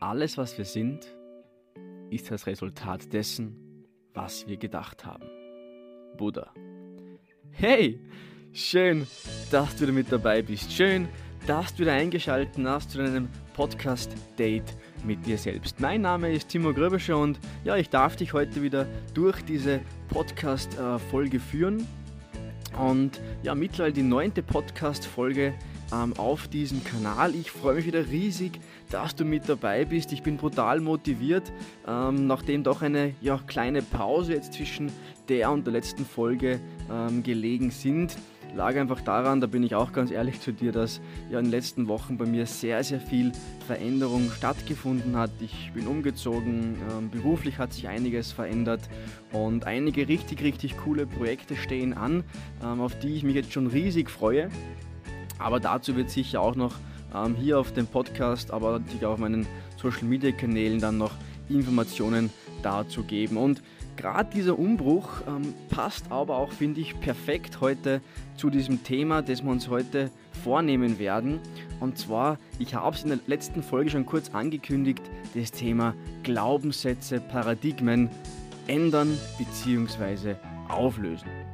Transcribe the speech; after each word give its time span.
Alles, 0.00 0.38
was 0.38 0.56
wir 0.56 0.64
sind, 0.64 1.12
ist 2.10 2.30
das 2.30 2.46
Resultat 2.46 3.12
dessen, 3.12 3.84
was 4.14 4.46
wir 4.46 4.56
gedacht 4.56 5.04
haben. 5.04 5.24
Buddha. 6.16 6.54
Hey, 7.50 7.98
schön, 8.52 9.08
dass 9.50 9.74
du 9.74 9.82
wieder 9.82 9.92
mit 9.92 10.12
dabei 10.12 10.42
bist. 10.42 10.70
Schön, 10.72 11.08
dass 11.48 11.74
du 11.74 11.80
wieder 11.80 11.94
eingeschaltet 11.94 12.64
hast 12.64 12.92
zu 12.92 12.98
deinem 12.98 13.28
Podcast-Date 13.54 14.76
mit 15.04 15.26
dir 15.26 15.36
selbst. 15.36 15.80
Mein 15.80 16.02
Name 16.02 16.32
ist 16.32 16.48
Timo 16.48 16.72
Gröbescher 16.72 17.18
und 17.18 17.40
ja, 17.64 17.76
ich 17.76 17.90
darf 17.90 18.14
dich 18.14 18.32
heute 18.32 18.62
wieder 18.62 18.86
durch 19.14 19.42
diese 19.42 19.80
Podcast-Folge 20.10 21.40
führen. 21.40 21.84
Und 22.78 23.20
ja, 23.42 23.56
mittlerweile 23.56 23.94
die 23.94 24.02
neunte 24.04 24.44
Podcast-Folge 24.44 25.54
auf 25.90 26.48
diesem 26.48 26.84
Kanal. 26.84 27.34
Ich 27.34 27.50
freue 27.50 27.76
mich 27.76 27.86
wieder 27.86 28.06
riesig, 28.08 28.60
dass 28.90 29.14
du 29.14 29.24
mit 29.24 29.48
dabei 29.48 29.84
bist. 29.84 30.12
Ich 30.12 30.22
bin 30.22 30.36
brutal 30.36 30.80
motiviert, 30.80 31.52
ähm, 31.86 32.26
nachdem 32.26 32.62
doch 32.62 32.82
eine 32.82 33.14
ja, 33.20 33.40
kleine 33.46 33.82
Pause 33.82 34.34
jetzt 34.34 34.54
zwischen 34.54 34.92
der 35.28 35.50
und 35.50 35.66
der 35.66 35.72
letzten 35.72 36.04
Folge 36.04 36.60
ähm, 36.90 37.22
gelegen 37.22 37.70
sind. 37.70 38.16
Lag 38.54 38.76
einfach 38.76 39.02
daran, 39.02 39.42
da 39.42 39.46
bin 39.46 39.62
ich 39.62 39.74
auch 39.74 39.92
ganz 39.92 40.10
ehrlich 40.10 40.40
zu 40.40 40.52
dir, 40.52 40.72
dass 40.72 41.00
ja 41.30 41.38
in 41.38 41.46
den 41.46 41.50
letzten 41.50 41.86
Wochen 41.86 42.16
bei 42.16 42.24
mir 42.24 42.46
sehr, 42.46 42.82
sehr 42.82 43.00
viel 43.00 43.32
Veränderung 43.66 44.30
stattgefunden 44.30 45.16
hat. 45.16 45.30
Ich 45.40 45.70
bin 45.74 45.86
umgezogen, 45.86 46.76
ähm, 46.90 47.10
beruflich 47.10 47.58
hat 47.58 47.74
sich 47.74 47.88
einiges 47.88 48.32
verändert 48.32 48.88
und 49.32 49.66
einige 49.66 50.08
richtig, 50.08 50.42
richtig 50.42 50.78
coole 50.78 51.06
Projekte 51.06 51.56
stehen 51.56 51.92
an, 51.92 52.24
ähm, 52.64 52.80
auf 52.80 52.98
die 52.98 53.14
ich 53.14 53.22
mich 53.22 53.34
jetzt 53.34 53.52
schon 53.52 53.66
riesig 53.66 54.10
freue. 54.10 54.48
Aber 55.38 55.60
dazu 55.60 55.96
wird 55.96 56.10
sicher 56.10 56.40
auch 56.40 56.54
noch 56.54 56.74
ähm, 57.14 57.34
hier 57.34 57.58
auf 57.58 57.72
dem 57.72 57.86
Podcast, 57.86 58.50
aber 58.50 58.78
natürlich 58.78 59.06
auch 59.06 59.12
auf 59.12 59.18
meinen 59.18 59.46
Social 59.76 60.04
Media 60.04 60.32
Kanälen 60.32 60.80
dann 60.80 60.98
noch 60.98 61.12
Informationen 61.48 62.30
dazu 62.62 63.02
geben. 63.02 63.36
Und 63.36 63.62
gerade 63.96 64.30
dieser 64.34 64.58
Umbruch 64.58 65.08
ähm, 65.26 65.54
passt 65.70 66.10
aber 66.10 66.36
auch, 66.36 66.52
finde 66.52 66.80
ich, 66.80 66.98
perfekt 67.00 67.60
heute 67.60 68.00
zu 68.36 68.50
diesem 68.50 68.82
Thema, 68.84 69.22
das 69.22 69.42
wir 69.42 69.50
uns 69.50 69.68
heute 69.68 70.10
vornehmen 70.42 70.98
werden. 70.98 71.40
Und 71.80 71.98
zwar, 71.98 72.38
ich 72.58 72.74
habe 72.74 72.96
es 72.96 73.02
in 73.02 73.10
der 73.10 73.18
letzten 73.26 73.62
Folge 73.62 73.90
schon 73.90 74.06
kurz 74.06 74.30
angekündigt, 74.34 75.02
das 75.34 75.50
Thema 75.52 75.94
Glaubenssätze, 76.22 77.20
Paradigmen 77.20 78.10
ändern 78.66 79.18
bzw. 79.38 80.34
auflösen. 80.68 81.47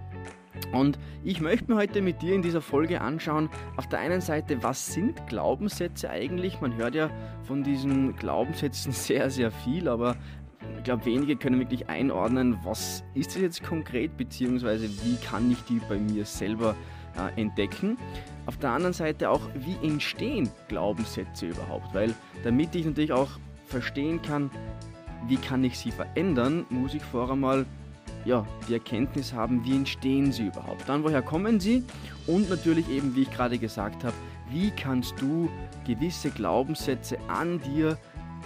Und 0.72 0.98
ich 1.22 1.40
möchte 1.40 1.72
mir 1.72 1.78
heute 1.78 2.02
mit 2.02 2.22
dir 2.22 2.34
in 2.34 2.42
dieser 2.42 2.60
Folge 2.60 3.00
anschauen, 3.00 3.48
auf 3.76 3.88
der 3.88 3.98
einen 4.00 4.20
Seite, 4.20 4.62
was 4.62 4.92
sind 4.92 5.26
Glaubenssätze 5.26 6.10
eigentlich? 6.10 6.60
Man 6.60 6.76
hört 6.76 6.94
ja 6.94 7.10
von 7.42 7.62
diesen 7.62 8.16
Glaubenssätzen 8.16 8.92
sehr, 8.92 9.30
sehr 9.30 9.50
viel, 9.50 9.88
aber 9.88 10.16
ich 10.78 10.84
glaube, 10.84 11.04
wenige 11.04 11.36
können 11.36 11.60
wirklich 11.60 11.88
einordnen, 11.88 12.58
was 12.62 13.04
ist 13.14 13.36
es 13.36 13.42
jetzt 13.42 13.62
konkret, 13.62 14.16
beziehungsweise 14.16 14.88
wie 15.04 15.16
kann 15.16 15.50
ich 15.50 15.62
die 15.64 15.80
bei 15.88 15.98
mir 15.98 16.24
selber 16.24 16.74
äh, 17.16 17.40
entdecken. 17.40 17.98
Auf 18.46 18.58
der 18.58 18.70
anderen 18.70 18.92
Seite 18.92 19.30
auch, 19.30 19.42
wie 19.54 19.76
entstehen 19.86 20.50
Glaubenssätze 20.68 21.48
überhaupt? 21.48 21.94
Weil 21.94 22.14
damit 22.42 22.74
ich 22.74 22.84
natürlich 22.84 23.12
auch 23.12 23.30
verstehen 23.66 24.20
kann, 24.22 24.50
wie 25.26 25.36
kann 25.36 25.64
ich 25.64 25.78
sie 25.78 25.90
verändern, 25.90 26.66
muss 26.68 26.94
ich 26.94 27.02
vorher 27.02 27.36
mal 27.36 27.64
ja, 28.24 28.46
die 28.68 28.74
Erkenntnis 28.74 29.32
haben, 29.32 29.64
wie 29.64 29.76
entstehen 29.76 30.32
sie 30.32 30.46
überhaupt, 30.46 30.88
dann 30.88 31.04
woher 31.04 31.22
kommen 31.22 31.60
sie? 31.60 31.84
Und 32.26 32.48
natürlich 32.48 32.88
eben, 32.88 33.14
wie 33.14 33.22
ich 33.22 33.30
gerade 33.30 33.58
gesagt 33.58 34.04
habe, 34.04 34.14
wie 34.50 34.70
kannst 34.70 35.20
du 35.20 35.48
gewisse 35.86 36.30
Glaubenssätze 36.30 37.18
an 37.28 37.60
dir, 37.60 37.98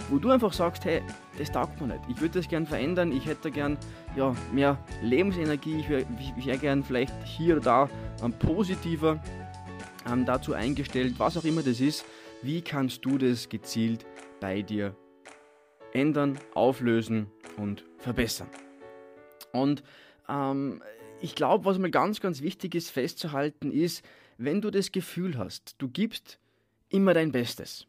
wo 0.09 0.17
du 0.17 0.29
einfach 0.29 0.53
sagst, 0.53 0.85
hey, 0.85 1.01
das 1.37 1.51
taugt 1.51 1.79
mir 1.79 1.87
nicht, 1.87 2.01
ich 2.09 2.21
würde 2.21 2.39
das 2.39 2.47
gern 2.47 2.65
verändern, 2.65 3.11
ich 3.11 3.25
hätte 3.25 3.51
gern 3.51 3.77
ja, 4.15 4.35
mehr 4.51 4.77
Lebensenergie, 5.01 5.79
ich 5.79 5.89
wäre 5.89 6.05
wär 6.37 6.57
gern 6.57 6.83
vielleicht 6.83 7.13
hier 7.23 7.57
oder 7.57 7.63
da 7.63 7.89
ähm, 8.23 8.33
positiver 8.33 9.21
ähm, 10.11 10.25
dazu 10.25 10.53
eingestellt, 10.53 11.15
was 11.17 11.37
auch 11.37 11.43
immer 11.43 11.63
das 11.63 11.79
ist, 11.79 12.05
wie 12.41 12.61
kannst 12.61 13.03
du 13.05 13.17
das 13.17 13.49
gezielt 13.49 14.05
bei 14.39 14.61
dir 14.61 14.95
ändern, 15.93 16.39
auflösen 16.53 17.27
und 17.57 17.83
verbessern. 17.97 18.47
Und 19.51 19.83
ähm, 20.27 20.81
ich 21.21 21.35
glaube, 21.35 21.65
was 21.65 21.77
mal 21.77 21.91
ganz, 21.91 22.19
ganz 22.19 22.41
wichtig 22.41 22.75
ist 22.75 22.91
festzuhalten, 22.91 23.71
ist, 23.71 24.03
wenn 24.37 24.61
du 24.61 24.71
das 24.71 24.91
Gefühl 24.91 25.37
hast, 25.37 25.75
du 25.79 25.89
gibst 25.89 26.39
immer 26.89 27.13
dein 27.13 27.31
Bestes 27.31 27.87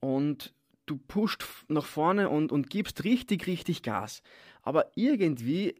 und 0.00 0.52
du 0.86 0.96
pusht 0.96 1.44
nach 1.68 1.86
vorne 1.86 2.28
und, 2.28 2.52
und 2.52 2.68
gibst 2.68 3.04
richtig, 3.04 3.46
richtig 3.46 3.82
Gas, 3.82 4.22
aber 4.62 4.90
irgendwie 4.96 5.76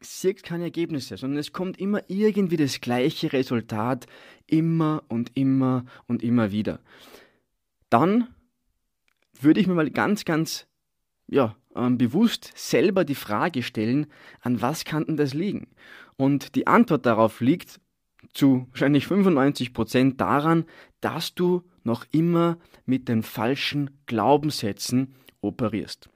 siehst 0.00 0.42
keine 0.42 0.64
Ergebnisse, 0.64 1.16
sondern 1.16 1.38
es 1.38 1.52
kommt 1.52 1.78
immer 1.78 2.00
irgendwie 2.08 2.56
das 2.56 2.80
gleiche 2.80 3.32
Resultat, 3.32 4.06
immer 4.46 5.02
und 5.08 5.32
immer 5.34 5.84
und 6.06 6.22
immer 6.22 6.50
wieder. 6.50 6.80
Dann 7.90 8.28
würde 9.40 9.60
ich 9.60 9.66
mir 9.66 9.74
mal 9.74 9.90
ganz, 9.90 10.24
ganz 10.24 10.66
ja, 11.26 11.56
ähm, 11.74 11.98
bewusst 11.98 12.52
selber 12.54 13.04
die 13.04 13.14
Frage 13.14 13.62
stellen, 13.62 14.06
an 14.40 14.60
was 14.60 14.84
kann 14.84 15.04
denn 15.06 15.16
das 15.16 15.34
liegen? 15.34 15.68
Und 16.16 16.54
die 16.54 16.66
Antwort 16.66 17.06
darauf 17.06 17.40
liegt 17.40 17.80
zu 18.32 18.66
wahrscheinlich 18.70 19.06
95 19.06 19.72
Prozent 19.72 20.20
daran, 20.20 20.64
dass 21.00 21.34
du 21.34 21.62
noch 21.82 22.04
immer 22.10 22.58
mit 22.86 23.08
den 23.08 23.22
falschen 23.22 23.90
Glaubenssätzen 24.06 25.14
operierst. 25.40 26.08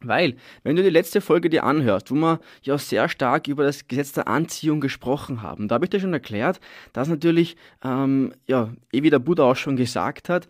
Weil, 0.00 0.36
wenn 0.62 0.76
du 0.76 0.82
die 0.82 0.90
letzte 0.90 1.20
Folge 1.20 1.48
dir 1.48 1.64
anhörst, 1.64 2.10
wo 2.10 2.14
wir 2.14 2.40
ja 2.62 2.76
sehr 2.78 3.08
stark 3.08 3.48
über 3.48 3.64
das 3.64 3.88
Gesetz 3.88 4.12
der 4.12 4.28
Anziehung 4.28 4.80
gesprochen 4.80 5.42
haben, 5.42 5.68
da 5.68 5.76
habe 5.76 5.86
ich 5.86 5.90
dir 5.90 6.00
schon 6.00 6.12
erklärt, 6.12 6.60
dass 6.92 7.08
natürlich, 7.08 7.56
ähm, 7.82 8.32
ja, 8.46 8.72
eh 8.92 9.02
wie 9.02 9.10
der 9.10 9.18
Buddha 9.18 9.44
auch 9.44 9.56
schon 9.56 9.76
gesagt 9.76 10.28
hat, 10.28 10.46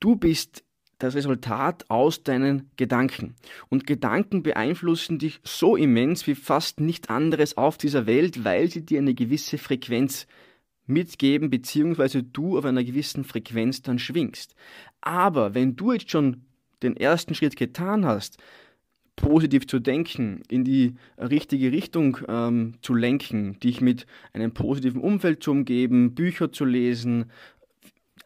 du 0.00 0.16
bist 0.16 0.63
das 0.98 1.14
Resultat 1.14 1.90
aus 1.90 2.22
deinen 2.22 2.70
Gedanken. 2.76 3.34
Und 3.68 3.86
Gedanken 3.86 4.42
beeinflussen 4.42 5.18
dich 5.18 5.40
so 5.42 5.76
immens 5.76 6.26
wie 6.26 6.34
fast 6.34 6.80
nichts 6.80 7.08
anderes 7.08 7.56
auf 7.56 7.78
dieser 7.78 8.06
Welt, 8.06 8.44
weil 8.44 8.70
sie 8.70 8.84
dir 8.84 8.98
eine 8.98 9.14
gewisse 9.14 9.58
Frequenz 9.58 10.26
mitgeben, 10.86 11.50
beziehungsweise 11.50 12.22
du 12.22 12.58
auf 12.58 12.64
einer 12.64 12.84
gewissen 12.84 13.24
Frequenz 13.24 13.82
dann 13.82 13.98
schwingst. 13.98 14.54
Aber 15.00 15.54
wenn 15.54 15.76
du 15.76 15.92
jetzt 15.92 16.10
schon 16.10 16.42
den 16.82 16.96
ersten 16.96 17.34
Schritt 17.34 17.56
getan 17.56 18.04
hast, 18.04 18.38
positiv 19.16 19.66
zu 19.66 19.78
denken, 19.78 20.42
in 20.48 20.64
die 20.64 20.94
richtige 21.18 21.70
Richtung 21.70 22.18
ähm, 22.28 22.74
zu 22.82 22.94
lenken, 22.94 23.58
dich 23.60 23.80
mit 23.80 24.06
einem 24.32 24.52
positiven 24.52 25.00
Umfeld 25.00 25.42
zu 25.42 25.52
umgeben, 25.52 26.14
Bücher 26.14 26.50
zu 26.50 26.64
lesen, 26.64 27.26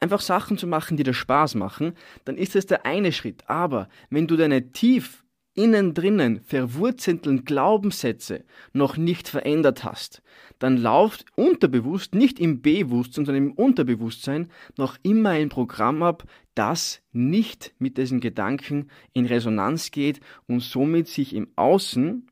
einfach 0.00 0.20
Sachen 0.20 0.58
zu 0.58 0.66
machen, 0.66 0.96
die 0.96 1.02
dir 1.02 1.14
Spaß 1.14 1.54
machen, 1.54 1.94
dann 2.24 2.36
ist 2.36 2.56
es 2.56 2.66
der 2.66 2.86
eine 2.86 3.12
Schritt. 3.12 3.44
Aber 3.48 3.88
wenn 4.10 4.26
du 4.26 4.36
deine 4.36 4.72
tief 4.72 5.24
innen 5.58 5.92
drinnen 5.92 6.40
verwurzelten 6.42 7.44
Glaubenssätze 7.44 8.44
noch 8.72 8.96
nicht 8.96 9.28
verändert 9.28 9.82
hast, 9.82 10.22
dann 10.60 10.76
läuft 10.76 11.26
unterbewusst, 11.34 12.14
nicht 12.14 12.38
im 12.38 12.62
Bewusstsein, 12.62 13.26
sondern 13.26 13.44
im 13.44 13.52
Unterbewusstsein 13.52 14.50
noch 14.76 14.96
immer 15.02 15.30
ein 15.30 15.48
Programm 15.48 16.04
ab, 16.04 16.24
das 16.54 17.00
nicht 17.12 17.74
mit 17.78 17.98
diesen 17.98 18.20
Gedanken 18.20 18.88
in 19.12 19.26
Resonanz 19.26 19.90
geht 19.90 20.20
und 20.46 20.60
somit 20.60 21.08
sich 21.08 21.34
im 21.34 21.48
Außen, 21.56 22.28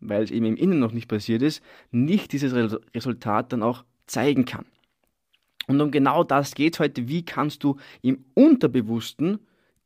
weil 0.00 0.22
es 0.22 0.30
eben 0.30 0.46
im 0.46 0.56
Innen 0.56 0.78
noch 0.78 0.92
nicht 0.92 1.08
passiert 1.08 1.42
ist, 1.42 1.62
nicht 1.90 2.32
dieses 2.32 2.54
Resultat 2.94 3.52
dann 3.52 3.62
auch 3.62 3.84
zeigen 4.06 4.46
kann. 4.46 4.64
Und 5.66 5.80
um 5.80 5.90
genau 5.90 6.24
das 6.24 6.54
geht 6.54 6.74
es 6.74 6.80
heute. 6.80 7.08
Wie 7.08 7.24
kannst 7.24 7.62
du 7.64 7.76
im 8.02 8.24
Unterbewussten 8.34 9.38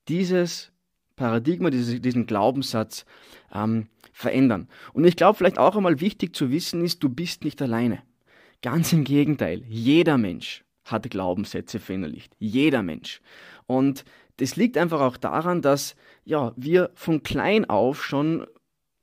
dieses 0.09 0.73
Paradigma, 1.17 1.71
diesen 1.71 2.27
Glaubenssatz 2.27 3.05
ähm, 3.53 3.89
verändern? 4.13 4.69
Und 4.93 5.05
ich 5.05 5.17
glaube, 5.17 5.37
vielleicht 5.37 5.59
auch 5.59 5.77
einmal 5.77 6.01
wichtig 6.01 6.35
zu 6.35 6.51
wissen 6.51 6.85
ist, 6.85 7.03
du 7.03 7.09
bist 7.09 7.45
nicht 7.45 7.61
alleine. 7.61 8.03
Ganz 8.63 8.93
im 8.93 9.05
Gegenteil, 9.05 9.63
jeder 9.69 10.17
Mensch 10.17 10.65
hat 10.85 11.11
Glaubenssätze 11.11 11.79
verinnerlicht. 11.79 12.35
Jeder 12.39 12.83
Mensch. 12.83 13.21
Und 13.67 14.05
das 14.39 14.57
liegt 14.57 14.77
einfach 14.77 15.01
auch 15.01 15.17
daran, 15.17 15.63
dass 15.63 15.97
ja, 16.25 16.53
wir 16.57 16.91
von 16.95 17.23
klein 17.23 17.69
auf 17.69 18.05
schon 18.05 18.47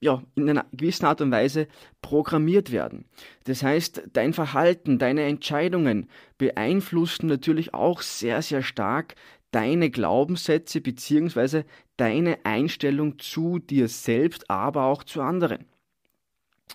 ja, 0.02 0.24
in 0.36 0.50
einer 0.50 0.66
gewissen 0.74 1.06
Art 1.06 1.22
und 1.22 1.32
Weise 1.32 1.68
programmiert 2.02 2.72
werden. 2.72 3.06
Das 3.46 3.62
heißt, 3.62 4.10
dein 4.14 4.34
Verhalten, 4.34 4.98
deine 4.98 5.24
Entscheidungen 5.24 6.10
beeinflussen 6.40 7.28
natürlich 7.28 7.74
auch 7.76 8.02
sehr, 8.02 8.42
sehr 8.42 8.64
stark 8.64 9.16
deine 9.52 9.92
Glaubenssätze 9.92 10.82
bzw. 10.82 11.64
deine 11.98 12.40
Einstellung 12.46 13.20
zu 13.20 13.60
dir 13.60 13.88
selbst, 13.88 14.50
aber 14.50 14.86
auch 14.86 15.04
zu 15.04 15.22
anderen. 15.22 15.66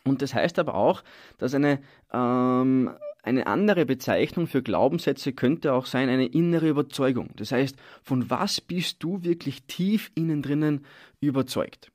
Und 0.04 0.22
das 0.22 0.32
heißt 0.32 0.58
aber 0.60 0.74
auch, 0.74 1.02
dass 1.38 1.52
eine, 1.54 1.80
ähm, 2.12 2.90
eine 3.24 3.46
andere 3.48 3.86
Bezeichnung 3.86 4.46
für 4.46 4.62
Glaubenssätze 4.62 5.32
könnte 5.32 5.72
auch 5.72 5.86
sein 5.86 6.08
eine 6.08 6.26
innere 6.26 6.68
Überzeugung. 6.68 7.30
Das 7.34 7.50
heißt, 7.50 7.76
von 8.04 8.30
was 8.30 8.60
bist 8.60 9.02
du 9.02 9.24
wirklich 9.24 9.64
tief 9.64 10.12
innen 10.14 10.42
drinnen 10.42 10.84
überzeugt? 11.20 11.90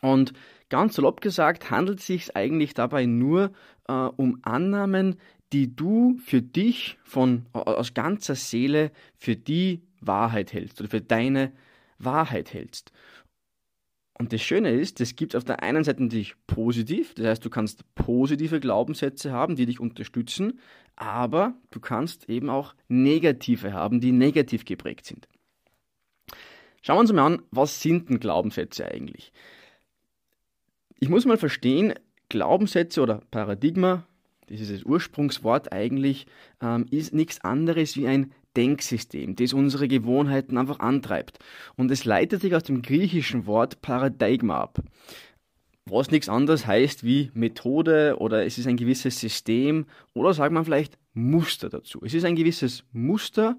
Und 0.00 0.32
ganz 0.68 0.94
salopp 0.94 1.20
gesagt 1.20 1.70
handelt 1.70 2.00
es 2.00 2.06
sich 2.06 2.36
eigentlich 2.36 2.74
dabei 2.74 3.06
nur 3.06 3.52
äh, 3.88 3.92
um 3.92 4.38
Annahmen, 4.42 5.16
die 5.52 5.74
du 5.74 6.18
für 6.18 6.42
dich 6.42 6.98
von 7.04 7.46
aus 7.52 7.94
ganzer 7.94 8.34
Seele 8.34 8.92
für 9.16 9.36
die 9.36 9.82
Wahrheit 10.00 10.52
hältst 10.52 10.80
oder 10.80 10.90
für 10.90 11.00
deine 11.00 11.52
Wahrheit 11.98 12.52
hältst. 12.52 12.92
Und 14.18 14.32
das 14.32 14.42
Schöne 14.42 14.72
ist, 14.72 14.98
das 14.98 15.14
gibt 15.14 15.34
es 15.34 15.38
auf 15.38 15.44
der 15.44 15.62
einen 15.62 15.84
Seite 15.84 16.02
natürlich 16.02 16.34
positiv, 16.48 17.14
das 17.14 17.26
heißt, 17.26 17.44
du 17.44 17.50
kannst 17.50 17.84
positive 17.94 18.58
Glaubenssätze 18.58 19.30
haben, 19.30 19.54
die 19.54 19.64
dich 19.64 19.78
unterstützen, 19.78 20.58
aber 20.96 21.54
du 21.70 21.78
kannst 21.78 22.28
eben 22.28 22.50
auch 22.50 22.74
negative 22.88 23.72
haben, 23.72 24.00
die 24.00 24.10
negativ 24.10 24.64
geprägt 24.64 25.06
sind. 25.06 25.28
Schauen 26.82 26.96
wir 26.96 27.00
uns 27.00 27.12
mal 27.12 27.26
an, 27.26 27.42
was 27.52 27.80
sind 27.80 28.08
denn 28.08 28.18
Glaubenssätze 28.18 28.86
eigentlich? 28.90 29.32
Ich 31.00 31.08
muss 31.08 31.26
mal 31.26 31.38
verstehen, 31.38 31.94
Glaubenssätze 32.28 33.00
oder 33.00 33.22
Paradigma, 33.30 34.04
das 34.48 34.60
ist 34.60 34.72
das 34.72 34.82
Ursprungswort 34.82 35.72
eigentlich, 35.72 36.26
ähm, 36.60 36.86
ist 36.90 37.14
nichts 37.14 37.40
anderes 37.44 37.96
wie 37.96 38.08
ein 38.08 38.32
Denksystem, 38.56 39.36
das 39.36 39.52
unsere 39.52 39.86
Gewohnheiten 39.86 40.58
einfach 40.58 40.80
antreibt. 40.80 41.38
Und 41.76 41.90
es 41.92 42.04
leitet 42.04 42.40
sich 42.40 42.54
aus 42.54 42.64
dem 42.64 42.82
griechischen 42.82 43.46
Wort 43.46 43.80
Paradigma 43.80 44.58
ab. 44.60 44.80
Was 45.84 46.10
nichts 46.10 46.28
anderes 46.28 46.66
heißt 46.66 47.04
wie 47.04 47.30
Methode 47.32 48.16
oder 48.18 48.44
es 48.44 48.58
ist 48.58 48.66
ein 48.66 48.76
gewisses 48.76 49.20
System 49.20 49.86
oder 50.14 50.34
sagt 50.34 50.52
man 50.52 50.64
vielleicht 50.64 50.98
Muster 51.14 51.68
dazu. 51.68 52.00
Es 52.04 52.12
ist 52.12 52.24
ein 52.24 52.36
gewisses 52.36 52.84
Muster 52.92 53.56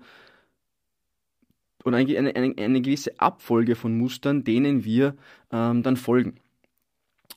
oder 1.86 1.98
eine, 1.98 2.36
eine, 2.36 2.54
eine 2.58 2.82
gewisse 2.82 3.20
Abfolge 3.20 3.76
von 3.76 3.98
Mustern, 3.98 4.44
denen 4.44 4.84
wir 4.84 5.16
ähm, 5.52 5.82
dann 5.82 5.96
folgen. 5.96 6.36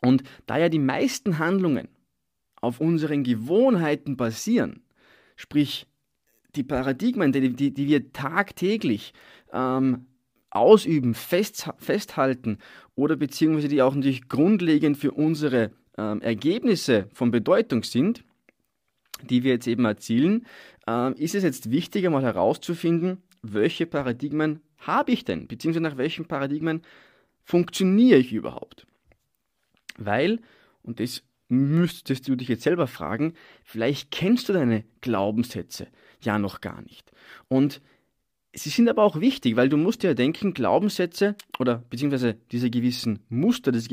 Und 0.03 0.25
da 0.47 0.59
ja 0.59 0.69
die 0.69 0.79
meisten 0.79 1.39
Handlungen 1.39 1.89
auf 2.61 2.81
unseren 2.81 3.25
Gewohnheiten 3.25 4.17
basieren, 4.17 4.83
sprich 5.37 5.87
die 6.55 6.65
Paradigmen, 6.65 7.33
die, 7.33 7.53
die, 7.55 7.73
die 7.73 7.89
wir 7.89 8.13
tagtäglich 8.13 9.15
ähm, 9.53 10.07
ausüben, 10.51 11.15
fest, 11.15 11.71
festhalten 11.79 12.59
oder 12.95 13.17
beziehungsweise 13.17 13.69
die 13.69 13.83
auch 13.83 13.95
natürlich 13.95 14.29
grundlegend 14.29 14.99
für 14.99 15.13
unsere 15.13 15.71
ähm, 15.97 16.21
Ergebnisse 16.21 17.09
von 17.13 17.31
Bedeutung 17.31 17.85
sind, 17.85 18.25
die 19.23 19.45
wir 19.45 19.53
jetzt 19.53 19.67
eben 19.67 19.85
erzielen, 19.85 20.47
ähm, 20.87 21.15
ist 21.15 21.35
es 21.35 21.43
jetzt 21.43 21.71
wichtiger 21.71 22.11
mal 22.11 22.23
herauszufinden, 22.23 23.23
welche 23.43 23.87
Paradigmen 23.87 24.61
habe 24.79 25.13
ich 25.13 25.25
denn, 25.25 25.47
beziehungsweise 25.49 25.83
nach 25.83 25.97
welchen 25.97 26.27
Paradigmen 26.27 26.83
funktioniere 27.45 28.19
ich 28.19 28.33
überhaupt. 28.33 28.87
Weil, 30.05 30.41
und 30.83 31.01
das 31.01 31.23
müsstest 31.49 32.29
du 32.29 32.35
dich 32.35 32.49
jetzt 32.49 32.63
selber 32.63 32.87
fragen, 32.87 33.35
vielleicht 33.63 34.11
kennst 34.11 34.49
du 34.49 34.53
deine 34.53 34.85
Glaubenssätze 35.01 35.89
ja 36.21 36.39
noch 36.39 36.61
gar 36.61 36.81
nicht. 36.83 37.13
Und 37.49 37.83
sie 38.55 38.71
sind 38.71 38.89
aber 38.89 39.03
auch 39.03 39.21
wichtig, 39.21 39.57
weil 39.57 39.69
du 39.69 39.77
musst 39.77 40.03
ja 40.03 40.15
denken, 40.15 40.55
Glaubenssätze 40.55 41.37
oder 41.59 41.85
beziehungsweise 41.91 42.37
diese 42.51 42.71
gewissen 42.71 43.21
Muster, 43.29 43.73
diese, 43.73 43.89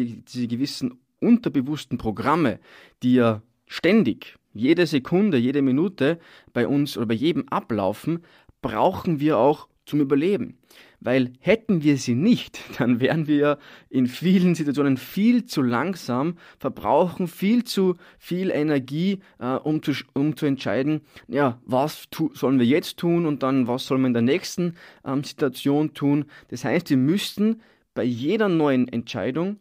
gewissen 0.47 0.99
unterbewussten 1.19 1.97
Programme, 1.97 2.59
die 3.03 3.15
ja 3.15 3.41
ständig, 3.67 4.37
jede 4.53 4.87
Sekunde, 4.87 5.37
jede 5.37 5.61
Minute 5.61 6.19
bei 6.53 6.67
uns 6.67 6.97
oder 6.97 7.07
bei 7.07 7.13
jedem 7.13 7.47
ablaufen, 7.49 8.23
brauchen 8.61 9.19
wir 9.19 9.37
auch 9.37 9.67
zum 9.85 10.01
Überleben. 10.01 10.57
Weil 11.01 11.33
hätten 11.39 11.81
wir 11.83 11.97
sie 11.97 12.15
nicht, 12.15 12.59
dann 12.77 12.99
wären 12.99 13.27
wir 13.27 13.57
in 13.89 14.07
vielen 14.07 14.55
Situationen 14.55 14.97
viel 14.97 15.45
zu 15.45 15.61
langsam, 15.61 16.37
verbrauchen 16.57 17.27
viel 17.27 17.63
zu 17.63 17.95
viel 18.17 18.51
Energie, 18.51 19.19
äh, 19.39 19.55
um, 19.55 19.81
zu, 19.81 19.93
um 20.13 20.35
zu 20.35 20.45
entscheiden, 20.45 21.01
ja, 21.27 21.59
was 21.65 22.09
tu, 22.09 22.31
sollen 22.33 22.59
wir 22.59 22.65
jetzt 22.65 22.97
tun 22.97 23.25
und 23.25 23.43
dann 23.43 23.67
was 23.67 23.85
sollen 23.85 24.01
wir 24.01 24.07
in 24.07 24.13
der 24.13 24.21
nächsten 24.21 24.75
ähm, 25.05 25.23
Situation 25.23 25.93
tun. 25.93 26.25
Das 26.49 26.65
heißt, 26.65 26.89
wir 26.89 26.97
müssten 26.97 27.61
bei 27.93 28.03
jeder 28.03 28.49
neuen 28.49 28.87
Entscheidung 28.87 29.59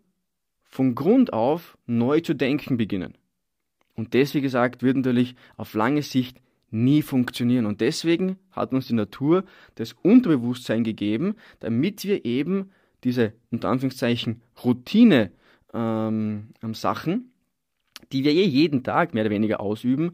von 0.64 0.94
Grund 0.94 1.32
auf 1.32 1.78
neu 1.86 2.20
zu 2.20 2.34
denken 2.34 2.76
beginnen. 2.76 3.14
Und 3.94 4.14
das, 4.14 4.34
wie 4.34 4.40
gesagt, 4.40 4.82
wird 4.82 4.96
natürlich 4.96 5.34
auf 5.56 5.74
lange 5.74 6.02
Sicht 6.02 6.40
nie 6.70 7.02
funktionieren. 7.02 7.66
Und 7.66 7.80
deswegen 7.80 8.36
hat 8.50 8.72
uns 8.72 8.86
die 8.86 8.94
Natur 8.94 9.44
das 9.76 9.94
Unterbewusstsein 10.02 10.84
gegeben, 10.84 11.34
damit 11.60 12.04
wir 12.04 12.24
eben 12.24 12.70
diese, 13.04 13.32
unter 13.50 13.68
Anführungszeichen, 13.68 14.42
Routine 14.64 15.30
ähm, 15.72 16.48
Sachen, 16.72 17.32
die 18.12 18.24
wir 18.24 18.32
eh 18.32 18.44
jeden 18.44 18.82
Tag 18.82 19.14
mehr 19.14 19.24
oder 19.24 19.30
weniger 19.30 19.60
ausüben, 19.60 20.12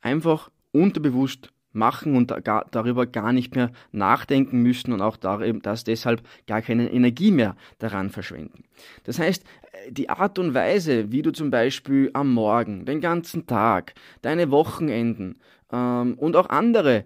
einfach 0.00 0.50
unterbewusst 0.72 1.50
machen 1.76 2.16
und 2.16 2.32
gar, 2.44 2.66
darüber 2.70 3.06
gar 3.06 3.32
nicht 3.32 3.54
mehr 3.54 3.70
nachdenken 3.92 4.62
müssen 4.62 4.92
und 4.92 5.02
auch 5.02 5.16
darüber, 5.16 5.60
dass 5.60 5.84
deshalb 5.84 6.22
gar 6.46 6.62
keine 6.62 6.90
Energie 6.90 7.30
mehr 7.30 7.54
daran 7.78 8.10
verschwenden. 8.10 8.64
Das 9.04 9.18
heißt, 9.18 9.44
die 9.90 10.08
Art 10.08 10.38
und 10.38 10.54
Weise, 10.54 11.12
wie 11.12 11.22
du 11.22 11.32
zum 11.32 11.50
Beispiel 11.50 12.10
am 12.14 12.32
Morgen, 12.32 12.86
den 12.86 13.00
ganzen 13.00 13.46
Tag, 13.46 13.94
deine 14.22 14.50
Wochenenden 14.50 15.38
ähm, 15.72 16.14
und 16.18 16.36
auch 16.36 16.48
andere 16.48 17.04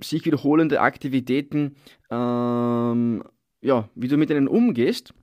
sich 0.00 0.24
wiederholende 0.24 0.80
Aktivitäten, 0.80 1.76
ähm, 2.10 3.24
ja, 3.60 3.88
wie 3.94 4.08
du 4.08 4.16
mit 4.16 4.30
ihnen 4.30 4.48
umgehst, 4.48 5.14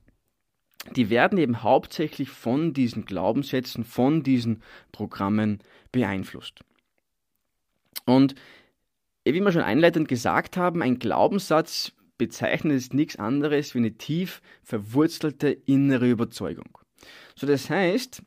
die 0.96 1.10
werden 1.10 1.38
eben 1.38 1.62
hauptsächlich 1.62 2.30
von 2.30 2.72
diesen 2.72 3.04
Glaubenssätzen, 3.04 3.84
von 3.84 4.22
diesen 4.22 4.62
Programmen 4.92 5.58
beeinflusst. 5.92 6.60
Und 8.06 8.34
wie 9.24 9.40
wir 9.40 9.52
schon 9.52 9.62
einleitend 9.62 10.08
gesagt 10.08 10.56
haben, 10.56 10.82
ein 10.82 10.98
Glaubenssatz 10.98 11.92
bezeichnet 12.16 12.76
es 12.76 12.92
nichts 12.92 13.16
anderes 13.16 13.74
wie 13.74 13.78
eine 13.78 13.92
tief 13.92 14.40
verwurzelte 14.62 15.50
innere 15.50 16.08
Überzeugung. 16.08 16.78
So, 17.34 17.46
das 17.46 17.70
heißt, 17.70 18.22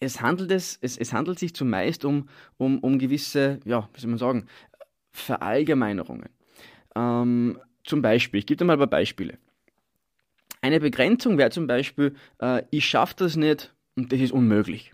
es 0.00 0.20
handelt, 0.20 0.50
es, 0.50 0.78
es, 0.80 0.96
es 0.96 1.12
handelt 1.12 1.38
sich 1.38 1.54
zumeist 1.54 2.04
um, 2.04 2.28
um, 2.56 2.78
um 2.78 2.98
gewisse, 2.98 3.60
ja, 3.64 3.88
wie 3.92 4.00
soll 4.00 4.10
man 4.10 4.18
sagen, 4.18 4.46
Verallgemeinerungen. 5.10 6.28
Ähm, 6.94 7.58
zum 7.84 8.02
Beispiel, 8.02 8.38
ich 8.38 8.46
gebe 8.46 8.58
dir 8.58 8.64
mal 8.64 8.74
ein 8.74 8.78
paar 8.78 8.86
Beispiele. 8.86 9.38
Eine 10.60 10.80
Begrenzung 10.80 11.38
wäre 11.38 11.50
zum 11.50 11.66
Beispiel, 11.66 12.14
äh, 12.40 12.62
ich 12.70 12.86
schaffe 12.86 13.14
das 13.16 13.36
nicht 13.36 13.74
und 13.96 14.12
das 14.12 14.20
ist 14.20 14.32
unmöglich. 14.32 14.92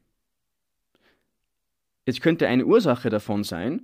Jetzt 2.07 2.21
könnte 2.21 2.49
eine 2.49 2.67
Ursache 2.67 3.09
davon 3.09 3.45
sein, 3.45 3.83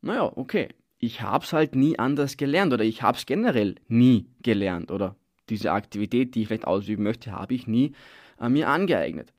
naja, 0.00 0.32
okay, 0.36 0.68
ich 0.98 1.22
habe 1.22 1.44
es 1.44 1.52
halt 1.52 1.74
nie 1.74 1.98
anders 1.98 2.36
gelernt 2.36 2.72
oder 2.72 2.84
ich 2.84 3.02
habe 3.02 3.18
es 3.18 3.26
generell 3.26 3.74
nie 3.88 4.26
gelernt 4.42 4.90
oder 4.90 5.16
diese 5.48 5.72
Aktivität, 5.72 6.34
die 6.34 6.42
ich 6.42 6.48
vielleicht 6.48 6.66
ausüben 6.66 7.02
möchte, 7.02 7.32
habe 7.32 7.54
ich 7.54 7.66
nie 7.66 7.92
äh, 8.40 8.48
mir 8.48 8.68
angeeignet. 8.68 9.32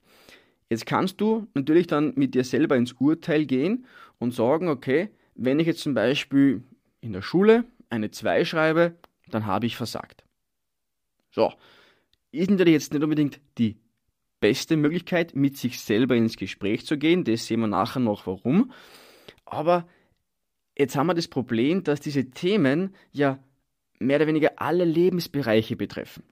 Jetzt 0.73 0.85
kannst 0.85 1.21
du 1.21 1.47
natürlich 1.53 1.87
dann 1.87 2.13
mit 2.15 2.35
dir 2.35 2.43
selber 2.43 2.75
ins 2.75 2.93
Urteil 2.93 3.45
gehen 3.45 3.85
und 4.19 4.33
sagen, 4.33 4.67
okay, 4.67 5.09
wenn 5.35 5.59
ich 5.59 5.67
jetzt 5.67 5.81
zum 5.81 5.93
Beispiel 5.93 6.63
in 7.01 7.13
der 7.13 7.21
Schule 7.21 7.65
eine 7.89 8.11
2 8.11 8.45
schreibe, 8.45 8.95
dann 9.29 9.45
habe 9.45 9.65
ich 9.65 9.75
versagt. 9.75 10.23
So, 11.31 11.53
ist 12.31 12.49
natürlich 12.49 12.73
jetzt 12.73 12.93
nicht 12.93 13.03
unbedingt 13.03 13.39
die 13.57 13.77
beste 14.39 14.75
Möglichkeit, 14.75 15.35
mit 15.35 15.57
sich 15.57 15.79
selber 15.79 16.15
ins 16.15 16.37
Gespräch 16.37 16.85
zu 16.85 16.97
gehen, 16.97 17.23
das 17.23 17.45
sehen 17.45 17.61
wir 17.61 17.67
nachher 17.67 17.99
noch 18.01 18.27
warum, 18.27 18.71
aber 19.45 19.87
Jetzt 20.77 20.95
haben 20.95 21.07
wir 21.07 21.13
das 21.13 21.27
Problem, 21.27 21.83
dass 21.83 21.99
diese 21.99 22.31
Themen 22.31 22.95
ja 23.11 23.39
mehr 23.99 24.17
oder 24.17 24.27
weniger 24.27 24.53
alle 24.57 24.85
Lebensbereiche 24.85 25.75
betreffen. 25.75 26.23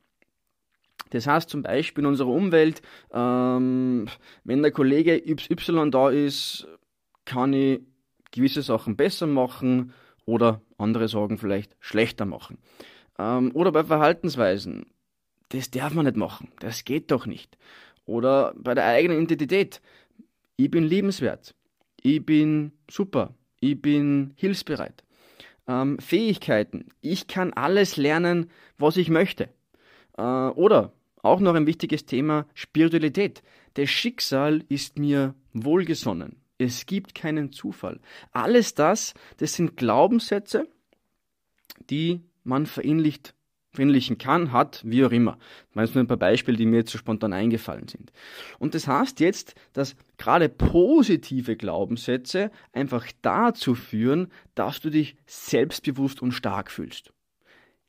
Das 1.12 1.28
heißt 1.28 1.50
zum 1.50 1.62
Beispiel 1.62 2.04
in 2.04 2.10
unserer 2.10 2.30
Umwelt, 2.30 2.82
ähm, 3.14 4.08
wenn 4.44 4.62
der 4.62 4.72
Kollege 4.72 5.16
Y 5.16 5.92
da 5.92 6.10
ist, 6.10 6.68
kann 7.26 7.54
ich 7.54 7.82
gewisse 8.32 8.62
Sachen 8.62 8.96
besser 8.96 9.28
machen 9.28 9.94
oder 10.26 10.62
andere 10.78 11.08
Sachen 11.08 11.38
vielleicht 11.38 11.76
schlechter 11.80 12.26
machen. 12.26 12.58
Ähm, 13.20 13.52
oder 13.54 13.72
bei 13.72 13.84
Verhaltensweisen, 13.84 14.88
das 15.50 15.70
darf 15.70 15.94
man 15.94 16.06
nicht 16.06 16.18
machen, 16.18 16.50
das 16.60 16.86
geht 16.86 17.12
doch 17.12 17.26
nicht. 17.26 17.58
Oder 18.06 18.54
bei 18.58 18.74
der 18.74 18.86
eigenen 18.86 19.24
Identität, 19.24 19.82
ich 20.56 20.72
bin 20.72 20.86
liebenswert, 20.86 21.56
ich 22.02 22.26
bin 22.26 22.72
super, 22.90 23.36
ich 23.60 23.82
bin 23.82 24.34
hilfsbereit. 24.36 25.04
Ähm, 25.68 26.00
Fähigkeiten, 26.00 26.88
ich 27.02 27.28
kann 27.28 27.54
alles 27.54 27.98
lernen, 27.98 28.50
was 28.78 28.98
ich 28.98 29.10
möchte. 29.10 29.50
Äh, 30.18 30.24
oder 30.24 30.94
auch 31.24 31.40
noch 31.40 31.56
ein 31.56 31.68
wichtiges 31.68 32.06
Thema, 32.06 32.46
Spiritualität. 32.54 33.44
Das 33.76 33.90
Schicksal 33.90 34.64
ist 34.70 34.98
mir 34.98 35.36
wohlgesonnen. 35.54 36.38
Es 36.58 36.86
gibt 36.86 37.16
keinen 37.16 37.52
Zufall. 37.52 38.00
Alles 38.32 38.76
das, 38.76 39.14
das 39.38 39.54
sind 39.54 39.78
Glaubenssätze, 39.78 40.68
die 41.90 42.22
man 42.44 42.66
verinnerlicht, 42.66 43.34
verinnerlichen 43.72 44.18
kann, 44.18 44.52
hat, 44.52 44.82
wie 44.86 45.04
auch 45.06 45.12
immer. 45.12 45.38
Meinst 45.74 45.96
nur 45.96 46.04
ein 46.04 46.08
paar 46.08 46.18
Beispiele, 46.18 46.58
die 46.58 46.66
mir 46.66 46.78
jetzt 46.78 46.92
so 46.92 46.98
spontan 46.98 47.34
eingefallen 47.34 47.88
sind. 47.88 48.12
Und 48.60 48.76
das 48.76 48.88
heißt 48.88 49.20
jetzt, 49.22 49.56
dass 49.74 49.96
gerade 50.18 50.50
positive 50.50 51.56
Glaubenssätze 51.56 52.52
einfach 52.74 53.08
dazu 53.22 53.74
führen, 53.74 54.28
dass 54.54 54.82
du 54.82 54.90
dich 54.90 55.16
selbstbewusst 55.26 56.22
und 56.22 56.34
stark 56.34 56.70
fühlst. 56.70 57.14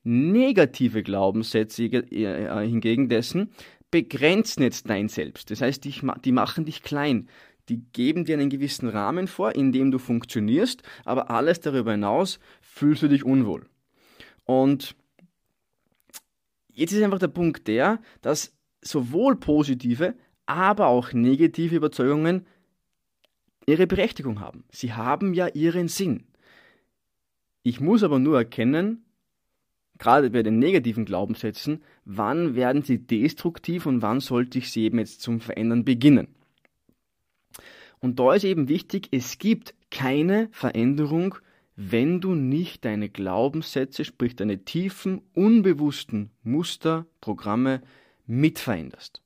Negative 0.05 1.03
Glaubenssätze 1.03 1.85
äh, 1.85 2.67
hingegen 2.67 3.09
dessen 3.09 3.51
begrenzen 3.91 4.63
jetzt 4.63 4.89
dein 4.89 5.09
Selbst. 5.09 5.51
Das 5.51 5.61
heißt, 5.61 5.85
die 5.85 6.33
machen 6.33 6.65
dich 6.65 6.83
klein. 6.83 7.29
Die 7.69 7.85
geben 7.93 8.25
dir 8.25 8.37
einen 8.37 8.51
gewissen 8.51 8.89
Rahmen 8.89 9.29
vor, 9.29 9.55
in 9.55 9.71
dem 9.71 9.91
du 9.93 9.99
funktionierst, 9.99 10.83
aber 11.05 11.31
alles 11.31 11.61
darüber 11.61 11.93
hinaus 11.93 12.41
fühlst 12.61 13.03
du 13.03 13.09
dich 13.09 13.25
unwohl. 13.25 13.67
Und 14.45 14.97
jetzt 16.73 16.93
ist 16.93 17.03
einfach 17.03 17.21
der 17.21 17.29
Punkt 17.29 17.69
der, 17.69 18.01
dass 18.21 18.57
sowohl 18.81 19.37
positive, 19.37 20.15
aber 20.47 20.89
auch 20.89 21.13
negative 21.13 21.77
Überzeugungen 21.77 22.47
ihre 23.67 23.87
Berechtigung 23.87 24.41
haben. 24.41 24.65
Sie 24.71 24.93
haben 24.93 25.35
ja 25.35 25.47
ihren 25.49 25.87
Sinn. 25.87 26.27
Ich 27.63 27.81
muss 27.81 28.03
aber 28.03 28.19
nur 28.19 28.39
erkennen, 28.39 29.05
gerade 30.03 30.31
bei 30.31 30.43
den 30.43 30.59
negativen 30.59 31.05
Glaubenssätzen, 31.05 31.81
wann 32.05 32.57
werden 32.57 32.83
sie 32.83 32.99
destruktiv 32.99 33.87
und 33.87 34.03
wann 34.03 34.19
sollte 34.19 34.59
ich 34.59 34.73
sie 34.73 34.83
eben 34.83 34.99
jetzt 34.99 35.21
zum 35.21 35.39
Verändern 35.39 35.85
beginnen. 35.85 36.27
Und 38.01 38.19
da 38.19 38.35
ist 38.35 38.43
eben 38.43 38.69
wichtig, 38.69 39.07
es 39.13 39.39
gibt 39.39 39.75
keine 39.93 40.49
Veränderung, 40.51 41.37
wenn 41.77 42.21
du 42.21 42.35
nicht 42.35 42.85
deine 42.85 43.11
Glaubenssätze, 43.11 44.05
sprich 44.05 44.35
deine 44.35 44.65
tiefen, 44.65 45.23
unbewussten 45.35 46.31
Muster, 46.43 47.07
Programme 47.21 47.81
mitveränderst. 48.27 49.23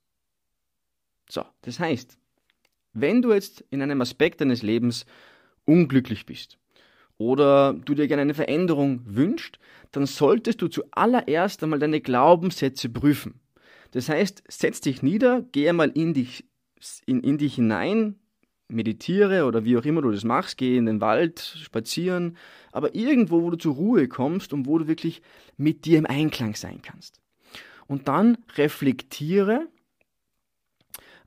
So, 1.30 1.42
das 1.62 1.80
heißt, 1.80 2.18
wenn 2.92 3.22
du 3.22 3.32
jetzt 3.32 3.64
in 3.70 3.80
einem 3.80 4.02
Aspekt 4.02 4.42
deines 4.42 4.62
Lebens 4.62 5.06
unglücklich 5.64 6.26
bist, 6.26 6.58
oder 7.18 7.72
du 7.72 7.94
dir 7.94 8.08
gerne 8.08 8.22
eine 8.22 8.34
Veränderung 8.34 9.00
wünschst, 9.04 9.58
dann 9.92 10.06
solltest 10.06 10.60
du 10.60 10.68
zuallererst 10.68 11.62
einmal 11.62 11.78
deine 11.78 12.00
Glaubenssätze 12.00 12.88
prüfen. 12.88 13.40
Das 13.92 14.08
heißt, 14.08 14.42
setz 14.48 14.80
dich 14.80 15.02
nieder, 15.02 15.44
geh 15.52 15.68
einmal 15.68 15.90
in 15.90 16.12
dich, 16.12 16.44
in, 17.06 17.20
in 17.20 17.38
dich 17.38 17.54
hinein, 17.54 18.16
meditiere 18.68 19.44
oder 19.44 19.64
wie 19.64 19.76
auch 19.78 19.84
immer 19.84 20.02
du 20.02 20.10
das 20.10 20.24
machst, 20.24 20.58
geh 20.58 20.76
in 20.76 20.86
den 20.86 21.00
Wald, 21.00 21.40
spazieren, 21.40 22.36
aber 22.72 22.94
irgendwo, 22.94 23.42
wo 23.42 23.50
du 23.50 23.56
zur 23.56 23.74
Ruhe 23.74 24.08
kommst 24.08 24.52
und 24.52 24.66
wo 24.66 24.78
du 24.78 24.88
wirklich 24.88 25.22
mit 25.56 25.84
dir 25.84 25.98
im 25.98 26.06
Einklang 26.06 26.54
sein 26.56 26.82
kannst. 26.82 27.20
Und 27.86 28.08
dann 28.08 28.38
reflektiere 28.56 29.68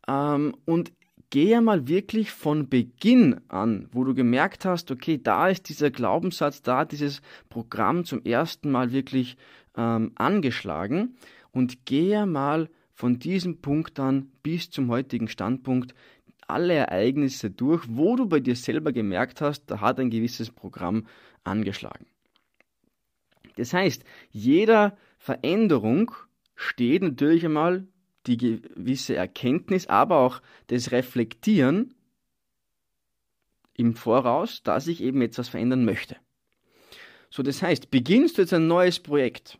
ähm, 0.08 0.55
und 0.65 0.91
gehe 1.29 1.62
mal 1.62 1.88
wirklich 1.88 2.31
von 2.31 2.69
Beginn 2.69 3.41
an, 3.50 3.88
wo 3.91 4.03
du 4.03 4.13
gemerkt 4.13 4.65
hast, 4.65 4.91
okay, 4.91 5.19
da 5.21 5.50
ist 5.50 5.69
dieser 5.69 5.91
Glaubenssatz, 5.91 6.62
da 6.62 6.86
dieses 6.86 7.21
Programm 7.50 8.05
zum 8.05 8.24
ersten 8.24 8.71
Mal 8.71 8.91
wirklich 8.91 9.38
ähm, 9.77 10.12
angeschlagen 10.15 11.15
und 11.51 11.86
gehe 11.86 12.25
mal 12.25 12.69
von 12.93 13.19
diesem 13.19 13.62
Punkt 13.62 14.00
an 14.00 14.31
bis 14.43 14.69
zum 14.71 14.89
heutigen 14.89 15.27
Standpunkt 15.27 15.93
alle 16.48 16.74
Ereignisse 16.74 17.51
durch, 17.51 17.86
wo 17.89 18.15
du 18.15 18.25
bei 18.25 18.39
dir 18.39 18.55
selber 18.55 18.91
gemerkt 18.91 19.39
hast, 19.39 19.65
da 19.67 19.81
hat 19.81 20.00
ein 20.00 20.09
gewisses 20.09 20.50
Programm 20.50 21.05
angeschlagen. 21.43 22.07
Das 23.55 23.74
heißt, 23.74 24.03
jeder 24.31 24.98
Veränderung 25.17 26.12
steht 26.55 27.03
natürlich 27.03 27.45
einmal 27.45 27.88
die 28.27 28.38
gewisse 28.38 29.15
Erkenntnis, 29.15 29.88
aber 29.88 30.17
auch 30.17 30.41
das 30.67 30.91
Reflektieren 30.91 31.93
im 33.75 33.95
Voraus, 33.95 34.61
dass 34.63 34.88
ich 34.88 35.01
eben 35.01 35.21
etwas 35.21 35.49
verändern 35.49 35.85
möchte. 35.85 36.17
So, 37.29 37.43
das 37.43 37.61
heißt, 37.61 37.91
beginnst 37.91 38.38
du 38.38 38.41
jetzt 38.41 38.53
ein 38.53 38.67
neues 38.67 38.99
Projekt, 38.99 39.57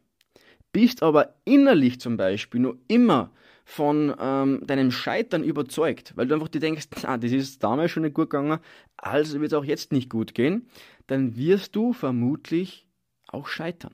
bist 0.72 1.04
aber 1.04 1.36
innerlich 1.46 2.00
zum 2.00 2.18
Beispiel 2.18 2.60
nur 2.60 2.78
immer 2.88 3.32
von 3.64 4.16
ähm, 4.20 4.66
deinem 4.66 4.92
Scheitern 4.92 5.44
überzeugt, 5.44 6.14
weil 6.18 6.28
du 6.28 6.34
einfach 6.34 6.48
dir 6.48 6.60
denkst, 6.60 6.88
ah, 7.04 7.18
das 7.18 7.32
ist 7.32 7.64
damals 7.64 7.92
schon 7.92 8.04
nicht 8.04 8.16
gut 8.16 8.32
gegangen, 8.32 8.60
also 8.98 9.40
wird 9.40 9.52
es 9.52 9.58
auch 9.58 9.64
jetzt 9.64 9.92
nicht 9.92 10.10
gut 10.10 10.34
gehen, 10.34 10.68
dann 11.06 11.38
wirst 11.38 11.76
du 11.76 11.94
vermutlich 11.94 12.88
auch 13.28 13.48
scheitern, 13.48 13.94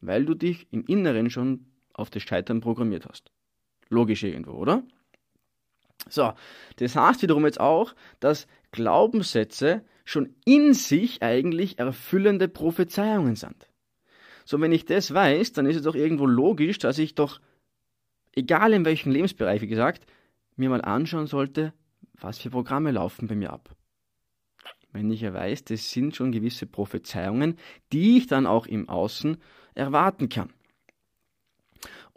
weil 0.00 0.26
du 0.26 0.34
dich 0.34 0.66
im 0.70 0.84
Inneren 0.84 1.30
schon 1.30 1.64
auf 1.94 2.10
das 2.10 2.22
Scheitern 2.22 2.60
programmiert 2.60 3.06
hast. 3.08 3.32
Logisch 3.90 4.22
irgendwo, 4.22 4.52
oder? 4.52 4.82
So, 6.08 6.32
das 6.76 6.96
heißt 6.96 7.22
wiederum 7.22 7.44
jetzt 7.44 7.60
auch, 7.60 7.94
dass 8.20 8.46
Glaubenssätze 8.72 9.84
schon 10.04 10.34
in 10.44 10.72
sich 10.74 11.22
eigentlich 11.22 11.78
erfüllende 11.78 12.48
Prophezeiungen 12.48 13.36
sind. 13.36 13.68
So, 14.44 14.60
wenn 14.60 14.72
ich 14.72 14.86
das 14.86 15.12
weiß, 15.12 15.52
dann 15.52 15.66
ist 15.66 15.76
es 15.76 15.82
doch 15.82 15.94
irgendwo 15.94 16.26
logisch, 16.26 16.78
dass 16.78 16.98
ich 16.98 17.14
doch, 17.14 17.40
egal 18.34 18.72
in 18.72 18.86
welchem 18.86 19.12
Lebensbereich, 19.12 19.60
wie 19.60 19.66
gesagt, 19.66 20.06
mir 20.56 20.70
mal 20.70 20.80
anschauen 20.80 21.26
sollte, 21.26 21.74
was 22.14 22.38
für 22.38 22.50
Programme 22.50 22.90
laufen 22.90 23.28
bei 23.28 23.34
mir 23.34 23.52
ab. 23.52 23.76
Wenn 24.92 25.10
ich 25.10 25.20
ja 25.20 25.34
weiß, 25.34 25.64
das 25.64 25.90
sind 25.90 26.16
schon 26.16 26.32
gewisse 26.32 26.66
Prophezeiungen, 26.66 27.58
die 27.92 28.16
ich 28.16 28.26
dann 28.26 28.46
auch 28.46 28.66
im 28.66 28.88
Außen 28.88 29.36
erwarten 29.74 30.30
kann. 30.30 30.50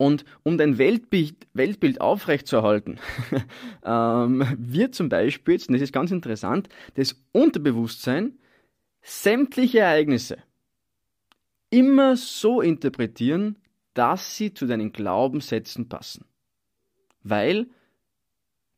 Und 0.01 0.25
um 0.41 0.57
dein 0.57 0.79
Weltbild, 0.79 1.45
Weltbild 1.53 2.01
aufrechtzuerhalten, 2.01 2.99
ähm, 3.85 4.43
wird 4.57 4.95
zum 4.95 5.09
Beispiel, 5.09 5.59
und 5.67 5.73
das 5.73 5.81
ist 5.83 5.93
ganz 5.93 6.09
interessant, 6.09 6.69
das 6.95 7.23
Unterbewusstsein 7.33 8.39
sämtliche 9.03 9.81
Ereignisse 9.81 10.39
immer 11.69 12.17
so 12.17 12.61
interpretieren, 12.61 13.57
dass 13.93 14.35
sie 14.35 14.55
zu 14.55 14.65
deinen 14.65 14.91
Glaubenssätzen 14.91 15.87
passen. 15.87 16.25
Weil 17.21 17.67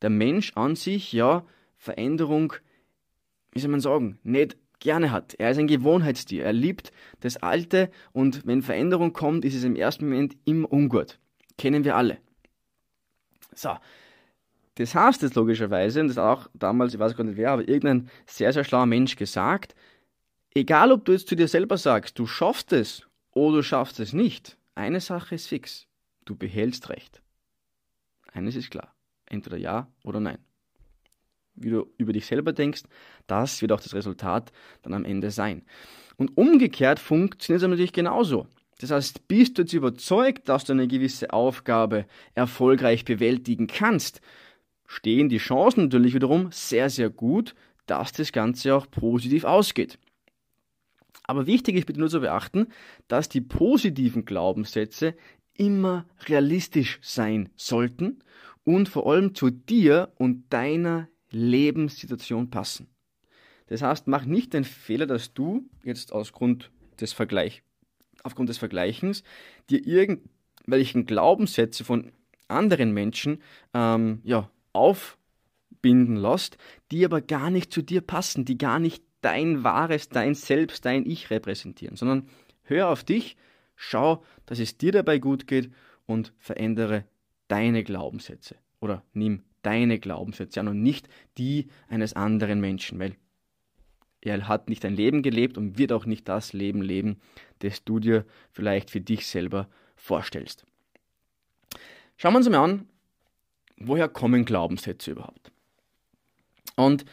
der 0.02 0.10
Mensch 0.10 0.52
an 0.56 0.76
sich 0.76 1.14
ja 1.14 1.46
Veränderung, 1.78 2.52
wie 3.54 3.62
soll 3.62 3.72
man 3.72 3.80
sagen, 3.80 4.20
nicht 4.24 4.58
gerne 4.84 5.12
hat. 5.12 5.34
Er 5.40 5.50
ist 5.50 5.58
ein 5.58 5.68
Gewohnheitstier. 5.68 6.44
Er 6.44 6.54
liebt 6.54 6.92
das 7.22 7.38
Alte 7.38 7.90
und 8.12 8.46
wenn 8.46 8.62
Veränderung 8.62 9.14
kommt, 9.14 9.46
ist 9.46 9.56
es 9.56 9.64
im 9.64 9.76
ersten 9.76 10.10
Moment 10.10 10.38
immer 10.46 10.72
ungut. 10.72 11.20
Kennen 11.58 11.84
wir 11.84 11.96
alle. 11.96 12.20
So. 13.56 13.76
Das 14.76 14.94
heißt 14.94 15.22
jetzt 15.22 15.36
logischerweise, 15.36 16.02
und 16.02 16.08
das 16.08 16.18
auch 16.18 16.50
damals, 16.54 16.94
ich 16.94 17.00
weiß 17.00 17.16
gar 17.16 17.24
nicht 17.24 17.38
wer, 17.38 17.52
aber 17.52 17.68
irgendein 17.68 18.10
sehr, 18.26 18.52
sehr 18.54 18.64
schlauer 18.64 18.88
Mensch 18.88 19.16
gesagt, 19.16 19.76
egal 20.54 20.92
ob 20.92 21.06
du 21.06 21.12
jetzt 21.12 21.28
zu 21.28 21.36
dir 21.36 21.48
selber 21.48 21.78
sagst, 21.78 22.18
du 22.18 22.26
schaffst 22.26 22.74
es 22.74 23.08
oder 23.32 23.58
du 23.58 23.64
schaffst 23.64 24.00
es 24.00 24.14
nicht, 24.14 24.58
eine 24.76 25.00
Sache 25.00 25.36
ist 25.36 25.48
fix. 25.48 25.88
Du 26.26 26.36
behältst 26.36 26.90
Recht. 26.90 27.22
Eines 28.32 28.56
ist 28.56 28.72
klar. 28.72 28.96
Entweder 29.28 29.58
ja 29.58 29.88
oder 30.04 30.20
nein 30.20 30.40
wie 31.56 31.70
du 31.70 31.88
über 31.98 32.14
dich 32.14 32.26
selber 32.26 32.54
denkst, 32.54 32.84
das 33.28 33.62
wird 33.62 33.72
auch 33.72 33.82
das 33.82 33.94
Resultat 33.94 34.52
dann 34.82 34.94
am 34.94 35.06
Ende 35.06 35.32
sein. 35.32 35.64
Und 36.18 36.38
umgekehrt 36.38 37.00
funktioniert 37.00 37.64
es 37.64 37.70
natürlich 37.70 37.94
genauso. 37.94 38.48
Das 38.80 38.92
heißt, 38.92 39.28
bist 39.28 39.58
du 39.58 39.62
jetzt 39.62 39.74
überzeugt, 39.74 40.50
dass 40.50 40.66
du 40.66 40.74
eine 40.74 40.88
gewisse 40.88 41.32
Aufgabe 41.32 42.06
erfolgreich 42.34 43.06
bewältigen 43.06 43.68
kannst, 43.68 44.22
stehen 44.88 45.30
die 45.30 45.38
Chancen 45.38 45.84
natürlich 45.84 46.14
wiederum 46.14 46.50
sehr, 46.52 46.90
sehr 46.90 47.10
gut, 47.10 47.56
dass 47.86 48.12
das 48.12 48.32
Ganze 48.32 48.76
auch 48.76 48.90
positiv 48.90 49.44
ausgeht. 49.44 49.98
Aber 51.24 51.48
wichtig 51.48 51.76
ist 51.76 51.86
bitte 51.86 52.00
nur 52.00 52.10
zu 52.10 52.20
beachten, 52.20 52.68
dass 53.08 53.30
die 53.30 53.42
positiven 53.42 54.26
Glaubenssätze 54.26 55.16
immer 55.56 56.06
realistisch 56.28 57.00
sein 57.02 57.50
sollten 57.56 58.20
und 58.64 58.90
vor 58.90 59.08
allem 59.08 59.36
zu 59.36 59.50
dir 59.50 60.12
und 60.16 60.52
deiner 60.52 61.08
Lebenssituation 61.34 62.50
passen. 62.50 62.88
Das 63.68 63.82
heißt, 63.82 64.08
mach 64.08 64.26
nicht 64.26 64.54
den 64.54 64.64
Fehler, 64.64 65.06
dass 65.06 65.34
du 65.34 65.70
jetzt 65.84 66.14
aus 66.14 66.34
Grund 66.34 66.72
des 67.00 67.14
Vergleich, 67.14 67.64
aufgrund 68.24 68.50
des 68.50 68.58
Vergleichens 68.58 69.24
dir 69.70 69.86
irgendwelchen 69.86 71.06
Glaubenssätze 71.06 71.84
von 71.84 72.12
anderen 72.48 72.92
Menschen 72.92 73.42
ähm, 73.74 74.22
ja, 74.24 74.50
aufbinden 74.74 76.18
lässt, 76.18 76.58
die 76.92 77.06
aber 77.06 77.22
gar 77.22 77.50
nicht 77.50 77.72
zu 77.74 77.82
dir 77.82 78.02
passen, 78.02 78.46
die 78.46 78.58
gar 78.58 78.80
nicht 78.80 79.04
dein 79.22 79.64
wahres, 79.64 80.10
dein 80.10 80.36
Selbst, 80.36 80.86
dein 80.86 81.06
Ich 81.06 81.30
repräsentieren, 81.30 81.96
sondern 81.96 82.28
hör 82.64 82.90
auf 82.90 83.04
dich, 83.04 83.38
schau, 83.76 84.24
dass 84.46 84.60
es 84.60 84.78
dir 84.78 84.92
dabei 84.92 85.20
gut 85.20 85.48
geht 85.48 85.72
und 86.06 86.34
verändere 86.38 87.06
deine 87.48 87.84
Glaubenssätze 87.84 88.56
oder 88.80 89.04
nimm 89.14 89.44
deine 89.64 90.00
Glaubenssätze 90.00 90.60
an 90.60 90.68
und 90.68 90.84
nicht 90.84 91.10
die 91.38 91.68
eines 91.88 92.14
anderen 92.14 92.62
Menschen, 92.62 93.00
weil 93.00 93.16
er 94.22 94.48
hat 94.48 94.70
nicht 94.70 94.86
ein 94.86 94.96
Leben 94.96 95.22
gelebt 95.22 95.58
und 95.58 95.78
wird 95.78 95.92
auch 95.92 96.06
nicht 96.06 96.30
das 96.30 96.54
Leben 96.54 96.82
leben, 96.82 97.20
das 97.60 97.84
du 97.84 98.00
dir 98.00 98.26
vielleicht 98.52 98.90
für 98.90 99.02
dich 99.02 99.28
selber 99.28 99.68
vorstellst. 99.96 100.66
Schauen 102.16 102.34
wir 102.34 102.38
uns 102.38 102.50
mal 102.50 102.64
an, 102.64 102.88
woher 103.78 104.08
kommen 104.08 104.46
Glaubenssätze 104.46 105.12
überhaupt? 105.12 105.52
Und 106.76 107.06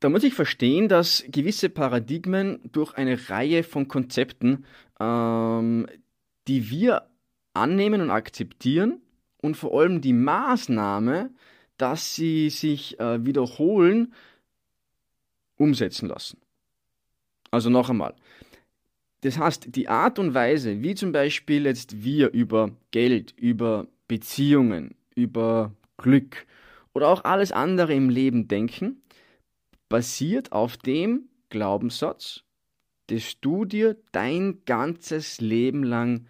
da 0.00 0.08
muss 0.08 0.24
ich 0.24 0.34
verstehen, 0.34 0.88
dass 0.88 1.24
gewisse 1.28 1.70
Paradigmen 1.70 2.60
durch 2.70 2.94
eine 2.94 3.30
Reihe 3.30 3.62
von 3.64 3.88
Konzepten, 3.88 4.64
ähm, 5.00 5.86
die 6.46 6.70
wir 6.70 7.08
annehmen 7.54 8.00
und 8.00 8.10
akzeptieren 8.10 9.00
und 9.40 9.56
vor 9.56 9.80
allem 9.80 10.00
die 10.00 10.12
Maßnahme, 10.12 11.30
dass 11.76 12.14
sie 12.14 12.50
sich 12.50 12.98
äh, 13.00 13.24
wiederholen, 13.24 14.12
umsetzen 15.56 16.08
lassen. 16.08 16.40
Also 17.50 17.70
noch 17.70 17.90
einmal. 17.90 18.14
Das 19.22 19.38
heißt, 19.38 19.74
die 19.74 19.88
Art 19.88 20.18
und 20.18 20.34
Weise, 20.34 20.82
wie 20.82 20.94
zum 20.94 21.12
Beispiel 21.12 21.66
jetzt 21.66 22.02
wir 22.04 22.32
über 22.32 22.70
Geld, 22.90 23.34
über 23.36 23.88
Beziehungen, 24.06 24.94
über 25.14 25.72
Glück 25.96 26.46
oder 26.94 27.08
auch 27.08 27.24
alles 27.24 27.50
andere 27.50 27.94
im 27.94 28.10
Leben 28.10 28.46
denken, 28.46 29.02
basiert 29.88 30.52
auf 30.52 30.76
dem 30.76 31.28
Glaubenssatz, 31.48 32.44
dass 33.08 33.40
du 33.40 33.64
dir 33.64 33.96
dein 34.12 34.62
ganzes 34.66 35.40
Leben 35.40 35.82
lang 35.82 36.26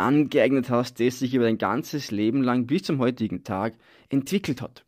angeeignet 0.00 0.70
hast, 0.70 1.00
das 1.00 1.18
sich 1.18 1.34
über 1.34 1.44
dein 1.44 1.58
ganzes 1.58 2.10
Leben 2.10 2.42
lang 2.42 2.66
bis 2.66 2.82
zum 2.84 2.98
heutigen 2.98 3.44
Tag 3.44 3.74
entwickelt 4.08 4.62
hat. 4.62 4.84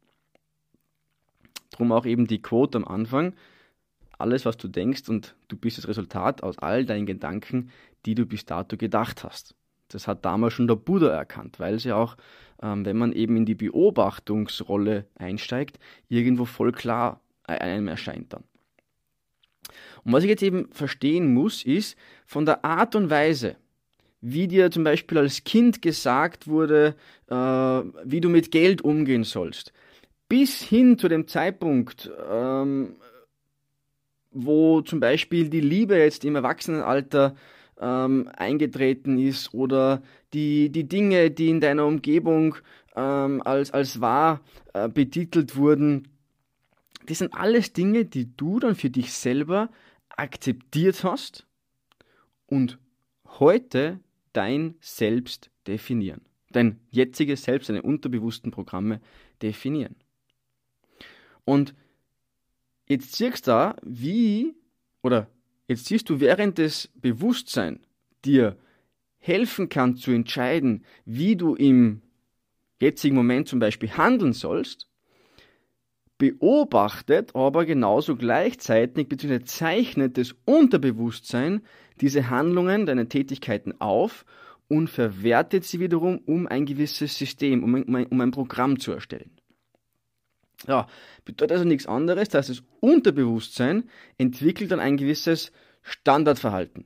Drum 1.70 1.92
auch 1.92 2.06
eben 2.06 2.26
die 2.26 2.42
Quote 2.42 2.78
am 2.78 2.86
Anfang, 2.86 3.34
alles, 4.18 4.44
was 4.44 4.56
du 4.56 4.68
denkst 4.68 5.08
und 5.08 5.34
du 5.48 5.56
bist 5.56 5.78
das 5.78 5.88
Resultat 5.88 6.42
aus 6.42 6.58
all 6.58 6.84
deinen 6.84 7.06
Gedanken, 7.06 7.70
die 8.06 8.14
du 8.14 8.26
bis 8.26 8.44
dato 8.44 8.76
gedacht 8.76 9.24
hast. 9.24 9.54
Das 9.88 10.06
hat 10.06 10.24
damals 10.24 10.54
schon 10.54 10.68
der 10.68 10.76
Buddha 10.76 11.08
erkannt, 11.08 11.58
weil 11.58 11.78
sie 11.78 11.92
auch, 11.92 12.16
ähm, 12.62 12.84
wenn 12.84 12.96
man 12.96 13.12
eben 13.12 13.36
in 13.36 13.46
die 13.46 13.54
Beobachtungsrolle 13.54 15.06
einsteigt, 15.16 15.78
irgendwo 16.08 16.44
voll 16.44 16.72
klar 16.72 17.20
einem 17.44 17.88
erscheint 17.88 18.32
dann. 18.32 18.44
Und 20.04 20.12
was 20.12 20.24
ich 20.24 20.30
jetzt 20.30 20.42
eben 20.42 20.70
verstehen 20.72 21.34
muss, 21.34 21.64
ist 21.64 21.96
von 22.26 22.46
der 22.46 22.64
Art 22.64 22.94
und 22.94 23.10
Weise, 23.10 23.56
wie 24.22 24.48
dir 24.48 24.70
zum 24.70 24.84
Beispiel 24.84 25.18
als 25.18 25.44
Kind 25.44 25.82
gesagt 25.82 26.46
wurde, 26.46 26.94
äh, 27.28 27.34
wie 27.34 28.20
du 28.20 28.28
mit 28.28 28.50
Geld 28.50 28.80
umgehen 28.80 29.24
sollst, 29.24 29.72
bis 30.28 30.62
hin 30.62 30.96
zu 30.96 31.08
dem 31.08 31.28
Zeitpunkt, 31.28 32.10
ähm, 32.30 32.96
wo 34.30 34.80
zum 34.80 35.00
Beispiel 35.00 35.50
die 35.50 35.60
Liebe 35.60 35.96
jetzt 35.96 36.24
im 36.24 36.36
Erwachsenenalter 36.36 37.34
ähm, 37.80 38.30
eingetreten 38.36 39.18
ist 39.18 39.52
oder 39.52 40.02
die, 40.32 40.70
die 40.70 40.88
Dinge, 40.88 41.30
die 41.30 41.48
in 41.48 41.60
deiner 41.60 41.84
Umgebung 41.84 42.54
ähm, 42.94 43.42
als, 43.42 43.72
als 43.72 44.00
wahr 44.00 44.40
äh, 44.72 44.88
betitelt 44.88 45.56
wurden, 45.56 46.08
das 47.06 47.18
sind 47.18 47.34
alles 47.34 47.72
Dinge, 47.72 48.04
die 48.04 48.36
du 48.36 48.60
dann 48.60 48.76
für 48.76 48.88
dich 48.88 49.12
selber 49.12 49.68
akzeptiert 50.16 51.02
hast 51.02 51.44
und 52.46 52.78
heute 53.26 53.98
dein 54.32 54.74
Selbst 54.80 55.50
definieren. 55.66 56.22
Dein 56.50 56.80
jetziges 56.90 57.44
Selbst, 57.44 57.68
deine 57.68 57.82
unterbewussten 57.82 58.50
Programme 58.50 59.00
definieren. 59.40 59.96
Und 61.44 61.74
jetzt 62.86 63.16
siehst 63.16 63.46
du 63.46 63.50
da, 63.50 63.76
wie, 63.82 64.54
oder 65.02 65.28
jetzt 65.66 65.86
siehst 65.86 66.08
du, 66.10 66.20
während 66.20 66.58
das 66.58 66.88
Bewusstsein 66.94 67.80
dir 68.24 68.56
helfen 69.18 69.68
kann 69.68 69.96
zu 69.96 70.10
entscheiden, 70.10 70.84
wie 71.04 71.36
du 71.36 71.54
im 71.54 72.02
jetzigen 72.80 73.14
Moment 73.14 73.48
zum 73.48 73.60
Beispiel 73.60 73.90
handeln 73.96 74.32
sollst, 74.32 74.88
beobachtet 76.22 77.34
aber 77.34 77.64
genauso 77.64 78.14
gleichzeitig 78.14 79.08
bzw. 79.08 79.40
zeichnet 79.40 80.16
das 80.16 80.36
Unterbewusstsein 80.44 81.62
diese 82.00 82.30
Handlungen, 82.30 82.86
deine 82.86 83.08
Tätigkeiten 83.08 83.80
auf 83.80 84.24
und 84.68 84.88
verwertet 84.88 85.64
sie 85.64 85.80
wiederum, 85.80 86.18
um 86.18 86.46
ein 86.46 86.64
gewisses 86.64 87.18
System, 87.18 87.64
um 87.64 87.74
ein, 87.74 88.06
um 88.06 88.20
ein 88.20 88.30
Programm 88.30 88.78
zu 88.78 88.92
erstellen. 88.92 89.32
Ja, 90.68 90.86
bedeutet 91.24 91.56
also 91.56 91.64
nichts 91.64 91.86
anderes, 91.86 92.28
dass 92.28 92.46
das 92.46 92.62
Unterbewusstsein 92.78 93.90
entwickelt 94.16 94.70
dann 94.70 94.78
ein 94.78 94.96
gewisses 94.96 95.50
Standardverhalten. 95.82 96.84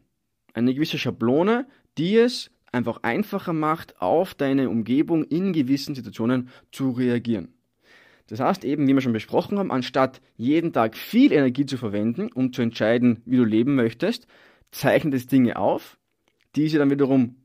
Eine 0.55 0.73
gewisse 0.73 0.97
Schablone, 0.97 1.67
die 1.99 2.17
es 2.17 2.51
einfach 2.73 3.03
einfacher 3.03 3.53
macht, 3.53 4.01
auf 4.01 4.35
deine 4.35 4.71
Umgebung 4.71 5.25
in 5.25 5.53
gewissen 5.53 5.95
Situationen 5.95 6.49
zu 6.73 6.93
reagieren. 6.93 7.56
Das 8.29 8.41
heißt 8.41 8.65
eben, 8.65 8.89
wie 8.89 8.95
wir 8.95 9.01
schon 9.01 9.13
besprochen 9.13 9.59
haben, 9.59 9.71
anstatt 9.71 10.21
jeden 10.37 10.73
Tag 10.73 10.97
viel 10.97 11.33
Energie 11.33 11.67
zu 11.67 11.77
verwenden, 11.77 12.31
um 12.33 12.53
zu 12.53 12.63
entscheiden, 12.63 13.23
wie 13.25 13.37
du 13.37 13.45
leben 13.45 13.75
möchtest, 13.77 14.27
zeichnet 14.73 15.15
es 15.15 15.27
Dinge 15.27 15.57
auf, 15.57 15.97
die 16.57 16.69
sie 16.69 16.79
dann 16.79 16.91
wiederum, 16.91 17.37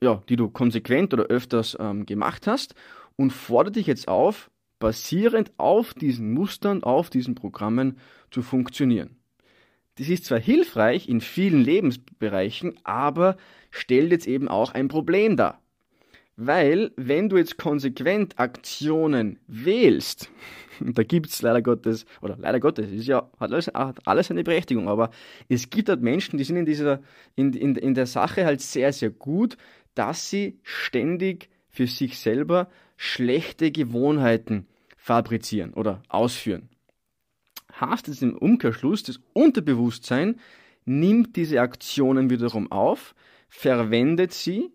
ja, 0.00 0.22
die 0.28 0.36
du 0.36 0.48
konsequent 0.50 1.14
oder 1.14 1.24
öfters 1.24 1.76
ähm, 1.80 2.04
gemacht 2.04 2.46
hast 2.46 2.74
und 3.16 3.32
fordert 3.32 3.76
dich 3.76 3.86
jetzt 3.86 4.08
auf, 4.08 4.50
basierend 4.78 5.52
auf 5.56 5.94
diesen 5.94 6.32
Mustern, 6.32 6.82
auf 6.82 7.10
diesen 7.10 7.34
Programmen 7.34 7.98
zu 8.30 8.42
funktionieren. 8.42 9.16
Das 9.96 10.08
ist 10.08 10.26
zwar 10.26 10.38
hilfreich 10.38 11.08
in 11.08 11.20
vielen 11.20 11.62
Lebensbereichen, 11.62 12.78
aber 12.84 13.36
stellt 13.70 14.12
jetzt 14.12 14.28
eben 14.28 14.46
auch 14.48 14.72
ein 14.72 14.86
Problem 14.86 15.36
dar. 15.36 15.60
Weil, 16.40 16.92
wenn 16.94 17.28
du 17.28 17.36
jetzt 17.36 17.58
konsequent 17.58 18.38
Aktionen 18.38 19.40
wählst, 19.48 20.30
da 20.80 21.02
gibt 21.02 21.30
es 21.30 21.42
leider 21.42 21.62
Gottes, 21.62 22.06
oder 22.22 22.36
leider 22.38 22.60
Gottes, 22.60 22.92
ist 22.92 23.08
ja, 23.08 23.28
hat 23.40 23.50
alles, 23.50 23.66
hat 23.66 24.06
alles 24.06 24.30
eine 24.30 24.44
Berechtigung, 24.44 24.88
aber 24.88 25.10
es 25.48 25.68
gibt 25.68 25.88
halt 25.88 26.00
Menschen, 26.00 26.38
die 26.38 26.44
sind 26.44 26.56
in 26.56 26.64
dieser, 26.64 27.02
in, 27.34 27.54
in, 27.54 27.74
in 27.74 27.94
der 27.94 28.06
Sache 28.06 28.44
halt 28.44 28.60
sehr, 28.60 28.92
sehr 28.92 29.10
gut, 29.10 29.56
dass 29.96 30.30
sie 30.30 30.60
ständig 30.62 31.48
für 31.70 31.88
sich 31.88 32.20
selber 32.20 32.70
schlechte 32.96 33.72
Gewohnheiten 33.72 34.68
fabrizieren 34.96 35.74
oder 35.74 36.04
ausführen. 36.08 36.68
Heißt 37.80 38.06
es 38.06 38.22
im 38.22 38.36
Umkehrschluss, 38.36 39.02
das 39.02 39.18
Unterbewusstsein 39.32 40.38
nimmt 40.84 41.34
diese 41.34 41.60
Aktionen 41.60 42.30
wiederum 42.30 42.70
auf, 42.70 43.16
verwendet 43.48 44.32
sie 44.32 44.70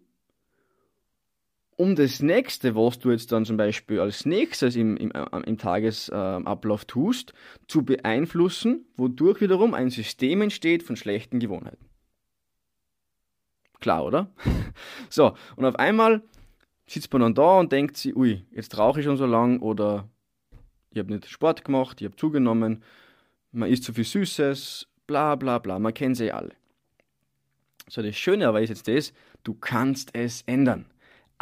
um 1.84 1.98
das 1.98 2.22
nächste, 2.22 2.76
was 2.76 2.98
du 2.98 3.12
jetzt 3.12 3.34
dann 3.34 3.43
zum 3.43 3.58
Beispiel 3.58 4.00
als 4.00 4.26
nächstes 4.26 4.78
im, 4.78 4.96
im, 4.96 5.12
äh, 5.12 5.26
im 5.46 5.58
Tagesablauf 5.58 6.86
tust, 6.86 7.34
zu 7.67 7.84
beeinflussen, 7.84 8.86
wodurch 8.96 9.41
wiederum 9.41 9.74
ein 9.74 9.89
System 9.89 10.41
entsteht 10.41 10.84
von 10.84 10.96
schlechten 10.96 11.41
Gewohnheiten. 11.41 11.89
Klar, 13.82 14.06
oder? 14.06 14.32
so, 15.10 15.36
und 15.58 15.65
auf 15.65 15.76
einmal 15.76 16.24
sitzt 16.88 17.12
man 17.12 17.22
dann 17.22 17.36
da 17.36 17.60
und 17.60 17.74
denkt 17.74 17.98
sich, 17.98 18.15
ui, 18.15 18.46
jetzt 18.52 18.78
rauche 18.78 19.02
ich 19.02 19.06
schon 19.06 19.17
so 19.17 19.26
lang 19.26 19.60
oder 19.60 20.08
ich 20.91 21.00
habe 21.00 21.12
nicht 21.12 21.28
Sport 21.28 21.65
gemacht, 21.65 22.00
ich 22.00 22.06
habe 22.06 22.15
zugenommen, 22.15 22.82
man 23.52 23.69
isst 23.69 23.84
zu 23.84 23.91
viel 23.91 24.06
Süßes, 24.06 24.88
bla 25.06 25.36
bla 25.36 25.60
bla, 25.60 25.80
man 25.80 25.93
kennt 25.93 26.15
sie 26.15 26.32
alle. 26.32 26.54
So, 27.89 28.02
das 28.02 28.15
Schöne 28.15 28.48
aber 28.48 28.62
ist 28.62 28.69
jetzt 28.69 28.88
das, 28.88 29.12
du 29.43 29.54
kannst 29.54 30.12
es 30.13 30.43
ändern 30.43 30.86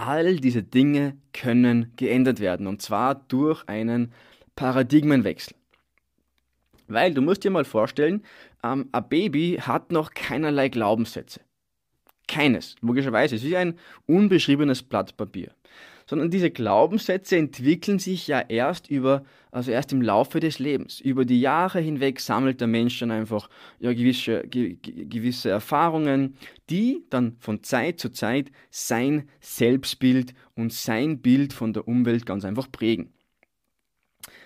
all 0.02 0.38
diese 0.38 0.64
Dinge 0.64 1.18
können 1.34 1.94
geändert 1.96 2.40
werden 2.40 2.68
und 2.68 2.82
zwar 2.82 3.16
durch 3.16 3.68
einen 3.68 4.12
Paradigmenwechsel. 4.56 5.56
Weil 6.88 7.14
du 7.14 7.22
musst 7.22 7.44
dir 7.44 7.52
mal 7.52 7.66
vorstellen, 7.66 8.24
ähm, 8.64 8.90
ein 8.92 9.10
Baby 9.10 9.60
hat 9.62 9.92
noch 9.92 10.14
keinerlei 10.14 10.70
Glaubenssätze. 10.70 11.42
Keines, 12.28 12.76
logischerweise. 12.82 13.36
Es 13.36 13.44
ist 13.44 13.54
ein 13.56 13.78
unbeschriebenes 14.08 14.84
Blatt 14.84 15.16
Papier 15.18 15.54
sondern 16.12 16.30
diese 16.30 16.52
Glaubenssätze 16.52 17.38
entwickeln 17.38 17.98
sich 17.98 18.28
ja 18.28 18.42
erst 18.42 18.90
über, 18.90 19.24
also 19.50 19.72
erst 19.72 19.94
im 19.94 20.02
Laufe 20.02 20.42
des 20.42 20.60
Lebens. 20.60 21.00
Über 21.00 21.24
die 21.24 21.40
Jahre 21.40 21.80
hinweg 21.80 22.20
sammelt 22.20 22.60
der 22.60 22.68
Mensch 22.68 23.00
dann 23.00 23.12
einfach 23.12 23.50
ja, 23.80 23.94
gewisse, 23.94 24.42
ge, 24.46 24.76
gewisse 24.82 25.50
Erfahrungen, 25.50 26.36
die 26.70 27.06
dann 27.10 27.38
von 27.40 27.64
Zeit 27.64 28.02
zu 28.02 28.10
Zeit 28.10 28.52
sein 28.70 29.30
Selbstbild 29.40 30.34
und 30.54 30.74
sein 30.74 31.22
Bild 31.22 31.54
von 31.54 31.72
der 31.72 31.88
Umwelt 31.88 32.26
ganz 32.26 32.44
einfach 32.44 32.70
prägen. 32.70 33.14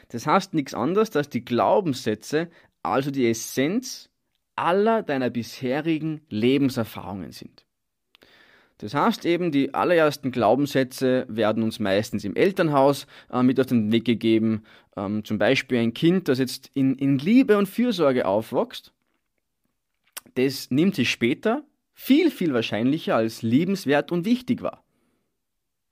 Das 0.10 0.28
heißt 0.28 0.54
nichts 0.54 0.75
anderes, 0.75 1.10
dass 1.10 1.30
die 1.30 1.43
Glaubenssätze 1.43 2.51
also 2.84 3.10
die 3.10 3.28
Essenz 3.28 4.12
aller 4.56 5.01
deiner 5.01 5.32
bisherigen 5.32 6.21
Lebenserfahrungen 6.30 7.32
sind. 7.32 7.64
Das 8.79 8.93
heißt 8.93 9.25
eben, 9.25 9.51
die 9.51 9.73
allerersten 9.73 10.31
Glaubenssätze 10.31 11.25
werden 11.29 11.63
uns 11.63 11.79
meistens 11.79 12.25
im 12.25 12.35
Elternhaus 12.35 13.07
äh, 13.31 13.41
mit 13.41 13.59
auf 13.59 13.67
den 13.67 13.91
Weg 13.91 14.05
gegeben. 14.05 14.63
Ähm, 14.97 15.23
zum 15.23 15.38
Beispiel 15.38 15.77
ein 15.77 15.93
Kind, 15.93 16.27
das 16.27 16.39
jetzt 16.39 16.71
in, 16.73 16.95
in 16.95 17.17
Liebe 17.17 17.57
und 17.57 17.67
Fürsorge 17.67 18.25
aufwächst, 18.25 18.91
das 20.35 20.69
nimmt 20.71 20.95
sich 20.95 21.09
später 21.09 21.63
viel, 21.93 22.29
viel 22.29 22.53
wahrscheinlicher 22.53 23.15
als 23.15 23.41
liebenswert 23.41 24.11
und 24.11 24.25
wichtig 24.25 24.61
wahr. 24.61 24.83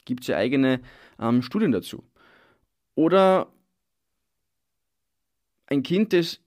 Gibt 0.04 0.24
es 0.24 0.28
ja 0.28 0.38
eigene 0.38 0.82
ähm, 1.20 1.42
Studien 1.42 1.72
dazu. 1.72 2.04
Oder 2.96 3.48
ein 5.68 5.82
Kind, 5.84 6.12
das 6.12 6.42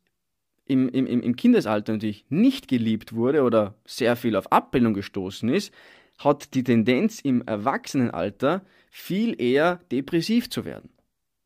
im, 0.66 0.88
im, 0.90 1.07
im 1.07 1.37
Kindesalter 1.37 1.92
natürlich 1.92 2.27
nicht 2.29 2.68
geliebt 2.68 3.14
wurde 3.14 3.42
oder 3.42 3.75
sehr 3.87 4.16
viel 4.16 4.37
auf 4.37 4.53
Ablehnung 4.53 4.92
gestoßen 4.92 5.49
ist, 5.49 5.72
hat 6.19 6.55
die 6.55 6.65
Tendenz 6.65 7.21
im 7.21 7.43
Erwachsenenalter 7.47 8.65
viel 8.91 9.41
eher 9.41 9.81
depressiv 9.91 10.49
zu 10.51 10.65
werden. 10.65 10.91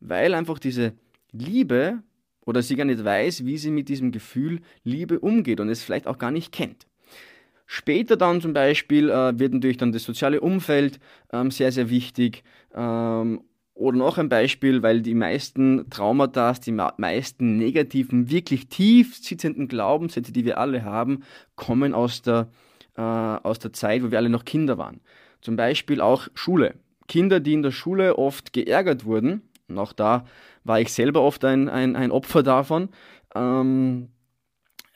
Weil 0.01 0.35
einfach 0.35 0.59
diese 0.59 0.95
Liebe 1.33 2.03
oder 2.47 2.63
sie 2.63 2.77
gar 2.77 2.85
nicht 2.85 3.05
weiß, 3.05 3.45
wie 3.45 3.59
sie 3.59 3.71
mit 3.71 3.89
diesem 3.89 4.13
Gefühl 4.13 4.61
Liebe 4.83 5.21
umgeht 5.21 5.61
und 5.61 5.69
es 5.69 5.83
vielleicht 5.83 6.07
auch 6.07 6.19
gar 6.19 6.31
nicht 6.31 6.53
kennt. 6.53 6.87
Später 7.67 8.17
dann 8.17 8.41
zum 8.41 8.53
Beispiel 8.53 9.11
äh, 9.11 9.39
wird 9.39 9.55
natürlich 9.55 9.77
dann 9.77 9.93
das 9.93 10.03
soziale 10.03 10.41
Umfeld 10.41 10.99
ähm, 11.33 11.53
sehr, 11.53 11.71
sehr 11.71 11.89
wichtig. 11.89 12.43
Ähm, 12.75 13.43
oder 13.75 13.97
noch 13.97 14.19
ein 14.19 14.29
Beispiel, 14.29 14.83
weil 14.83 15.01
die 15.01 15.15
meisten 15.15 15.89
Traumata, 15.89 16.53
die 16.53 16.73
meisten 16.73 17.57
negativen, 17.57 18.29
wirklich 18.29 18.69
tief 18.69 19.17
sitzenden 19.17 19.69
Glaubenssätze, 19.69 20.33
die 20.33 20.45
wir 20.45 20.59
alle 20.59 20.85
haben, 20.85 21.23
kommen 21.55 21.95
aus 21.95 22.23
der, 22.23 22.51
äh, 22.97 23.01
aus 23.01 23.59
der 23.59 23.73
Zeit, 23.73 24.03
wo 24.03 24.11
wir 24.11 24.19
alle 24.19 24.31
noch 24.31 24.45
Kinder 24.45 24.79
waren. 24.79 25.01
Zum 25.41 25.57
Beispiel 25.57 26.01
auch 26.01 26.29
Schule. 26.35 26.75
Kinder, 27.09 27.41
die 27.41 27.55
in 27.55 27.63
der 27.63 27.71
Schule 27.71 28.19
oft 28.19 28.53
geärgert 28.53 29.05
wurden, 29.05 29.43
und 29.69 29.79
auch 29.79 29.93
da 29.93 30.27
war 30.65 30.81
ich 30.81 30.93
selber 30.93 31.23
oft 31.23 31.45
ein, 31.45 31.69
ein, 31.69 31.97
ein 31.97 32.11
Opfer 32.11 32.43
davon, 32.43 32.91
ähm, 33.35 34.09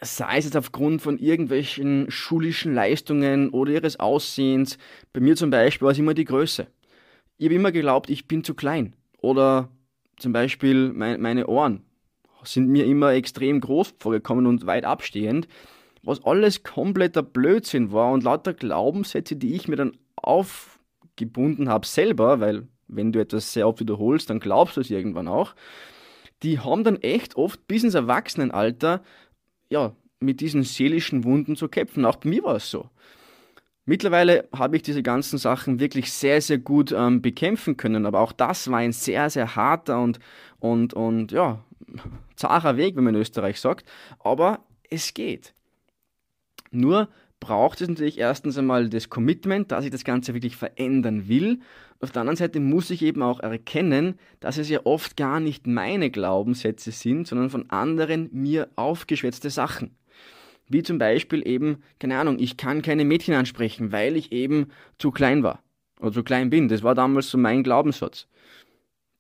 sei 0.01 0.39
es 0.39 0.45
jetzt 0.45 0.57
aufgrund 0.57 1.01
von 1.01 1.19
irgendwelchen 1.19 2.11
schulischen 2.11 2.75
Leistungen 2.75 3.51
oder 3.51 3.73
ihres 3.73 3.99
Aussehens. 3.99 4.79
Bei 5.13 5.21
mir 5.21 5.37
zum 5.37 5.51
Beispiel 5.51 5.87
war 5.87 5.93
es 5.93 5.99
immer 5.99 6.15
die 6.15 6.25
Größe. 6.25 6.67
Ich 7.39 7.47
habe 7.47 7.55
immer 7.55 7.73
geglaubt, 7.73 8.11
ich 8.11 8.27
bin 8.27 8.45
zu 8.45 8.55
klein. 8.55 8.95
Oder 9.19 9.71
zum 10.19 10.33
Beispiel 10.33 10.93
mein, 10.93 11.21
meine 11.21 11.47
Ohren 11.47 11.85
sind 12.43 12.69
mir 12.69 12.85
immer 12.85 13.13
extrem 13.13 13.61
groß 13.61 13.95
vorgekommen 13.99 14.47
und 14.47 14.67
weit 14.67 14.85
abstehend, 14.85 15.49
was 16.05 16.25
alles 16.25 16.63
kompletter 16.63 17.23
Blödsinn 17.23 17.93
war 17.93 18.13
und 18.13 18.25
lauter 18.25 18.55
Glaubenssätze, 18.55 19.37
die 19.37 19.55
ich 19.55 19.69
mir 19.69 19.77
dann 19.77 19.97
aufgebunden 20.17 21.69
habe 21.69 21.87
selber, 21.87 22.41
weil 22.41 22.69
wenn 22.89 23.13
du 23.13 23.21
etwas 23.21 23.53
sehr 23.53 23.67
oft 23.67 23.81
wiederholst, 23.81 24.31
dann 24.31 24.41
glaubst 24.41 24.77
du 24.77 24.81
es 24.81 24.91
irgendwann 24.91 25.29
auch. 25.29 25.55
Die 26.43 26.61
haben 26.61 26.85
dann 26.85 27.01
echt 27.01 27.37
oft 27.37 27.67
bis 27.67 27.85
ins 27.85 27.95
Erwachsenenalter 27.95 29.03
ja, 29.71 29.95
mit 30.21 30.41
diesen 30.41 30.63
seelischen 30.63 31.25
Wunden 31.25 31.57
zu 31.57 31.69
kämpfen. 31.69 32.05
Auch 32.05 32.17
bei 32.17 32.29
mir 32.29 32.45
war 32.45 32.57
es 32.57 32.71
so. 32.71 32.89
Mittlerweile 33.87 34.49
habe 34.55 34.77
ich 34.77 34.83
diese 34.83 35.03
ganzen 35.03 35.39
Sachen 35.39 35.79
wirklich 35.79 36.11
sehr, 36.11 36.41
sehr 36.41 36.59
gut 36.59 36.93
ähm, 36.93 37.21
bekämpfen 37.21 37.77
können, 37.77 38.07
aber 38.07 38.21
auch 38.21 38.33
das 38.33 38.71
war 38.71 38.79
ein 38.79 38.93
sehr, 38.93 39.29
sehr 39.29 39.57
harter 39.57 40.01
und, 40.01 40.21
und, 40.59 40.95
und 40.95 41.33
ja, 41.33 41.63
zacher 42.35 42.79
Weg, 42.79 42.97
wenn 42.97 43.05
man 43.05 43.15
in 43.15 43.21
Österreich 43.21 43.61
sagt. 43.61 43.87
Aber 44.21 44.61
es 44.89 45.13
geht. 45.13 45.53
Nur 46.75 47.09
braucht 47.41 47.81
es 47.81 47.89
natürlich 47.89 48.19
erstens 48.19 48.57
einmal 48.57 48.89
das 48.89 49.11
Commitment, 49.11 49.71
dass 49.71 49.85
ich 49.85 49.91
das 49.91 50.05
Ganze 50.05 50.35
wirklich 50.35 50.57
verändern 50.57 51.29
will. 51.29 51.61
Auf 52.01 52.11
der 52.11 52.21
anderen 52.21 52.37
Seite 52.37 52.61
muss 52.61 52.91
ich 52.91 53.03
eben 53.03 53.23
auch 53.23 53.41
erkennen, 53.41 54.19
dass 54.41 54.59
es 54.59 54.69
ja 54.69 54.81
oft 54.85 55.17
gar 55.17 55.41
nicht 55.41 55.67
meine 55.67 56.11
Glaubenssätze 56.11 56.91
sind, 56.91 57.27
sondern 57.27 57.51
von 57.51 57.71
anderen 57.71 58.31
mir 58.33 58.69
aufgeschwätzte 58.77 59.51
Sachen. 59.51 59.97
Wie 60.69 60.83
zum 60.83 60.99
Beispiel 60.99 61.47
eben, 61.47 61.83
keine 61.99 62.19
Ahnung, 62.19 62.39
ich 62.39 62.57
kann 62.57 62.83
keine 62.83 63.05
Mädchen 63.05 63.35
ansprechen, 63.35 63.93
weil 63.93 64.17
ich 64.17 64.33
eben 64.33 64.69
zu 64.99 65.11
klein 65.11 65.43
war 65.43 65.63
oder 66.01 66.13
zu 66.13 66.25
klein 66.25 66.51
bin. 66.51 66.69
Das 66.69 66.83
war 66.83 66.95
damals 66.95 67.31
so 67.31 67.37
mein 67.37 67.63
Glaubenssatz. 67.63 68.27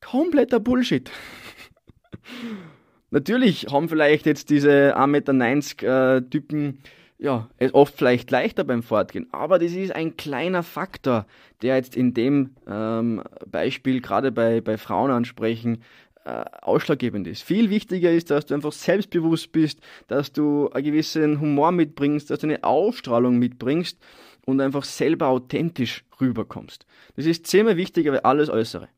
Kompletter 0.00 0.60
Bullshit. 0.60 1.10
Natürlich 3.10 3.66
haben 3.70 3.88
vielleicht 3.88 4.26
jetzt 4.26 4.50
diese 4.50 4.96
1,90 4.96 5.06
Meter 5.06 6.16
äh, 6.16 6.22
Typen 6.22 6.78
ja, 7.24 7.48
oft 7.72 7.96
vielleicht 7.96 8.30
leichter 8.30 8.64
beim 8.64 8.82
Fortgehen, 8.82 9.26
aber 9.32 9.58
das 9.58 9.72
ist 9.72 9.94
ein 9.94 10.14
kleiner 10.18 10.62
Faktor, 10.62 11.24
der 11.62 11.76
jetzt 11.76 11.96
in 11.96 12.12
dem 12.12 12.50
ähm, 12.68 13.22
Beispiel 13.50 14.02
gerade 14.02 14.30
bei, 14.30 14.60
bei 14.60 14.76
Frauen 14.76 15.10
ansprechen 15.10 15.82
äh, 16.26 16.44
ausschlaggebend 16.60 17.26
ist. 17.26 17.42
Viel 17.42 17.70
wichtiger 17.70 18.12
ist, 18.12 18.30
dass 18.30 18.44
du 18.44 18.54
einfach 18.54 18.72
selbstbewusst 18.72 19.52
bist, 19.52 19.80
dass 20.06 20.32
du 20.32 20.68
einen 20.68 20.84
gewissen 20.84 21.40
Humor 21.40 21.72
mitbringst, 21.72 22.28
dass 22.28 22.40
du 22.40 22.46
eine 22.46 22.62
Ausstrahlung 22.62 23.38
mitbringst 23.38 23.98
und 24.44 24.60
einfach 24.60 24.84
selber 24.84 25.28
authentisch 25.28 26.04
rüberkommst. 26.20 26.84
Das 27.16 27.24
ist 27.24 27.46
zehnmal 27.46 27.78
wichtiger 27.78 28.12
als 28.12 28.24
alles 28.24 28.50
Äußere. 28.50 28.88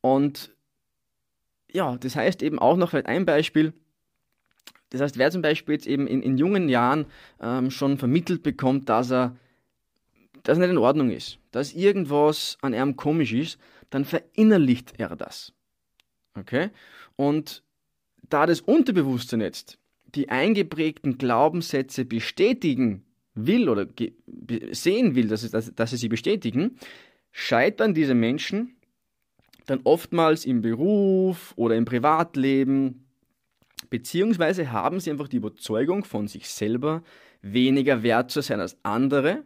Und 0.00 0.52
ja, 1.72 1.96
das 1.98 2.16
heißt 2.16 2.42
eben 2.42 2.58
auch 2.58 2.76
noch 2.76 2.94
ein 2.94 3.24
Beispiel, 3.24 3.74
das 4.94 5.02
heißt, 5.02 5.18
wer 5.18 5.30
zum 5.30 5.42
Beispiel 5.42 5.74
jetzt 5.74 5.86
eben 5.86 6.06
in, 6.06 6.22
in 6.22 6.38
jungen 6.38 6.68
Jahren 6.68 7.06
ähm, 7.40 7.70
schon 7.70 7.98
vermittelt 7.98 8.42
bekommt, 8.42 8.88
dass 8.88 9.10
er 9.10 9.36
das 10.44 10.58
nicht 10.58 10.70
in 10.70 10.78
Ordnung 10.78 11.10
ist, 11.10 11.38
dass 11.50 11.72
irgendwas 11.72 12.58
an 12.62 12.74
ihm 12.74 12.96
komisch 12.96 13.32
ist, 13.32 13.58
dann 13.90 14.04
verinnerlicht 14.04 14.92
er 14.98 15.16
das. 15.16 15.52
Okay? 16.38 16.70
Und 17.16 17.64
da 18.28 18.46
das 18.46 18.60
Unterbewusstsein 18.60 19.40
jetzt 19.40 19.78
die 20.14 20.28
eingeprägten 20.28 21.18
Glaubenssätze 21.18 22.04
bestätigen 22.04 23.04
will 23.34 23.68
oder 23.68 23.88
sehen 24.70 25.16
will, 25.16 25.26
dass, 25.26 25.50
dass, 25.50 25.74
dass 25.74 25.90
sie 25.90 25.96
sie 25.96 26.08
bestätigen, 26.08 26.78
scheitern 27.32 27.94
diese 27.94 28.14
Menschen 28.14 28.76
dann 29.66 29.80
oftmals 29.82 30.44
im 30.44 30.60
Beruf 30.60 31.52
oder 31.56 31.74
im 31.74 31.84
Privatleben 31.84 33.03
Beziehungsweise 33.90 34.72
haben 34.72 35.00
sie 35.00 35.10
einfach 35.10 35.28
die 35.28 35.36
Überzeugung 35.36 36.04
von 36.04 36.28
sich 36.28 36.48
selber, 36.48 37.02
weniger 37.42 38.02
wert 38.02 38.30
zu 38.30 38.40
sein 38.40 38.60
als 38.60 38.76
andere. 38.82 39.44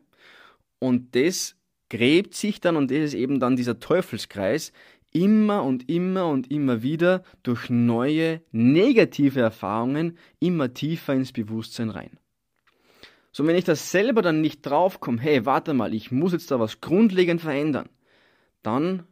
Und 0.79 1.15
das 1.17 1.57
gräbt 1.89 2.35
sich 2.35 2.61
dann, 2.61 2.77
und 2.77 2.91
das 2.91 2.99
ist 2.99 3.15
eben 3.15 3.41
dann 3.41 3.57
dieser 3.57 3.81
Teufelskreis, 3.81 4.73
immer 5.13 5.65
und 5.65 5.89
immer 5.89 6.29
und 6.29 6.51
immer 6.51 6.83
wieder 6.83 7.23
durch 7.43 7.71
neue 7.71 8.43
negative 8.53 9.41
Erfahrungen 9.41 10.19
immer 10.39 10.75
tiefer 10.75 11.15
ins 11.15 11.33
Bewusstsein 11.33 11.91
rein. 11.91 12.19
So, 13.33 13.47
wenn 13.47 13.57
ich 13.57 13.65
das 13.65 13.91
selber 13.91 14.23
dann 14.23 14.41
nicht 14.41 14.63
draufkomme, 14.63 15.21
hey, 15.21 15.47
warte 15.47 15.75
mal, 15.75 15.95
ich 15.95 16.11
muss 16.11 16.33
jetzt 16.33 16.51
da 16.51 16.61
was 16.61 16.81
grundlegend 16.81 17.41
verändern, 17.41 17.89
dann 18.63 19.05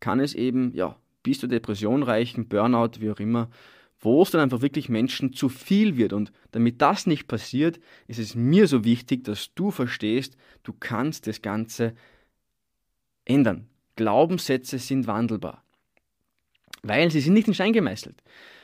kann 0.00 0.20
es 0.20 0.34
eben, 0.34 0.72
ja, 0.74 0.96
bis 1.22 1.40
zur 1.40 1.48
Depression 1.48 2.02
reichen, 2.02 2.48
Burnout, 2.48 3.00
wie 3.00 3.10
auch 3.10 3.20
immer, 3.20 3.50
wo 4.00 4.22
es 4.22 4.30
dann 4.30 4.40
einfach 4.40 4.62
wirklich 4.62 4.88
Menschen 4.88 5.32
zu 5.32 5.48
viel 5.48 5.96
wird. 5.96 6.12
Und 6.12 6.32
damit 6.52 6.80
das 6.80 7.06
nicht 7.06 7.26
passiert, 7.26 7.80
ist 8.06 8.18
es 8.18 8.34
mir 8.34 8.68
so 8.68 8.84
wichtig, 8.84 9.24
dass 9.24 9.54
du 9.54 9.70
verstehst, 9.70 10.36
du 10.62 10.72
kannst 10.72 11.26
das 11.26 11.42
Ganze 11.42 11.94
ändern. 13.24 13.68
Glaubenssätze 13.96 14.78
sind 14.78 15.06
wandelbar. 15.06 15.64
Weil 16.82 17.10
sie 17.10 17.20
sind 17.20 17.34
nicht 17.34 17.48
in 17.48 17.54
Stein 17.54 17.72
gemeißelt, 17.72 18.22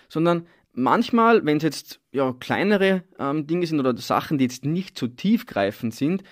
sondern 0.09 0.47
manchmal, 0.73 1.45
wenn 1.45 1.57
es 1.57 1.65
jetzt 1.65 2.01
ja, 2.13 2.33
kleinere 2.33 3.03
ähm, 3.19 3.47
Dinge 3.47 3.67
sind 3.67 3.81
oder 3.81 3.97
Sachen, 3.97 4.39
die 4.39 4.45
jetzt 4.45 4.65
nicht 4.65 4.97
so 4.97 5.09
tiefgreifend 5.09 5.95
sind, 5.95 6.23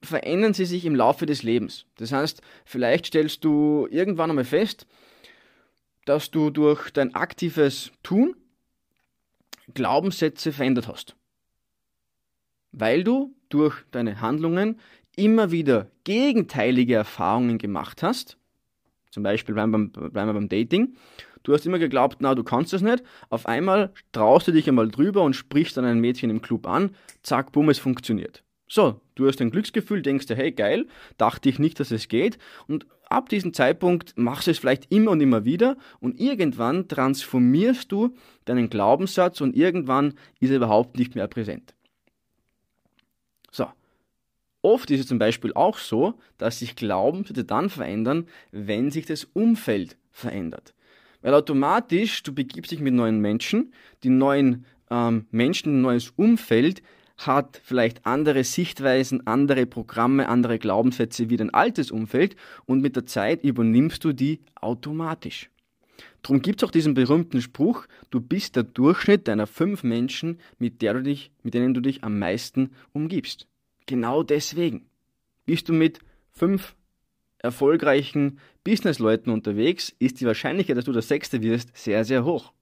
verändern 0.00 0.54
sie 0.54 0.66
sich 0.66 0.84
im 0.84 0.94
Laufe 0.94 1.26
des 1.26 1.42
Lebens. 1.42 1.86
Das 1.96 2.12
heißt, 2.12 2.40
vielleicht 2.64 3.06
stellst 3.06 3.44
du 3.44 3.88
irgendwann 3.90 4.30
einmal 4.30 4.44
fest, 4.44 4.86
dass 6.04 6.30
du 6.30 6.50
durch 6.50 6.90
dein 6.90 7.14
aktives 7.14 7.90
Tun 8.02 8.36
Glaubenssätze 9.72 10.52
verändert 10.52 10.88
hast. 10.88 11.16
Weil 12.72 13.04
du 13.04 13.34
durch 13.48 13.76
deine 13.90 14.20
Handlungen 14.20 14.80
immer 15.16 15.50
wieder 15.50 15.90
gegenteilige 16.04 16.94
Erfahrungen 16.94 17.58
gemacht 17.58 18.02
hast. 18.02 18.36
Zum 19.10 19.22
Beispiel 19.22 19.54
bleiben 19.54 19.92
wir 19.94 20.10
beim, 20.10 20.34
beim 20.34 20.48
Dating. 20.48 20.96
Du 21.44 21.52
hast 21.52 21.66
immer 21.66 21.78
geglaubt, 21.78 22.16
na, 22.20 22.34
du 22.34 22.42
kannst 22.42 22.72
das 22.72 22.82
nicht. 22.82 23.04
Auf 23.28 23.46
einmal 23.46 23.92
traust 24.12 24.48
du 24.48 24.52
dich 24.52 24.66
einmal 24.66 24.88
drüber 24.88 25.22
und 25.22 25.34
sprichst 25.36 25.76
dann 25.76 25.84
ein 25.84 26.00
Mädchen 26.00 26.30
im 26.30 26.42
Club 26.42 26.66
an. 26.66 26.96
Zack, 27.22 27.52
bumm, 27.52 27.68
es 27.68 27.78
funktioniert. 27.78 28.42
So, 28.66 29.00
du 29.14 29.28
hast 29.28 29.40
ein 29.40 29.50
Glücksgefühl, 29.50 30.02
denkst 30.02 30.26
dir, 30.26 30.36
hey, 30.36 30.52
geil, 30.52 30.86
dachte 31.18 31.48
ich 31.48 31.58
nicht, 31.58 31.78
dass 31.78 31.90
es 31.90 32.08
geht. 32.08 32.38
Und 32.66 32.86
ab 33.10 33.28
diesem 33.28 33.52
Zeitpunkt 33.52 34.16
machst 34.16 34.46
du 34.46 34.50
es 34.50 34.58
vielleicht 34.58 34.92
immer 34.92 35.12
und 35.12 35.20
immer 35.20 35.44
wieder 35.44 35.76
und 36.00 36.20
irgendwann 36.20 36.88
transformierst 36.88 37.90
du 37.90 38.14
deinen 38.44 38.70
Glaubenssatz 38.70 39.40
und 39.40 39.56
irgendwann 39.56 40.14
ist 40.40 40.50
er 40.50 40.56
überhaupt 40.56 40.98
nicht 40.98 41.14
mehr 41.14 41.28
präsent. 41.28 41.74
So, 43.50 43.66
Oft 44.64 44.90
ist 44.90 45.00
es 45.00 45.06
zum 45.06 45.18
Beispiel 45.18 45.52
auch 45.52 45.76
so, 45.76 46.14
dass 46.38 46.60
sich 46.60 46.74
Glaubenssätze 46.74 47.44
dann 47.44 47.68
verändern, 47.68 48.26
wenn 48.50 48.90
sich 48.90 49.04
das 49.04 49.24
Umfeld 49.24 49.98
verändert. 50.10 50.72
Weil 51.20 51.34
automatisch, 51.34 52.22
du 52.22 52.34
begibst 52.34 52.72
dich 52.72 52.80
mit 52.80 52.94
neuen 52.94 53.20
Menschen, 53.20 53.74
die 54.04 54.08
neuen 54.08 54.64
ähm, 54.90 55.26
Menschen, 55.30 55.74
ein 55.74 55.80
neues 55.82 56.14
Umfeld 56.16 56.82
hat 57.16 57.60
vielleicht 57.62 58.06
andere 58.06 58.44
Sichtweisen, 58.44 59.26
andere 59.26 59.66
Programme, 59.66 60.28
andere 60.28 60.58
Glaubenssätze 60.58 61.30
wie 61.30 61.36
dein 61.36 61.50
altes 61.50 61.90
Umfeld 61.90 62.36
und 62.66 62.82
mit 62.82 62.96
der 62.96 63.06
Zeit 63.06 63.44
übernimmst 63.44 64.04
du 64.04 64.12
die 64.12 64.40
automatisch. 64.60 65.50
Darum 66.22 66.40
gibt 66.40 66.62
es 66.62 66.66
auch 66.66 66.72
diesen 66.72 66.94
berühmten 66.94 67.42
Spruch, 67.42 67.86
du 68.10 68.20
bist 68.20 68.56
der 68.56 68.62
Durchschnitt 68.62 69.28
deiner 69.28 69.46
fünf 69.46 69.82
Menschen, 69.82 70.40
mit, 70.58 70.80
der 70.80 70.94
du 70.94 71.02
dich, 71.02 71.30
mit 71.42 71.54
denen 71.54 71.74
du 71.74 71.80
dich 71.80 72.02
am 72.02 72.18
meisten 72.18 72.70
umgibst. 72.92 73.46
Genau 73.86 74.22
deswegen 74.22 74.86
bist 75.44 75.68
du 75.68 75.74
mit 75.74 75.98
fünf 76.30 76.74
erfolgreichen 77.38 78.40
Businessleuten 78.64 79.30
unterwegs, 79.30 79.94
ist 79.98 80.20
die 80.20 80.26
Wahrscheinlichkeit, 80.26 80.78
dass 80.78 80.86
du 80.86 80.92
der 80.92 81.02
Sechste 81.02 81.42
wirst, 81.42 81.76
sehr, 81.76 82.04
sehr 82.04 82.24
hoch. 82.24 82.52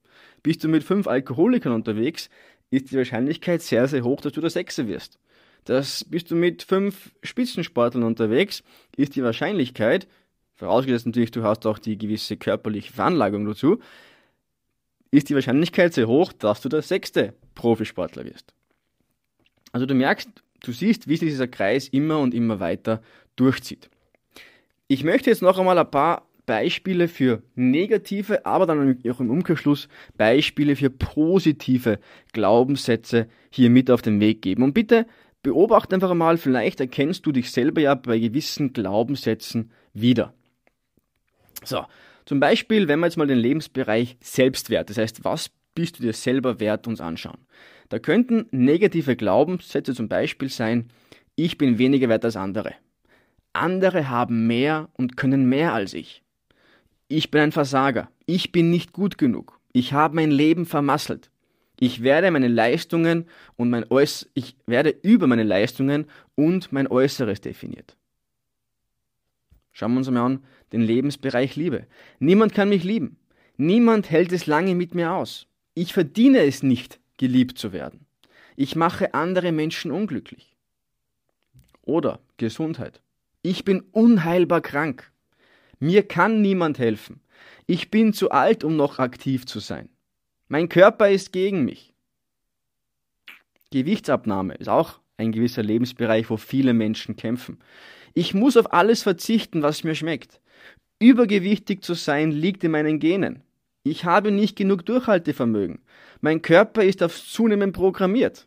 Bist 0.43 0.65
du 0.65 0.69
mit 0.69 0.83
fünf 0.83 1.07
Alkoholikern 1.07 1.73
unterwegs, 1.73 2.29
ist 2.73 2.91
die 2.91 2.97
Wahrscheinlichkeit 2.97 3.61
sehr, 3.61 3.87
sehr 3.87 4.03
hoch, 4.03 4.23
dass 4.23 4.33
du 4.33 4.41
der 4.41 4.51
Sechste 4.51 4.89
wirst. 4.89 5.19
Das 5.65 6.05
bist 6.05 6.31
du 6.31 6.35
mit 6.35 6.63
fünf 6.63 7.13
Spitzensportlern 7.23 8.03
unterwegs, 8.03 8.65
ist 8.97 9.15
die 9.15 9.23
Wahrscheinlichkeit, 9.23 10.09
vorausgesetzt 10.55 11.07
natürlich, 11.07 11.31
du 11.31 11.45
hast 11.45 11.67
auch 11.67 11.79
die 11.79 11.99
gewisse 11.99 12.37
körperliche 12.37 12.93
Veranlagung 12.93 13.45
dazu, 13.45 13.79
ist 15.11 15.29
die 15.29 15.35
Wahrscheinlichkeit 15.35 15.93
sehr 15.93 16.09
hoch, 16.09 16.33
dass 16.33 16.63
du 16.63 16.71
der 16.71 16.81
sechste 16.81 17.35
Profisportler 17.55 18.25
wirst. 18.25 18.55
Also 19.73 19.85
du 19.85 19.95
merkst, 19.95 20.31
du 20.61 20.73
siehst, 20.73 21.07
wie 21.09 21.19
sich 21.19 21.29
dieser 21.29 21.49
Kreis 21.49 21.89
immer 21.89 22.19
und 22.21 22.33
immer 22.33 22.59
weiter 22.59 23.03
durchzieht. 23.37 23.91
Ich 24.89 25.05
möchte 25.05 25.29
jetzt 25.29 25.43
noch 25.43 25.59
einmal 25.59 25.79
ein 25.79 25.91
paar 25.91 26.27
Beispiele 26.47 27.09
für 27.09 27.43
negative, 27.55 28.45
aber 28.47 28.67
dann 28.67 28.99
auch 29.09 29.21
im 29.21 29.31
Umkehrschluss 29.31 29.89
Beispiele 30.17 30.77
für 30.77 30.91
positive 30.91 31.99
Glaubenssätze 32.33 33.29
hier 33.51 33.71
mit 33.71 33.91
auf 33.91 34.03
den 34.03 34.21
Weg 34.21 34.43
geben. 34.43 34.63
Und 34.63 34.75
bitte 34.75 35.07
beobachte 35.43 35.95
einfach 35.95 36.15
mal, 36.15 36.37
vielleicht 36.39 36.81
erkennst 36.81 37.27
du 37.27 37.33
dich 37.33 37.51
selber 37.51 37.81
ja 37.81 37.95
bei 37.95 38.19
gewissen 38.19 38.73
Glaubenssätzen 38.73 39.71
wieder. 39.93 40.35
So, 41.65 41.85
zum 42.25 42.41
Beispiel, 42.41 42.89
wenn 42.89 43.01
wir 43.01 43.07
jetzt 43.07 43.17
mal 43.17 43.27
den 43.27 43.39
Lebensbereich 43.39 44.17
Selbstwert, 44.21 44.91
das 44.91 44.99
heißt, 44.99 45.25
was 45.25 45.51
bist 45.75 45.99
du 45.99 46.03
dir 46.03 46.13
selber 46.13 46.61
wert, 46.61 46.87
uns 46.87 47.01
anschauen. 47.01 47.39
Da 47.89 47.99
könnten 47.99 48.47
negative 48.51 49.17
Glaubenssätze 49.17 49.95
zum 49.95 50.09
Beispiel 50.09 50.49
sein, 50.49 50.89
ich 51.35 51.59
bin 51.59 51.79
weniger 51.79 52.09
wert 52.09 52.25
als 52.25 52.37
andere. 52.37 52.75
Andere 53.53 54.09
haben 54.09 54.47
mehr 54.47 54.89
und 54.95 55.17
können 55.17 55.49
mehr 55.49 55.73
als 55.73 55.95
ich. 55.95 56.22
Ich 57.15 57.31
bin 57.31 57.43
ein 57.43 57.53
Versager. 57.53 58.11
Ich 58.25 58.53
bin 58.53 58.71
nicht 58.71 58.95
gut 58.95 59.19
genug. 59.19 59.61
Ich 59.75 59.93
habe 59.93 60.15
mein 60.15 60.31
Leben 60.31 60.65
vermasselt. 60.65 61.31
Ich 61.79 62.03
werde 62.03 62.31
meine 62.31 62.49
Leistungen 62.49 63.27
und 63.57 63.69
mein 63.69 63.85
Äuß 63.91 64.31
ich 64.33 64.57
werde 64.65 64.97
über 65.03 65.27
meine 65.27 65.43
Leistungen 65.43 66.07
und 66.37 66.73
mein 66.73 66.87
Äußeres 66.87 67.43
definiert. 67.43 67.99
Schauen 69.73 69.93
wir 69.93 69.99
uns 69.99 70.09
mal 70.09 70.25
an, 70.25 70.45
den 70.73 70.81
Lebensbereich 70.81 71.55
Liebe. 71.55 71.87
Niemand 72.19 72.55
kann 72.55 72.71
mich 72.71 72.83
lieben. 72.83 73.19
Niemand 73.59 74.11
hält 74.11 74.33
es 74.33 74.47
lange 74.47 74.75
mit 74.75 74.95
mir 74.95 75.13
aus. 75.13 75.47
Ich 75.75 75.93
verdiene 75.93 76.39
es 76.39 76.63
nicht, 76.63 76.99
geliebt 77.19 77.59
zu 77.59 77.75
werden. 77.75 78.07
Ich 78.57 78.75
mache 78.75 79.13
andere 79.13 79.53
Menschen 79.53 79.91
unglücklich. 79.91 80.57
Oder 81.83 82.21
Gesundheit. 82.39 83.03
Ich 83.43 83.67
bin 83.67 83.81
unheilbar 83.93 84.63
krank. 84.63 85.12
Mir 85.83 86.07
kann 86.07 86.41
niemand 86.43 86.79
helfen. 86.79 87.21
Ich 87.67 87.91
bin 87.91 88.13
zu 88.13 88.31
alt, 88.31 88.63
um 88.63 88.77
noch 88.77 89.01
aktiv 89.01 89.47
zu 89.47 89.59
sein. 89.59 89.89
Mein 90.47 90.69
Körper 90.69 91.11
ist 91.11 91.33
gegen 91.33 91.65
mich. 91.65 91.93
Gewichtsabnahme 93.73 94.55
ist 94.55 94.69
auch 94.69 95.01
ein 95.17 95.33
gewisser 95.33 95.65
Lebensbereich, 95.65 96.31
wo 96.31 96.37
viele 96.37 96.73
Menschen 96.73 97.17
kämpfen. 97.17 97.59
Ich 98.15 98.33
muss 98.33 98.57
auf 98.57 98.73
alles 98.73 99.03
verzichten, 99.03 99.63
was 99.63 99.83
mir 99.83 99.97
schmeckt. 99.97 100.41
Übergewichtig 101.01 101.83
zu 101.83 101.95
sein 101.95 102.31
liegt 102.31 102.63
in 102.63 102.71
meinen 102.71 103.01
Genen. 103.01 103.43
Ich 103.83 104.05
habe 104.05 104.31
nicht 104.31 104.55
genug 104.55 104.87
Durchhaltevermögen. 104.87 105.81
Mein 106.21 106.43
Körper 106.43 106.85
ist 106.85 107.03
aufs 107.03 107.27
Zunehmen 107.27 107.73
programmiert. 107.73 108.47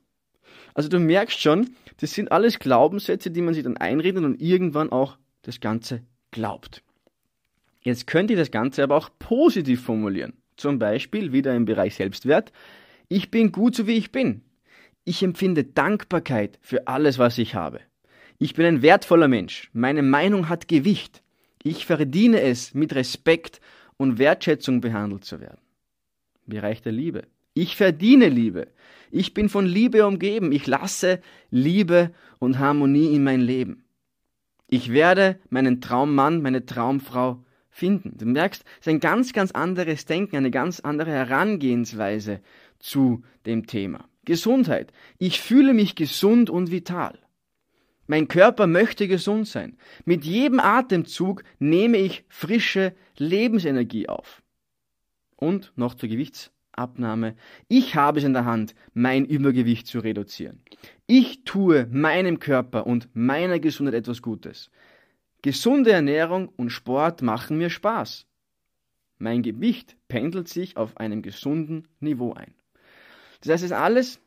Also 0.73 0.87
du 0.87 1.01
merkst 1.01 1.41
schon, 1.41 1.71
das 1.97 2.13
sind 2.13 2.31
alles 2.31 2.59
Glaubenssätze, 2.59 3.29
die 3.29 3.41
man 3.41 3.53
sich 3.53 3.63
dann 3.63 3.75
einredet 3.75 4.23
und 4.23 4.41
irgendwann 4.41 4.89
auch 4.89 5.17
das 5.41 5.59
Ganze 5.59 6.01
glaubt. 6.31 6.84
Jetzt 7.85 8.07
könnt 8.07 8.31
ihr 8.31 8.37
das 8.37 8.49
Ganze 8.49 8.81
aber 8.81 8.95
auch 8.95 9.11
positiv 9.19 9.83
formulieren. 9.83 10.33
Zum 10.57 10.79
Beispiel 10.79 11.31
wieder 11.33 11.55
im 11.55 11.65
Bereich 11.65 11.93
Selbstwert. 11.93 12.51
Ich 13.09 13.29
bin 13.29 13.51
gut 13.51 13.75
so 13.75 13.85
wie 13.85 13.93
ich 13.93 14.11
bin. 14.11 14.41
Ich 15.03 15.21
empfinde 15.21 15.63
Dankbarkeit 15.63 16.57
für 16.61 16.87
alles, 16.87 17.19
was 17.19 17.37
ich 17.37 17.53
habe. 17.53 17.79
Ich 18.39 18.55
bin 18.55 18.65
ein 18.65 18.81
wertvoller 18.81 19.27
Mensch. 19.27 19.69
Meine 19.71 20.01
Meinung 20.01 20.49
hat 20.49 20.67
Gewicht. 20.67 21.21
Ich 21.61 21.85
verdiene 21.85 22.41
es, 22.41 22.73
mit 22.73 22.95
Respekt 22.95 23.61
und 23.97 24.17
Wertschätzung 24.17 24.81
behandelt 24.81 25.23
zu 25.23 25.39
werden. 25.39 25.61
Bereich 26.47 26.81
der 26.81 26.91
Liebe. 26.91 27.27
Ich 27.53 27.75
verdiene 27.75 28.29
Liebe. 28.29 28.67
Ich 29.11 29.35
bin 29.35 29.47
von 29.47 29.67
Liebe 29.67 30.07
umgeben. 30.07 30.51
Ich 30.51 30.65
lasse 30.65 31.21
Liebe 31.51 32.11
und 32.39 32.57
Harmonie 32.57 33.13
in 33.13 33.23
mein 33.23 33.41
Leben. 33.41 33.83
Ich 34.67 34.91
werde 34.91 35.39
meinen 35.49 35.81
Traummann, 35.81 36.41
meine 36.41 36.65
Traumfrau 36.65 37.44
finden. 37.75 38.17
Du 38.17 38.25
merkst, 38.25 38.63
es 38.79 38.87
ist 38.87 38.87
ein 38.87 39.01
ganz, 39.01 39.33
ganz 39.33 39.51
anderes 39.51 40.05
Denken, 40.05 40.37
eine 40.37 40.49
ganz 40.49 40.79
andere 40.79 41.11
Herangehensweise 41.11 42.39
zu 42.79 43.23
dem 43.45 43.67
Thema. 43.67 44.07
Gesundheit. 44.23 44.93
Ich 45.17 45.41
fühle 45.41 45.73
mich 45.73 45.95
gesund 45.95 46.49
und 46.49 46.71
vital. 46.71 47.19
Mein 48.07 48.29
Körper 48.29 48.65
möchte 48.65 49.09
gesund 49.09 49.47
sein. 49.47 49.77
Mit 50.05 50.23
jedem 50.23 50.61
Atemzug 50.61 51.43
nehme 51.59 51.97
ich 51.97 52.23
frische 52.29 52.95
Lebensenergie 53.17 54.07
auf. 54.07 54.41
Und 55.35 55.73
noch 55.75 55.95
zur 55.95 56.07
Gewichtsabnahme. 56.07 57.35
Ich 57.67 57.95
habe 57.95 58.19
es 58.19 58.25
in 58.25 58.33
der 58.33 58.45
Hand, 58.45 58.73
mein 58.93 59.25
Übergewicht 59.25 59.85
zu 59.85 59.99
reduzieren. 59.99 60.61
Ich 61.07 61.43
tue 61.43 61.87
meinem 61.91 62.39
Körper 62.39 62.87
und 62.87 63.09
meiner 63.13 63.59
Gesundheit 63.59 63.95
etwas 63.95 64.21
Gutes. 64.21 64.71
Gesunde 65.45 65.91
Ernährung 65.91 66.49
und 66.49 66.71
Sport 66.71 67.21
machen 67.21 67.59
mir 67.59 67.69
Spaß. 67.69 68.25
Mein 69.19 69.43
Gewicht 69.43 69.95
pendelt 70.07 70.47
sich 70.47 70.75
auf 70.75 70.97
einem 70.97 71.21
gesunden 71.21 71.87
Niveau 71.99 72.33
ein. 72.33 72.55
Das 73.41 73.51
heißt, 73.51 73.63
es 73.65 73.69
ist 73.69 73.77
alles 73.77 74.19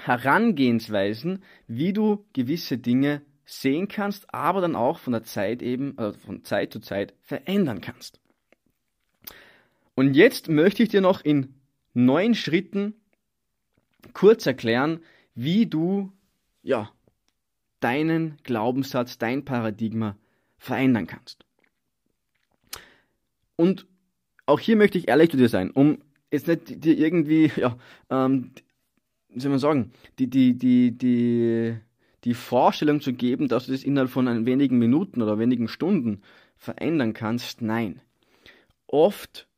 Herangehensweisen, 0.00 1.42
wie 1.66 1.92
du 1.92 2.24
gewisse 2.32 2.78
Dinge 2.78 3.20
sehen 3.44 3.88
kannst, 3.88 4.32
aber 4.32 4.62
dann 4.62 4.74
auch 4.74 5.00
von 5.00 5.12
der 5.12 5.22
Zeit 5.22 5.60
eben, 5.60 5.98
also 5.98 6.18
von 6.18 6.42
Zeit 6.44 6.72
zu 6.72 6.80
Zeit 6.80 7.12
verändern 7.20 7.82
kannst. 7.82 8.18
Und 9.94 10.14
jetzt 10.14 10.48
möchte 10.48 10.82
ich 10.82 10.88
dir 10.88 11.02
noch 11.02 11.20
in 11.20 11.56
neun 11.92 12.34
Schritten 12.34 12.94
kurz 14.14 14.46
erklären, 14.46 15.00
wie 15.34 15.66
du, 15.66 16.10
ja, 16.62 16.90
deinen 17.82 18.38
Glaubenssatz, 18.44 19.18
dein 19.18 19.44
Paradigma 19.44 20.16
verändern 20.58 21.06
kannst. 21.06 21.44
Und 23.56 23.86
auch 24.46 24.60
hier 24.60 24.76
möchte 24.76 24.98
ich 24.98 25.08
ehrlich 25.08 25.30
zu 25.30 25.36
dir 25.36 25.48
sein, 25.48 25.70
um 25.70 25.98
jetzt 26.30 26.48
nicht 26.48 26.84
dir 26.84 26.96
irgendwie 26.98 27.50
ja, 27.56 27.76
ähm, 28.10 28.52
wie 29.28 29.40
soll 29.40 29.50
man 29.50 29.58
sagen, 29.58 29.92
die, 30.18 30.28
die, 30.28 30.56
die, 30.56 30.96
die, 30.96 31.76
die 32.24 32.34
Vorstellung 32.34 33.00
zu 33.00 33.12
geben, 33.12 33.48
dass 33.48 33.66
du 33.66 33.72
das 33.72 33.84
innerhalb 33.84 34.10
von 34.10 34.46
wenigen 34.46 34.78
Minuten 34.78 35.22
oder 35.22 35.38
wenigen 35.38 35.68
Stunden 35.68 36.22
verändern 36.56 37.12
kannst. 37.12 37.62
Nein. 37.62 38.00
Oft 38.86 39.48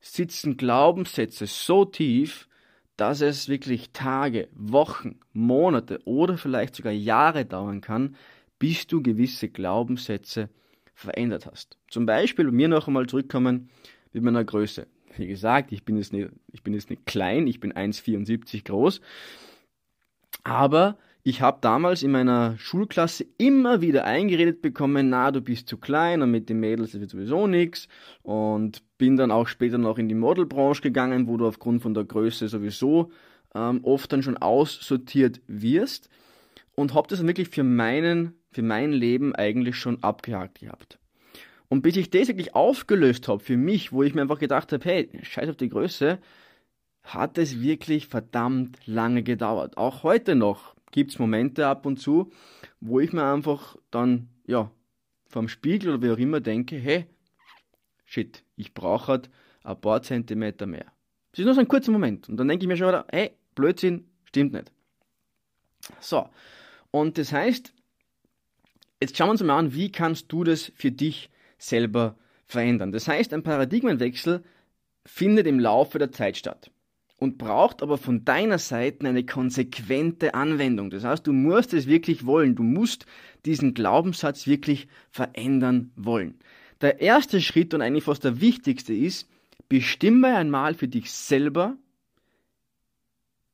sitzen 0.00 0.56
Glaubenssätze 0.56 1.46
so 1.46 1.84
tief, 1.84 2.48
dass 2.96 3.20
es 3.20 3.48
wirklich 3.48 3.90
Tage, 3.92 4.48
Wochen, 4.52 5.18
Monate 5.32 6.00
oder 6.04 6.38
vielleicht 6.38 6.76
sogar 6.76 6.92
Jahre 6.92 7.44
dauern 7.44 7.80
kann, 7.80 8.16
bis 8.58 8.86
du 8.86 9.02
gewisse 9.02 9.48
Glaubenssätze 9.48 10.48
verändert 10.94 11.46
hast. 11.46 11.78
Zum 11.88 12.06
Beispiel 12.06 12.46
bei 12.46 12.52
mir 12.52 12.68
noch 12.68 12.86
einmal 12.86 13.06
zurückkommen 13.06 13.68
mit 14.12 14.22
meiner 14.22 14.44
Größe. 14.44 14.86
Wie 15.16 15.26
gesagt, 15.26 15.72
ich 15.72 15.84
bin 15.84 15.96
jetzt 15.96 16.12
nicht, 16.12 16.30
ich 16.52 16.62
bin 16.62 16.74
jetzt 16.74 16.90
nicht 16.90 17.06
klein, 17.06 17.46
ich 17.46 17.60
bin 17.60 17.72
1,74 17.72 18.64
groß. 18.64 19.00
Aber 20.42 20.98
ich 21.22 21.40
habe 21.40 21.58
damals 21.60 22.02
in 22.02 22.10
meiner 22.10 22.58
Schulklasse 22.58 23.24
immer 23.38 23.80
wieder 23.80 24.04
eingeredet 24.04 24.60
bekommen, 24.60 25.08
na, 25.08 25.30
du 25.30 25.40
bist 25.40 25.68
zu 25.68 25.78
klein 25.78 26.20
und 26.20 26.30
mit 26.30 26.48
den 26.48 26.60
Mädels 26.60 26.98
wird 26.98 27.10
sowieso 27.10 27.46
nichts. 27.46 27.88
Und 28.22 28.82
bin 29.04 29.18
dann 29.18 29.30
auch 29.30 29.48
später 29.48 29.76
noch 29.76 29.98
in 29.98 30.08
die 30.08 30.14
Modelbranche 30.14 30.80
gegangen, 30.80 31.28
wo 31.28 31.36
du 31.36 31.46
aufgrund 31.46 31.82
von 31.82 31.92
der 31.92 32.04
Größe 32.04 32.48
sowieso 32.48 33.10
ähm, 33.54 33.80
oft 33.82 34.10
dann 34.10 34.22
schon 34.22 34.38
aussortiert 34.38 35.42
wirst. 35.46 36.08
und 36.74 36.94
habe 36.94 37.06
das 37.08 37.18
dann 37.18 37.28
wirklich 37.28 37.50
für, 37.50 37.64
meinen, 37.64 38.32
für 38.50 38.62
mein 38.62 38.92
Leben 38.92 39.34
eigentlich 39.34 39.76
schon 39.76 40.02
abgehakt 40.02 40.60
gehabt. 40.60 40.98
Und 41.68 41.82
bis 41.82 41.96
ich 41.96 42.08
das 42.08 42.28
wirklich 42.28 42.54
aufgelöst 42.54 43.28
habe 43.28 43.44
für 43.44 43.58
mich, 43.58 43.92
wo 43.92 44.02
ich 44.02 44.14
mir 44.14 44.22
einfach 44.22 44.38
gedacht 44.38 44.72
habe, 44.72 44.84
hey, 44.86 45.10
scheiß 45.22 45.50
auf 45.50 45.56
die 45.56 45.68
Größe, 45.68 46.18
hat 47.02 47.36
es 47.36 47.60
wirklich 47.60 48.06
verdammt 48.06 48.78
lange 48.86 49.22
gedauert. 49.22 49.76
Auch 49.76 50.02
heute 50.02 50.34
noch 50.34 50.74
gibt 50.92 51.10
es 51.10 51.18
Momente 51.18 51.66
ab 51.66 51.84
und 51.84 51.98
zu, 51.98 52.32
wo 52.80 53.00
ich 53.00 53.12
mir 53.12 53.24
einfach 53.24 53.76
dann, 53.90 54.30
ja, 54.46 54.70
vom 55.26 55.48
Spiegel 55.48 55.90
oder 55.90 56.02
wie 56.02 56.10
auch 56.10 56.18
immer 56.18 56.40
denke, 56.40 56.76
hey, 56.76 57.06
shit, 58.14 58.44
ich 58.56 58.74
brauche 58.74 59.08
halt 59.08 59.30
ein 59.64 59.80
paar 59.80 60.02
Zentimeter 60.02 60.66
mehr. 60.66 60.86
Das 61.32 61.40
ist 61.40 61.44
nur 61.46 61.54
so 61.54 61.60
ein 61.60 61.68
kurzer 61.68 61.90
Moment. 61.90 62.28
Und 62.28 62.36
dann 62.36 62.48
denke 62.48 62.64
ich 62.64 62.68
mir 62.68 62.76
schon 62.76 62.88
wieder, 62.88 63.06
hey, 63.10 63.32
Blödsinn, 63.54 64.06
stimmt 64.24 64.52
nicht. 64.52 64.70
So, 66.00 66.28
und 66.90 67.18
das 67.18 67.32
heißt, 67.32 67.74
jetzt 69.02 69.16
schauen 69.16 69.28
wir 69.28 69.32
uns 69.32 69.42
mal 69.42 69.58
an, 69.58 69.74
wie 69.74 69.90
kannst 69.90 70.30
du 70.32 70.44
das 70.44 70.72
für 70.76 70.92
dich 70.92 71.28
selber 71.58 72.16
verändern. 72.46 72.92
Das 72.92 73.08
heißt, 73.08 73.32
ein 73.34 73.42
Paradigmenwechsel 73.42 74.44
findet 75.04 75.46
im 75.46 75.58
Laufe 75.58 75.98
der 75.98 76.12
Zeit 76.12 76.36
statt 76.36 76.70
und 77.18 77.36
braucht 77.38 77.82
aber 77.82 77.98
von 77.98 78.24
deiner 78.24 78.58
Seite 78.58 79.08
eine 79.08 79.26
konsequente 79.26 80.34
Anwendung. 80.34 80.90
Das 80.90 81.04
heißt, 81.04 81.26
du 81.26 81.32
musst 81.32 81.74
es 81.74 81.86
wirklich 81.86 82.26
wollen. 82.26 82.54
Du 82.54 82.62
musst 82.62 83.06
diesen 83.44 83.74
Glaubenssatz 83.74 84.46
wirklich 84.46 84.88
verändern 85.10 85.90
wollen. 85.96 86.38
Der 86.80 87.00
erste 87.00 87.40
Schritt 87.40 87.74
und 87.74 87.82
eigentlich 87.82 88.04
fast 88.04 88.24
der 88.24 88.40
wichtigste 88.40 88.92
ist, 88.92 89.28
bestimme 89.68 90.36
einmal 90.36 90.74
für 90.74 90.88
dich 90.88 91.10
selber, 91.10 91.76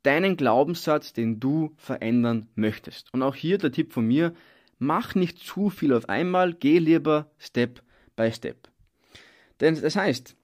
deinen 0.03 0.37
Glaubenssatz, 0.37 1.13
den 1.13 1.41
du 1.41 1.73
verändern 1.77 2.49
möchtest. 2.55 3.13
Und 3.13 3.23
auch 3.23 3.35
hier 3.35 3.59
der 3.59 3.73
Tipp 3.73 3.93
von 3.93 4.07
mir, 4.07 4.35
mach 4.79 5.15
nicht 5.15 5.39
zu 5.39 5.71
viel 5.71 5.93
auf 5.93 6.09
einmal, 6.09 6.55
geh 6.55 6.79
lieber 6.79 7.31
Step 7.39 7.83
by 8.17 8.33
Step. 8.33 8.69
Denn 9.61 9.81
das 9.81 9.97
heißt, 9.97 10.37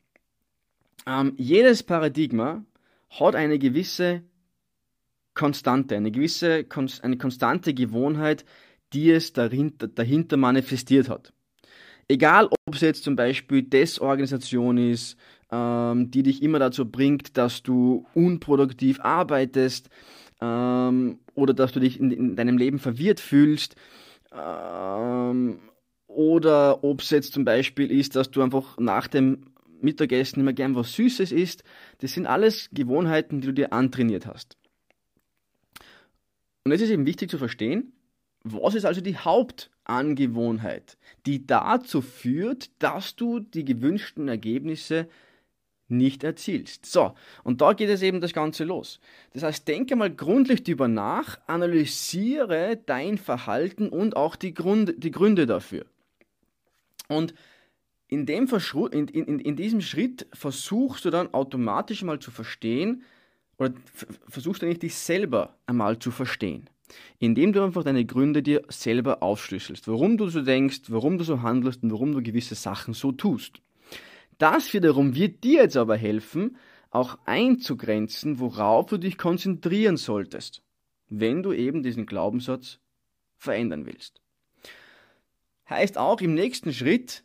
ähm, 1.07 1.35
jedes 1.39 1.83
Paradigma 1.83 2.65
hat 3.11 3.35
eine 3.35 3.59
gewisse 3.59 4.23
Konstante, 5.35 5.97
eine 5.97 6.11
gewisse 6.11 6.67
eine 7.03 7.19
konstante 7.19 7.75
Gewohnheit, 7.75 8.45
die 8.93 9.11
es 9.11 9.33
dahinter, 9.33 9.89
dahinter 9.89 10.37
manifestiert 10.37 11.09
hat. 11.09 11.33
Egal, 12.09 12.47
ob 12.47 12.75
es 12.75 12.81
jetzt 12.81 13.03
zum 13.03 13.17
Beispiel 13.17 13.63
Desorganisation 13.63 14.79
ist, 14.79 15.17
ähm, 15.51 16.11
die 16.11 16.23
dich 16.23 16.43
immer 16.43 16.59
dazu 16.59 16.89
bringt, 16.89 17.37
dass 17.37 17.63
du 17.63 18.07
unproduktiv 18.15 19.01
arbeitest 19.01 19.89
ähm, 20.41 21.19
oder 21.35 21.53
dass 21.55 21.73
du 21.73 21.81
dich 21.81 21.99
in, 21.99 22.11
in, 22.11 22.37
deinem 22.37 22.59
Leben 22.59 22.79
verwirrt 22.79 23.21
fühlst. 23.21 23.75
Ähm, 24.33 25.59
oder 26.07 26.85
ob 26.85 27.01
es 27.01 27.11
jetzt 27.11 27.33
zum 27.33 27.45
Beispiel 27.45 27.91
ist, 27.91 28.17
dass 28.17 28.31
du 28.31 28.43
einfach 28.43 28.79
nach 28.79 29.09
dem 29.09 29.47
Mittagessen 29.81 30.41
immer 30.41 30.53
gern 30.53 30.75
was 30.75 30.95
Süßes 30.95 31.33
isst. 31.33 31.65
Das 31.99 32.13
sind 32.13 32.27
alles 32.27 32.69
Gewohnheiten, 32.73 33.41
die 33.41 33.49
du 33.49 33.53
dir 33.53 33.73
antrainiert 33.73 34.27
hast. 34.27 34.57
Und 36.65 36.73
es 36.73 36.81
ist 36.81 36.91
eben 36.91 37.07
wichtig 37.07 37.31
zu 37.31 37.39
verstehen, 37.39 37.93
was 38.43 38.75
ist 38.75 38.85
also 38.85 39.01
die 39.01 39.17
Hauptangewohnheit, 39.87 40.99
die 41.27 41.47
dazu 41.47 42.03
führt, 42.03 42.71
dass 42.81 43.17
du 43.17 43.41
die 43.41 43.65
gewünschten 43.65 44.29
Ergebnisse 44.29 45.09
nicht 45.89 46.25
erzielst. 46.25 46.87
So, 46.87 47.15
und 47.45 47.61
da 47.61 47.73
geht 47.73 47.89
es 47.89 48.03
eben 48.03 48.21
das 48.21 48.33
Ganze 48.33 48.65
los. 48.65 48.99
Das 49.33 49.45
heißt, 49.45 49.69
denke 49.69 49.95
mal 49.95 50.13
gründlich 50.13 50.65
darüber 50.65 50.89
nach, 50.89 51.39
analysiere 51.47 52.77
dein 52.87 53.19
Verhalten 53.19 53.89
und 53.89 54.17
auch 54.17 54.35
die, 54.35 54.53
Grund, 54.53 54.95
die 54.99 55.13
Gründe 55.13 55.47
dafür. 55.47 55.87
Und 57.09 57.35
in, 58.09 58.27
dem 58.27 58.49
in, 58.91 59.09
in, 59.09 59.39
in 59.39 59.57
diesem 59.57 59.81
Schritt 59.81 60.27
versuchst 60.33 61.05
du 61.05 61.11
dann 61.11 61.33
automatisch 61.33 62.03
mal 62.03 62.19
zu 62.19 62.33
verstehen, 62.33 63.05
oder 63.59 63.73
versuchst 64.29 64.63
du 64.63 64.67
nicht 64.67 64.83
dich 64.83 64.97
selber 64.97 65.57
einmal 65.67 65.99
zu 65.99 66.11
verstehen, 66.11 66.69
indem 67.19 67.53
du 67.53 67.63
einfach 67.63 67.85
deine 67.85 68.05
Gründe 68.05 68.43
dir 68.43 68.63
selber 68.69 69.23
aufschlüsselst, 69.23 69.89
warum 69.89 70.17
du 70.17 70.29
so 70.29 70.43
denkst, 70.43 70.83
warum 70.89 71.19
du 71.19 71.25
so 71.25 71.43
handelst 71.43 71.83
und 71.83 71.93
warum 71.93 72.13
du 72.13 72.23
gewisse 72.23 72.55
Sachen 72.55 72.95
so 72.95 73.13
tust. 73.13 73.61
Das 74.39 74.73
wiederum 74.75 75.15
wird 75.15 75.45
dir 75.45 75.63
jetzt 75.63 75.77
aber 75.77 75.97
helfen, 75.97 76.57
auch 76.91 77.19
einzugrenzen, 77.25 78.39
worauf 78.39 78.87
du 78.87 78.99
dich 78.99 79.19
konzentrieren 79.19 79.97
solltest, 79.97 80.63
wenn 81.09 81.43
du 81.43 81.53
eben 81.53 81.83
diesen 81.83 82.07
Glaubenssatz 82.07 82.79
verändern 83.37 83.87
willst. 83.87 84.21
Heißt 85.69 85.99
auch 85.99 86.21
im 86.21 86.35
nächsten 86.35 86.73
Schritt, 86.73 87.25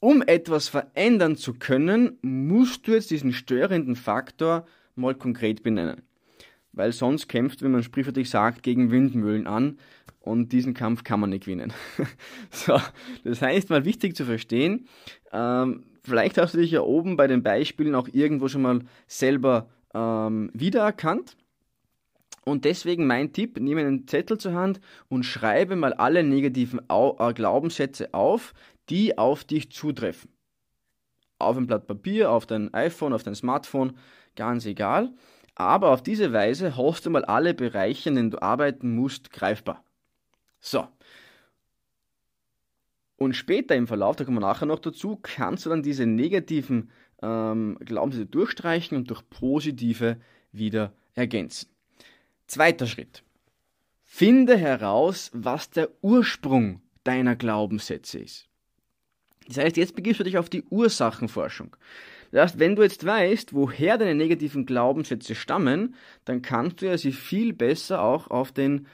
um 0.00 0.22
etwas 0.22 0.68
verändern 0.68 1.36
zu 1.36 1.54
können, 1.54 2.18
musst 2.22 2.86
du 2.86 2.92
jetzt 2.92 3.10
diesen 3.10 3.32
störenden 3.32 3.96
Faktor 3.96 4.66
mal 4.94 5.14
konkret 5.14 5.62
benennen. 5.62 6.02
Weil 6.72 6.92
sonst 6.92 7.28
kämpft, 7.28 7.62
wie 7.62 7.68
man 7.68 7.82
sprichwörtlich 7.82 8.30
sagt, 8.30 8.62
gegen 8.62 8.90
Windmühlen 8.90 9.46
an 9.46 9.78
und 10.20 10.52
diesen 10.52 10.74
Kampf 10.74 11.02
kann 11.02 11.20
man 11.20 11.30
nicht 11.30 11.44
gewinnen. 11.44 11.72
so, 12.50 12.78
das 13.24 13.42
heißt 13.42 13.70
mal 13.70 13.84
wichtig 13.84 14.14
zu 14.14 14.24
verstehen, 14.24 14.86
ähm, 15.32 15.84
vielleicht 16.02 16.38
hast 16.38 16.54
du 16.54 16.58
dich 16.58 16.70
ja 16.70 16.82
oben 16.82 17.16
bei 17.16 17.26
den 17.26 17.42
Beispielen 17.42 17.94
auch 17.94 18.08
irgendwo 18.12 18.48
schon 18.48 18.62
mal 18.62 18.80
selber 19.06 19.68
ähm, 19.94 20.50
wiedererkannt. 20.54 21.36
Und 22.44 22.64
deswegen 22.64 23.06
mein 23.06 23.32
Tipp, 23.32 23.60
nehme 23.60 23.82
einen 23.82 24.08
Zettel 24.08 24.38
zur 24.38 24.54
Hand 24.54 24.80
und 25.08 25.24
schreibe 25.24 25.76
mal 25.76 25.92
alle 25.92 26.22
negativen 26.22 26.80
Au 26.88 27.16
äh, 27.18 27.34
Glaubenssätze 27.34 28.14
auf, 28.14 28.54
die 28.88 29.18
auf 29.18 29.44
dich 29.44 29.70
zutreffen. 29.70 30.30
Auf 31.38 31.56
ein 31.56 31.66
Blatt 31.66 31.86
Papier, 31.86 32.30
auf 32.30 32.46
dein 32.46 32.72
iPhone, 32.74 33.12
auf 33.12 33.22
dein 33.22 33.34
Smartphone, 33.34 33.96
ganz 34.36 34.66
egal. 34.66 35.12
Aber 35.60 35.90
auf 35.90 36.02
diese 36.02 36.32
Weise 36.32 36.76
hast 36.76 37.04
du 37.04 37.10
mal 37.10 37.24
alle 37.24 37.52
Bereiche, 37.52 38.08
in 38.08 38.14
denen 38.14 38.30
du 38.30 38.40
arbeiten 38.40 38.94
musst, 38.94 39.30
greifbar. 39.30 39.84
So, 40.58 40.86
und 43.22 43.34
später 43.34 43.76
im 43.76 43.86
Verlauf, 43.86 44.16
da 44.16 44.24
kommen 44.24 44.38
wir 44.38 44.40
nachher 44.48 44.64
noch 44.64 44.78
dazu, 44.78 45.18
kannst 45.22 45.66
du 45.66 45.70
dann 45.70 45.82
diese 45.82 46.06
negativen 46.06 46.90
ähm, 47.20 47.76
Glaubenssätze 47.80 48.24
durchstreichen 48.24 48.96
und 48.96 49.10
durch 49.10 49.28
positive 49.28 50.16
wieder 50.52 50.94
ergänzen. 51.14 51.68
Zweiter 52.46 52.86
Schritt. 52.86 53.22
Finde 54.02 54.56
heraus, 54.56 55.30
was 55.34 55.68
der 55.68 55.90
Ursprung 56.00 56.80
deiner 57.04 57.36
Glaubenssätze 57.36 58.20
ist. 58.20 58.48
Das 59.46 59.58
heißt, 59.58 59.76
jetzt 59.76 59.94
begibst 59.94 60.20
du 60.20 60.24
dich 60.24 60.38
auf 60.38 60.48
die 60.48 60.62
Ursachenforschung. 60.70 61.76
Das 62.30 62.42
heißt, 62.42 62.58
wenn 62.58 62.76
du 62.76 62.82
jetzt 62.82 63.04
weißt, 63.04 63.54
woher 63.54 63.98
deine 63.98 64.14
negativen 64.14 64.66
Glaubenssätze 64.66 65.34
stammen, 65.34 65.94
dann 66.24 66.42
kannst 66.42 66.80
du 66.80 66.86
ja 66.86 66.96
sie 66.96 67.12
viel 67.12 67.52
besser 67.52 68.02
auch 68.02 68.28
auf 68.30 68.52
den 68.52 68.86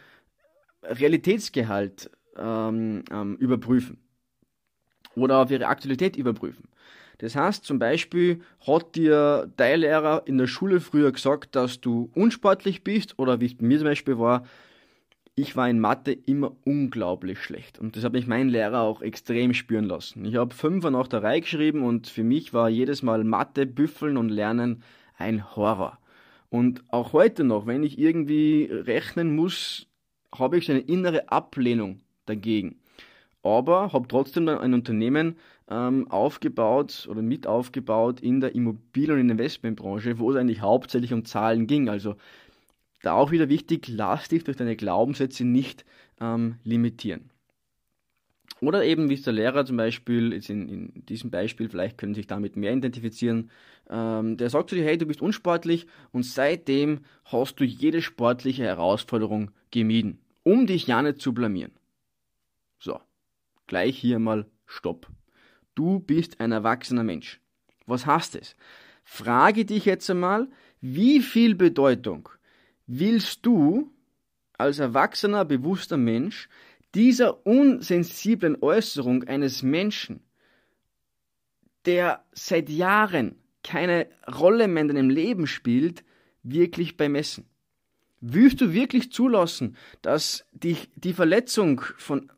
Realitätsgehalt 0.83 2.11
ähm, 2.37 3.05
ähm, 3.11 3.37
überprüfen 3.37 3.99
oder 5.17 5.39
auf 5.39 5.51
ihre 5.51 5.67
Aktualität 5.67 6.17
überprüfen. 6.17 6.69
Das 7.19 7.35
heißt, 7.35 7.65
zum 7.65 7.79
Beispiel 7.79 8.43
hat 8.67 8.95
dir 8.95 9.51
dein 9.57 9.81
Lehrer 9.81 10.23
in 10.27 10.37
der 10.37 10.47
Schule 10.47 10.81
früher 10.81 11.13
gesagt, 11.13 11.57
dass 11.57 11.81
du 11.81 12.11
unsportlich 12.15 12.85
bist 12.85 13.19
oder 13.19 13.41
wie 13.41 13.47
es 13.47 13.57
bei 13.57 13.65
mir 13.65 13.79
zum 13.79 13.87
Beispiel 13.87 14.19
war, 14.19 14.47
ich 15.37 15.55
war 15.55 15.69
in 15.69 15.79
Mathe 15.79 16.13
immer 16.13 16.57
unglaublich 16.65 17.39
schlecht 17.39 17.79
und 17.79 17.95
das 17.95 18.05
hat 18.05 18.13
mich 18.13 18.27
mein 18.27 18.49
Lehrer 18.49 18.81
auch 18.81 19.03
extrem 19.03 19.55
spüren 19.55 19.85
lassen. 19.85 20.25
Ich 20.25 20.37
habe 20.37 20.55
Fünfer 20.55 20.91
nach 20.91 21.09
der 21.09 21.23
Reihe 21.23 21.43
geschrieben 21.43 21.83
und 21.83 22.09
für 22.09 22.25
mich 22.25 22.55
war 22.55 22.69
jedes 22.69 23.03
Mal 23.03 23.23
Mathe, 23.23 23.67
Büffeln 23.67 24.17
und 24.17 24.31
Lernen 24.31 24.83
ein 25.19 25.55
Horror. 25.55 25.99
Und 26.49 26.83
auch 26.89 27.13
heute 27.13 27.45
noch, 27.45 27.67
wenn 27.67 27.83
ich 27.83 27.99
irgendwie 27.99 28.69
rechnen 28.71 29.37
muss, 29.37 29.87
habe 30.35 30.59
ich 30.59 30.71
eine 30.71 30.81
innere 30.81 31.29
Ablehnung 31.31 32.01
dagegen 32.25 32.81
aber 33.47 33.93
habe 33.93 34.09
trotzdem 34.09 34.47
dann 34.47 34.59
ein 34.59 34.75
Unternehmen 34.75 35.37
ähm, 35.71 36.11
aufgebaut 36.11 37.07
oder 37.11 37.23
mit 37.23 37.47
aufgebaut 37.47 38.21
in 38.21 38.41
der 38.41 38.55
Immobilien- 38.55 39.21
und 39.21 39.31
Investmentbranche, 39.31 40.19
wo 40.19 40.31
es 40.31 40.37
eigentlich 40.37 40.61
hauptsächlich 40.61 41.13
um 41.13 41.25
Zahlen 41.25 41.67
ging. 41.67 41.89
Also 41.89 42.17
da 43.03 43.15
auch 43.15 43.31
wieder 43.31 43.49
wichtig, 43.49 43.89
lass 43.89 44.29
dich 44.29 44.45
durch 44.45 44.57
deine 44.57 44.77
Glaubenssätze 44.77 45.45
nicht 45.45 45.85
ähm, 46.21 46.57
limitieren. 46.65 47.31
Oder 48.61 48.85
eben, 48.85 49.11
wie 49.11 49.15
es 49.15 49.23
der 49.23 49.35
Lehrer 49.35 49.67
zum 49.67 49.77
Beispiel, 49.77 50.33
jetzt 50.33 50.49
in, 50.49 50.69
in 50.69 51.07
diesem 51.07 51.31
Beispiel, 51.31 51.69
vielleicht 51.69 51.99
können 51.99 52.15
Sie 52.15 52.21
sich 52.21 52.27
damit 52.27 52.57
mehr 52.57 52.73
identifizieren, 52.73 53.51
ähm, 53.91 54.37
der 54.39 54.49
sagt 54.49 54.71
zu 54.71 54.77
dir, 54.77 54.85
hey, 54.85 54.97
du 54.97 55.07
bist 55.07 55.21
unsportlich 55.21 55.87
und 56.13 56.25
seitdem 56.25 57.01
hast 57.25 57.61
du 57.61 57.65
jede 57.65 58.01
sportliche 58.01 58.65
Herausforderung 58.65 59.51
gemieden, 59.71 60.21
um 60.43 60.67
dich 60.67 60.87
ja 60.87 61.03
nicht 61.03 61.21
zu 61.21 61.35
blamieren. 61.35 61.73
So, 62.79 62.99
gleich 63.67 63.99
hier 63.99 64.19
mal 64.19 64.47
Stopp. 64.65 65.07
Du 65.75 66.01
bist 66.01 66.41
ein 66.41 66.53
erwachsener 66.53 67.05
Mensch. 67.05 67.41
Was 67.85 68.07
heißt 68.07 68.37
es? 68.37 68.57
Frage 69.05 69.65
dich 69.67 69.85
jetzt 69.85 70.11
einmal, 70.11 70.49
wie 70.81 71.21
viel 71.21 71.55
Bedeutung 71.55 72.31
willst 72.87 73.45
du 73.45 73.93
als 74.59 74.79
erwachsener, 74.79 75.45
bewusster 75.45 75.97
Mensch 75.97 76.49
dieser 76.95 77.47
unsensiblen 77.47 78.57
Äußerung 78.63 79.25
eines 79.25 79.63
Menschen, 79.63 80.21
der 81.85 82.25
seit 82.33 82.69
Jahren 82.69 83.37
keine 83.63 84.09
Rolle 84.27 84.69
mehr 84.69 84.83
in 84.83 84.89
deinem 84.89 85.11
Leben 85.11 85.47
spielt, 85.47 86.05
wirklich 86.43 86.97
bemessen? 86.97 87.45
Willst 88.21 88.61
du 88.61 88.73
wirklich 88.73 89.13
zulassen, 89.13 89.77
dass 90.01 90.47
dich 90.53 90.89
die 90.97 91.13
Verletzung 91.13 91.83
von 91.99 92.33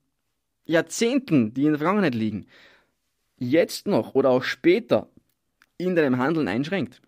Jahrzehnten, 0.64 1.54
die 1.54 1.64
in 1.64 1.70
der 1.70 1.78
Vergangenheit 1.78 2.14
liegen, 2.14 2.46
jetzt 3.38 3.86
noch 3.86 4.14
oder 4.14 4.30
auch 4.30 4.42
später 4.42 5.08
in 5.76 5.94
deinem 5.94 6.18
Handeln 6.18 6.48
einschränkt? 6.48 7.00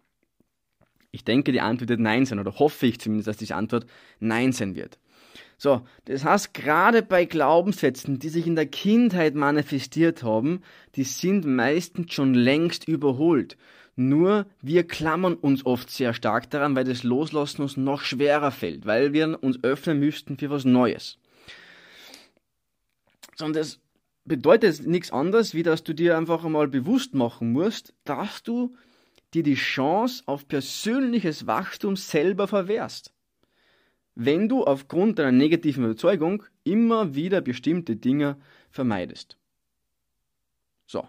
Ich 1.13 1.25
denke, 1.25 1.53
die 1.53 1.61
Antwort 1.61 1.89
wird 1.89 2.01
Nein 2.01 2.27
sein, 2.27 2.39
oder 2.39 2.59
hoffe 2.59 2.87
ich 2.87 3.01
zumindest, 3.01 3.29
dass 3.29 3.37
diese 3.37 3.57
Antwort 3.57 3.87
Nein 4.21 4.53
sein 4.53 4.75
wird. 4.77 4.99
So, 5.59 5.83
das 6.07 6.25
heißt, 6.25 6.55
gerade 6.55 7.03
bei 7.03 7.27
Glaubenssätzen, 7.27 8.19
die 8.19 8.31
sich 8.31 8.47
in 8.47 8.57
der 8.57 8.67
Kindheit 8.67 9.35
manifestiert 9.35 10.23
haben, 10.23 10.63
die 10.97 11.05
sind 11.05 11.45
meistens 11.45 12.15
schon 12.15 12.33
längst 12.33 12.89
überholt. 12.89 13.59
Nur 13.95 14.47
wir 14.63 14.87
klammern 14.87 15.35
uns 15.35 15.67
oft 15.67 15.91
sehr 15.91 16.15
stark 16.15 16.49
daran, 16.49 16.75
weil 16.75 16.85
das 16.85 17.03
Loslassen 17.03 17.61
uns 17.61 17.77
noch 17.77 18.01
schwerer 18.01 18.53
fällt, 18.53 18.87
weil 18.87 19.13
wir 19.13 19.43
uns 19.43 19.63
öffnen 19.63 19.99
müssten 19.99 20.39
für 20.39 20.49
was 20.49 20.65
Neues. 20.65 21.19
Sondern 23.37 23.61
das 23.61 23.81
bedeutet 24.25 24.87
nichts 24.87 25.11
anderes, 25.11 25.53
wie 25.53 25.63
dass 25.63 25.85
du 25.85 25.93
dir 25.93 26.17
einfach 26.17 26.43
einmal 26.45 26.69
bewusst 26.69 27.13
machen 27.13 27.53
musst, 27.53 27.93
dass 28.05 28.43
du 28.43 28.75
dir 29.35 29.43
die 29.43 29.55
Chance 29.55 30.23
auf 30.27 30.49
persönliches 30.49 31.47
Wachstum 31.47 31.97
selber 31.97 32.49
verwehrst. 32.49 33.13
Wenn 34.15 34.49
du 34.49 34.65
aufgrund 34.65 35.19
deiner 35.19 35.33
negativen 35.33 35.85
Überzeugung 35.85 36.43
immer 36.65 37.15
wieder 37.15 37.41
bestimmte 37.41 37.97
Dinge 37.97 38.37
vermeidest. 38.71 39.37
So. 40.87 41.07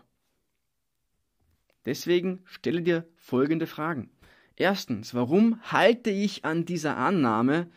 Deswegen 1.86 2.42
stelle 2.46 2.84
dir 2.84 3.08
folgende 3.16 3.66
Fragen. 3.66 4.12
Erstens, 4.56 5.16
warum 5.16 5.60
halte 5.64 6.12
ich 6.12 6.46
an 6.46 6.66
dieser 6.66 6.98
Annahme 6.98 7.72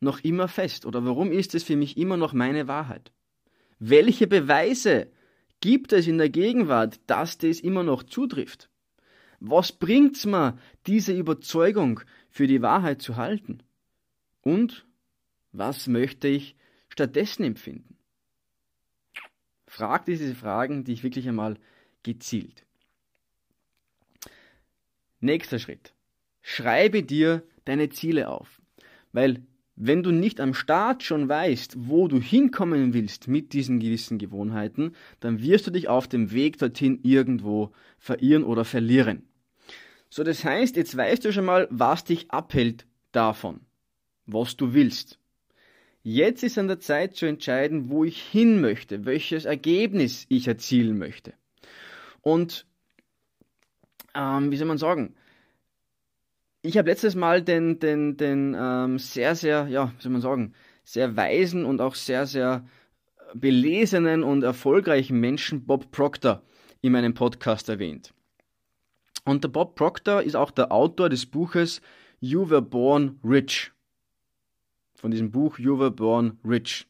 noch 0.00 0.20
immer 0.20 0.48
fest? 0.48 0.84
Oder 0.84 1.04
warum 1.06 1.32
ist 1.32 1.54
es 1.54 1.64
für 1.64 1.76
mich 1.76 1.96
immer 1.96 2.18
noch 2.18 2.34
meine 2.34 2.68
Wahrheit? 2.68 3.10
Welche 3.78 4.26
Beweise 4.26 5.10
gibt 5.60 5.92
es 5.92 6.06
in 6.06 6.18
der 6.18 6.28
Gegenwart, 6.28 7.00
dass 7.06 7.38
das 7.38 7.60
immer 7.60 7.82
noch 7.82 8.02
zutrifft? 8.02 8.68
Was 9.40 9.72
bringt's 9.72 10.26
mir, 10.26 10.58
diese 10.86 11.12
Überzeugung 11.12 12.00
für 12.30 12.46
die 12.46 12.62
Wahrheit 12.62 13.00
zu 13.02 13.16
halten? 13.16 13.62
Und 14.42 14.86
was 15.52 15.86
möchte 15.86 16.28
ich 16.28 16.56
stattdessen 16.88 17.44
empfinden? 17.44 17.96
Frag 19.66 20.06
diese 20.06 20.34
Fragen, 20.34 20.84
die 20.84 20.92
ich 20.92 21.02
wirklich 21.02 21.28
einmal 21.28 21.56
gezielt. 22.02 22.64
Nächster 25.20 25.58
Schritt. 25.58 25.92
Schreibe 26.42 27.02
dir 27.02 27.42
deine 27.64 27.90
Ziele 27.90 28.28
auf. 28.28 28.60
Weil 29.12 29.42
wenn 29.80 30.02
du 30.02 30.10
nicht 30.10 30.40
am 30.40 30.54
Start 30.54 31.04
schon 31.04 31.28
weißt, 31.28 31.76
wo 31.78 32.08
du 32.08 32.20
hinkommen 32.20 32.94
willst 32.94 33.28
mit 33.28 33.52
diesen 33.52 33.78
gewissen 33.78 34.18
Gewohnheiten, 34.18 34.92
dann 35.20 35.40
wirst 35.40 35.66
du 35.66 35.70
dich 35.70 35.88
auf 35.88 36.08
dem 36.08 36.32
Weg 36.32 36.58
dorthin 36.58 36.98
irgendwo 37.02 37.70
verirren 37.96 38.42
oder 38.42 38.64
verlieren. 38.64 39.22
So, 40.10 40.24
das 40.24 40.44
heißt, 40.44 40.76
jetzt 40.76 40.96
weißt 40.96 41.24
du 41.24 41.32
schon 41.32 41.44
mal, 41.44 41.68
was 41.70 42.04
dich 42.04 42.30
abhält 42.30 42.86
davon, 43.12 43.60
was 44.26 44.56
du 44.56 44.74
willst. 44.74 45.18
Jetzt 46.02 46.42
ist 46.42 46.58
an 46.58 46.68
der 46.68 46.80
Zeit 46.80 47.14
zu 47.14 47.26
entscheiden, 47.26 47.88
wo 47.88 48.02
ich 48.02 48.20
hin 48.20 48.60
möchte, 48.60 49.04
welches 49.04 49.44
Ergebnis 49.44 50.26
ich 50.28 50.48
erzielen 50.48 50.98
möchte. 50.98 51.34
Und 52.22 52.66
ähm, 54.14 54.50
wie 54.50 54.56
soll 54.56 54.66
man 54.66 54.78
sagen? 54.78 55.14
Ich 56.62 56.76
habe 56.76 56.90
letztes 56.90 57.14
Mal 57.14 57.42
den, 57.42 57.78
den, 57.78 58.16
den 58.16 58.56
ähm, 58.58 58.98
sehr, 58.98 59.36
sehr, 59.36 59.68
ja, 59.68 59.92
wie 59.96 60.02
soll 60.02 60.12
man 60.12 60.20
sagen, 60.20 60.54
sehr 60.82 61.16
weisen 61.16 61.64
und 61.64 61.80
auch 61.80 61.94
sehr, 61.94 62.26
sehr 62.26 62.66
belesenen 63.34 64.22
und 64.24 64.42
erfolgreichen 64.42 65.20
Menschen 65.20 65.66
Bob 65.66 65.90
Proctor 65.92 66.42
in 66.80 66.92
meinem 66.92 67.14
Podcast 67.14 67.68
erwähnt. 67.68 68.12
Und 69.24 69.44
der 69.44 69.48
Bob 69.48 69.76
Proctor 69.76 70.22
ist 70.22 70.34
auch 70.34 70.50
der 70.50 70.72
Autor 70.72 71.08
des 71.08 71.26
Buches 71.26 71.80
You 72.20 72.50
Were 72.50 72.62
Born 72.62 73.20
Rich. 73.22 73.72
Von 74.96 75.10
diesem 75.10 75.30
Buch 75.30 75.58
You 75.58 75.78
Were 75.78 75.90
Born 75.90 76.38
Rich. 76.44 76.88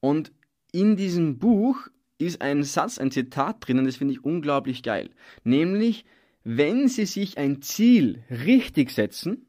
Und 0.00 0.32
in 0.72 0.96
diesem 0.96 1.38
Buch 1.38 1.88
ist 2.18 2.40
ein 2.40 2.64
Satz, 2.64 2.98
ein 2.98 3.10
Zitat 3.10 3.56
drinnen, 3.60 3.84
das 3.84 3.96
finde 3.96 4.14
ich 4.14 4.24
unglaublich 4.24 4.82
geil. 4.82 5.10
Nämlich, 5.44 6.04
wenn 6.48 6.86
Sie 6.86 7.06
sich 7.06 7.38
ein 7.38 7.60
Ziel 7.60 8.22
richtig 8.30 8.92
setzen, 8.92 9.46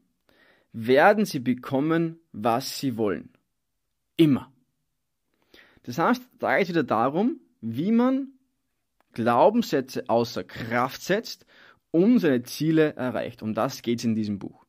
werden 0.72 1.26
Sie 1.26 1.38
bekommen, 1.38 2.18
was 2.32 2.80
Sie 2.80 2.96
wollen. 2.96 3.30
Immer. 4.16 4.52
Das 5.84 5.98
heißt, 5.98 6.20
da 6.40 6.56
geht 6.56 6.64
es 6.64 6.70
wieder 6.70 6.82
darum, 6.82 7.38
wie 7.60 7.92
man 7.92 8.32
Glaubenssätze 9.12 10.08
außer 10.08 10.42
Kraft 10.42 11.00
setzt 11.00 11.46
um 11.92 12.18
seine 12.18 12.42
Ziele 12.42 12.96
erreicht. 12.96 13.44
Um 13.44 13.54
das 13.54 13.82
geht 13.82 14.00
es 14.00 14.04
in 14.04 14.16
diesem 14.16 14.40
Buch. 14.40 14.66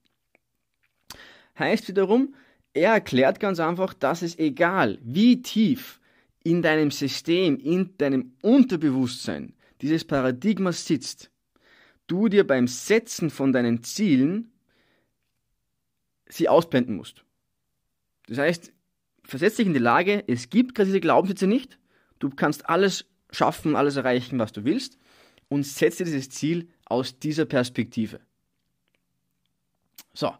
Heißt 1.57 1.87
wiederum, 1.87 2.35
er 2.73 2.93
erklärt 2.93 3.39
ganz 3.39 3.59
einfach, 3.59 3.95
dass 3.95 4.21
es 4.21 4.37
egal, 4.37 4.99
wie 5.01 5.41
tief 5.41 5.99
in 6.43 6.61
deinem 6.61 6.91
System, 6.91 7.57
in 7.57 7.97
deinem 7.97 8.33
Unterbewusstsein 8.43 9.55
dieses 9.81 10.05
Paradigma 10.05 10.71
sitzt, 10.71 11.31
du 12.09 12.27
dir 12.27 12.45
beim 12.45 12.67
Setzen 12.67 13.29
von 13.29 13.53
deinen 13.53 13.83
Zielen 13.83 14.51
sie 16.27 16.49
ausblenden 16.49 16.95
musst. 16.95 17.23
Das 18.27 18.37
heißt, 18.37 18.71
versetz 19.23 19.55
dich 19.55 19.67
in 19.67 19.73
die 19.73 19.79
Lage, 19.79 20.23
es 20.27 20.49
gibt 20.49 20.75
gerade 20.75 20.87
diese 20.87 20.99
Glaubenssätze 20.99 21.47
nicht, 21.47 21.79
du 22.19 22.29
kannst 22.29 22.69
alles 22.69 23.05
schaffen, 23.31 23.75
alles 23.75 23.95
erreichen, 23.95 24.39
was 24.39 24.51
du 24.51 24.63
willst 24.63 24.97
und 25.47 25.65
setze 25.65 26.03
dieses 26.03 26.29
Ziel 26.29 26.69
aus 26.85 27.19
dieser 27.19 27.45
Perspektive. 27.45 28.19
So, 30.13 30.33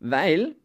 weil 0.00 0.56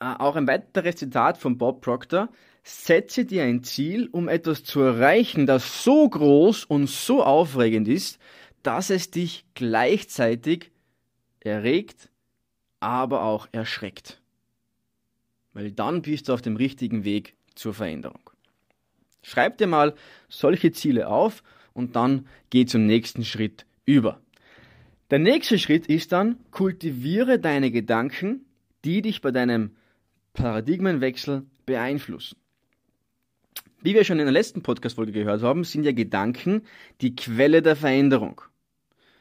äh, 0.00 0.14
auch 0.18 0.36
ein 0.36 0.46
weiteres 0.46 0.96
Zitat 0.96 1.38
von 1.38 1.58
Bob 1.58 1.80
Proctor, 1.80 2.28
setze 2.62 3.24
dir 3.24 3.44
ein 3.44 3.62
Ziel, 3.62 4.08
um 4.10 4.28
etwas 4.28 4.64
zu 4.64 4.80
erreichen, 4.80 5.46
das 5.46 5.84
so 5.84 6.08
groß 6.08 6.64
und 6.64 6.88
so 6.88 7.22
aufregend 7.22 7.88
ist, 7.88 8.18
dass 8.66 8.90
es 8.90 9.10
dich 9.10 9.44
gleichzeitig 9.54 10.72
erregt, 11.40 12.10
aber 12.80 13.22
auch 13.22 13.48
erschreckt. 13.52 14.20
Weil 15.52 15.70
dann 15.70 16.02
bist 16.02 16.28
du 16.28 16.34
auf 16.34 16.42
dem 16.42 16.56
richtigen 16.56 17.04
Weg 17.04 17.36
zur 17.54 17.74
Veränderung. 17.74 18.30
Schreib 19.22 19.58
dir 19.58 19.66
mal 19.68 19.94
solche 20.28 20.72
Ziele 20.72 21.08
auf 21.08 21.42
und 21.74 21.96
dann 21.96 22.26
geh 22.50 22.66
zum 22.66 22.86
nächsten 22.86 23.24
Schritt 23.24 23.66
über. 23.84 24.20
Der 25.10 25.20
nächste 25.20 25.58
Schritt 25.58 25.86
ist 25.86 26.10
dann, 26.10 26.36
kultiviere 26.50 27.38
deine 27.38 27.70
Gedanken, 27.70 28.44
die 28.84 29.02
dich 29.02 29.20
bei 29.20 29.30
deinem 29.30 29.76
Paradigmenwechsel 30.32 31.46
beeinflussen. 31.64 32.36
Wie 33.80 33.94
wir 33.94 34.02
schon 34.02 34.18
in 34.18 34.26
der 34.26 34.32
letzten 34.32 34.62
Podcast-Folge 34.62 35.12
gehört 35.12 35.42
haben, 35.42 35.62
sind 35.62 35.84
ja 35.84 35.92
Gedanken 35.92 36.62
die 37.00 37.14
Quelle 37.14 37.62
der 37.62 37.76
Veränderung. 37.76 38.42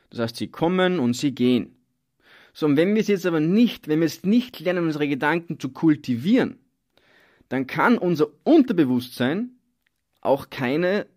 Das 0.09 0.19
heißt, 0.19 0.35
sie 0.37 0.47
kommen 0.47 0.99
und 0.99 1.15
sie 1.15 1.33
gehen. 1.33 1.75
So, 2.53 2.65
und 2.67 2.77
wenn 2.77 2.93
wir 2.93 3.01
es 3.01 3.07
jetzt 3.07 3.25
aber 3.25 3.39
nicht, 3.39 3.87
wenn 3.87 3.99
wir 3.99 4.05
es 4.05 4.23
nicht 4.23 4.59
lernen, 4.59 4.85
unsere 4.85 5.07
Gedanken 5.07 5.59
zu 5.59 5.69
kultivieren, 5.69 6.59
dann 7.49 7.67
kann 7.67 7.97
unser 7.97 8.27
Unterbewusstsein 8.43 9.51
auch 10.21 10.49
keine 10.49 11.07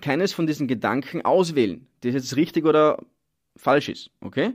keines 0.00 0.32
von 0.32 0.46
diesen 0.46 0.68
Gedanken 0.68 1.22
auswählen, 1.22 1.86
das 2.00 2.14
jetzt 2.14 2.36
richtig 2.36 2.64
oder 2.64 3.02
falsch 3.56 3.88
ist. 3.88 4.10
Okay? 4.20 4.52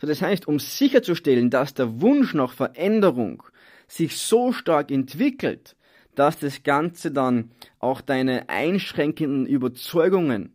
So, 0.00 0.06
das 0.06 0.22
heißt, 0.22 0.46
um 0.46 0.58
sicherzustellen, 0.58 1.50
dass 1.50 1.74
der 1.74 2.00
Wunsch 2.00 2.34
nach 2.34 2.52
Veränderung 2.52 3.42
sich 3.88 4.16
so 4.16 4.52
stark 4.52 4.90
entwickelt, 4.90 5.76
dass 6.14 6.38
das 6.38 6.62
Ganze 6.62 7.10
dann 7.10 7.50
auch 7.80 8.00
deine 8.00 8.48
einschränkenden 8.48 9.46
Überzeugungen 9.46 10.52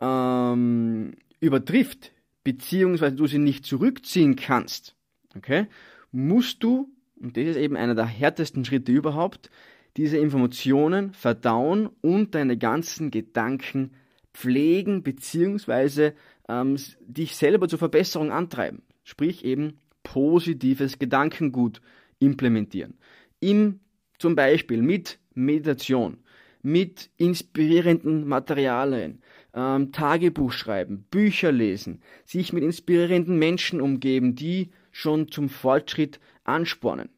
ähm, 0.00 1.14
übertrifft, 1.40 2.12
beziehungsweise 2.44 3.16
du 3.16 3.26
sie 3.26 3.38
nicht 3.38 3.64
zurückziehen 3.64 4.36
kannst, 4.36 4.94
okay, 5.36 5.66
musst 6.12 6.62
du, 6.62 6.92
und 7.20 7.36
das 7.36 7.44
ist 7.44 7.56
eben 7.56 7.76
einer 7.76 7.94
der 7.94 8.06
härtesten 8.06 8.64
Schritte 8.64 8.92
überhaupt, 8.92 9.50
diese 9.96 10.18
Informationen 10.18 11.12
verdauen 11.12 11.88
und 12.02 12.34
deine 12.34 12.58
ganzen 12.58 13.10
Gedanken 13.10 13.92
pflegen 14.34 15.02
beziehungsweise 15.02 16.14
ähm, 16.48 16.76
dich 17.00 17.34
selber 17.36 17.68
zur 17.68 17.78
Verbesserung 17.78 18.30
antreiben. 18.30 18.82
Sprich 19.04 19.44
eben 19.44 19.78
positives 20.02 20.98
Gedankengut 20.98 21.80
implementieren. 22.18 22.94
im, 23.40 23.80
zum 24.18 24.34
Beispiel 24.34 24.82
mit 24.82 25.18
Meditation, 25.34 26.18
mit 26.62 27.10
inspirierenden 27.16 28.26
Materialien, 28.26 29.20
ähm, 29.56 29.90
Tagebuch 29.90 30.52
schreiben, 30.52 31.06
Bücher 31.10 31.50
lesen, 31.50 32.02
sich 32.24 32.52
mit 32.52 32.62
inspirierenden 32.62 33.38
Menschen 33.38 33.80
umgeben, 33.80 34.36
die 34.36 34.70
schon 34.92 35.32
zum 35.32 35.48
Fortschritt 35.48 36.20
anspornen. 36.44 37.08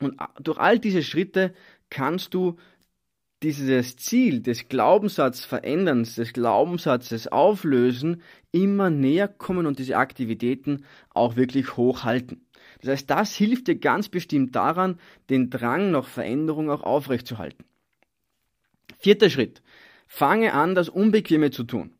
Und 0.00 0.16
durch 0.40 0.58
all 0.58 0.78
diese 0.78 1.02
Schritte 1.02 1.54
kannst 1.88 2.34
du 2.34 2.56
dieses 3.42 3.96
Ziel 3.96 4.40
des 4.40 4.68
Glaubenssatzveränderns, 4.68 6.14
des 6.14 6.32
Glaubenssatzes 6.32 7.28
auflösen, 7.28 8.22
immer 8.52 8.90
näher 8.90 9.28
kommen 9.28 9.66
und 9.66 9.78
diese 9.78 9.96
Aktivitäten 9.96 10.84
auch 11.10 11.36
wirklich 11.36 11.76
hochhalten. 11.76 12.46
Das 12.80 12.90
heißt, 12.90 13.10
das 13.10 13.34
hilft 13.34 13.68
dir 13.68 13.76
ganz 13.76 14.08
bestimmt 14.08 14.54
daran, 14.56 14.98
den 15.30 15.50
Drang 15.50 15.90
nach 15.90 16.06
Veränderung 16.06 16.70
auch 16.70 16.82
aufrechtzuerhalten. 16.82 17.64
Vierter 18.98 19.28
Schritt. 19.28 19.62
Fange 20.16 20.52
an, 20.52 20.76
das 20.76 20.88
Unbequeme 20.88 21.50
zu 21.50 21.64
tun. 21.64 21.90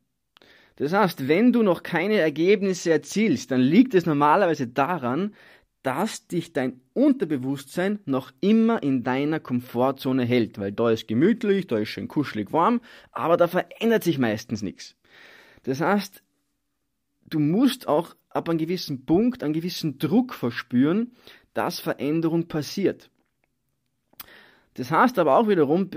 Das 0.76 0.92
heißt, 0.92 1.26
wenn 1.26 1.52
du 1.52 1.64
noch 1.64 1.82
keine 1.82 2.18
Ergebnisse 2.18 2.92
erzielst, 2.92 3.50
dann 3.50 3.60
liegt 3.60 3.92
es 3.92 4.06
normalerweise 4.06 4.68
daran, 4.68 5.34
dass 5.82 6.28
dich 6.28 6.52
dein 6.52 6.80
Unterbewusstsein 6.92 7.98
noch 8.04 8.30
immer 8.40 8.80
in 8.84 9.02
deiner 9.02 9.40
Komfortzone 9.40 10.24
hält, 10.24 10.60
weil 10.60 10.70
da 10.70 10.90
ist 10.90 11.08
gemütlich, 11.08 11.66
da 11.66 11.78
ist 11.78 11.88
schön 11.88 12.06
kuschelig 12.06 12.52
warm, 12.52 12.80
aber 13.10 13.36
da 13.36 13.48
verändert 13.48 14.04
sich 14.04 14.20
meistens 14.20 14.62
nichts. 14.62 14.94
Das 15.64 15.80
heißt, 15.80 16.22
du 17.28 17.40
musst 17.40 17.88
auch 17.88 18.14
ab 18.28 18.48
einem 18.48 18.58
gewissen 18.58 19.04
Punkt 19.06 19.42
einen 19.42 19.54
gewissen 19.54 19.98
Druck 19.98 20.34
verspüren, 20.34 21.16
dass 21.52 21.80
Veränderung 21.80 22.46
passiert. 22.46 23.10
Das 24.74 24.92
heißt 24.92 25.18
aber 25.18 25.36
auch 25.36 25.48
wiederum, 25.48 25.90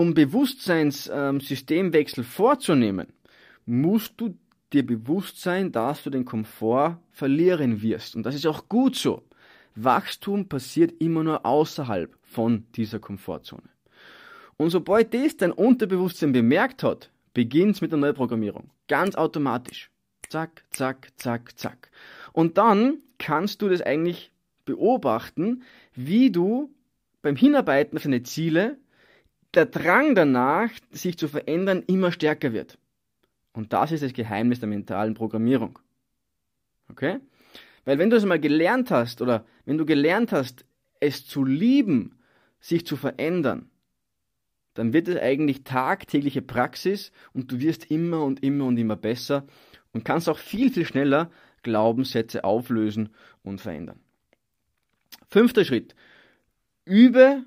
um 0.00 0.14
Bewusstseinssystemwechsel 0.14 2.24
vorzunehmen, 2.24 3.08
musst 3.66 4.14
du 4.16 4.34
dir 4.72 4.86
bewusst 4.86 5.42
sein, 5.42 5.72
dass 5.72 6.04
du 6.04 6.08
den 6.08 6.24
Komfort 6.24 6.96
verlieren 7.10 7.82
wirst. 7.82 8.16
Und 8.16 8.22
das 8.22 8.34
ist 8.34 8.46
auch 8.46 8.66
gut 8.70 8.96
so. 8.96 9.22
Wachstum 9.74 10.48
passiert 10.48 10.94
immer 11.02 11.22
nur 11.22 11.44
außerhalb 11.44 12.16
von 12.22 12.64
dieser 12.76 12.98
Komfortzone. 12.98 13.68
Und 14.56 14.70
sobald 14.70 15.12
das 15.12 15.36
dein 15.36 15.52
Unterbewusstsein 15.52 16.32
bemerkt 16.32 16.82
hat, 16.82 17.10
beginnt 17.34 17.74
es 17.74 17.82
mit 17.82 17.92
der 17.92 17.98
Neuprogrammierung. 17.98 18.70
Ganz 18.88 19.16
automatisch. 19.16 19.90
Zack, 20.30 20.64
zack, 20.70 21.08
zack, 21.16 21.58
zack. 21.58 21.90
Und 22.32 22.56
dann 22.56 23.02
kannst 23.18 23.60
du 23.60 23.68
das 23.68 23.82
eigentlich 23.82 24.32
beobachten, 24.64 25.62
wie 25.94 26.30
du 26.30 26.70
beim 27.20 27.36
Hinarbeiten 27.36 27.98
auf 27.98 28.04
deine 28.04 28.22
Ziele 28.22 28.78
der 29.54 29.66
Drang 29.66 30.14
danach, 30.14 30.70
sich 30.90 31.18
zu 31.18 31.28
verändern, 31.28 31.82
immer 31.86 32.12
stärker 32.12 32.52
wird. 32.52 32.78
Und 33.52 33.72
das 33.72 33.92
ist 33.92 34.02
das 34.02 34.12
Geheimnis 34.12 34.60
der 34.60 34.68
mentalen 34.68 35.14
Programmierung. 35.14 35.78
Okay? 36.88 37.18
Weil 37.84 37.98
wenn 37.98 38.10
du 38.10 38.16
es 38.16 38.24
mal 38.24 38.40
gelernt 38.40 38.90
hast 38.90 39.22
oder 39.22 39.44
wenn 39.64 39.78
du 39.78 39.86
gelernt 39.86 40.32
hast, 40.32 40.64
es 41.00 41.26
zu 41.26 41.44
lieben, 41.44 42.18
sich 42.60 42.86
zu 42.86 42.96
verändern, 42.96 43.70
dann 44.74 44.92
wird 44.92 45.08
es 45.08 45.16
eigentlich 45.16 45.64
tagtägliche 45.64 46.42
Praxis 46.42 47.10
und 47.32 47.50
du 47.50 47.58
wirst 47.58 47.90
immer 47.90 48.22
und 48.22 48.42
immer 48.42 48.66
und 48.66 48.76
immer 48.76 48.96
besser 48.96 49.46
und 49.92 50.04
kannst 50.04 50.28
auch 50.28 50.38
viel, 50.38 50.70
viel 50.70 50.84
schneller 50.84 51.30
Glaubenssätze 51.62 52.44
auflösen 52.44 53.10
und 53.42 53.60
verändern. 53.60 53.98
Fünfter 55.28 55.64
Schritt. 55.64 55.94
Übe 56.84 57.44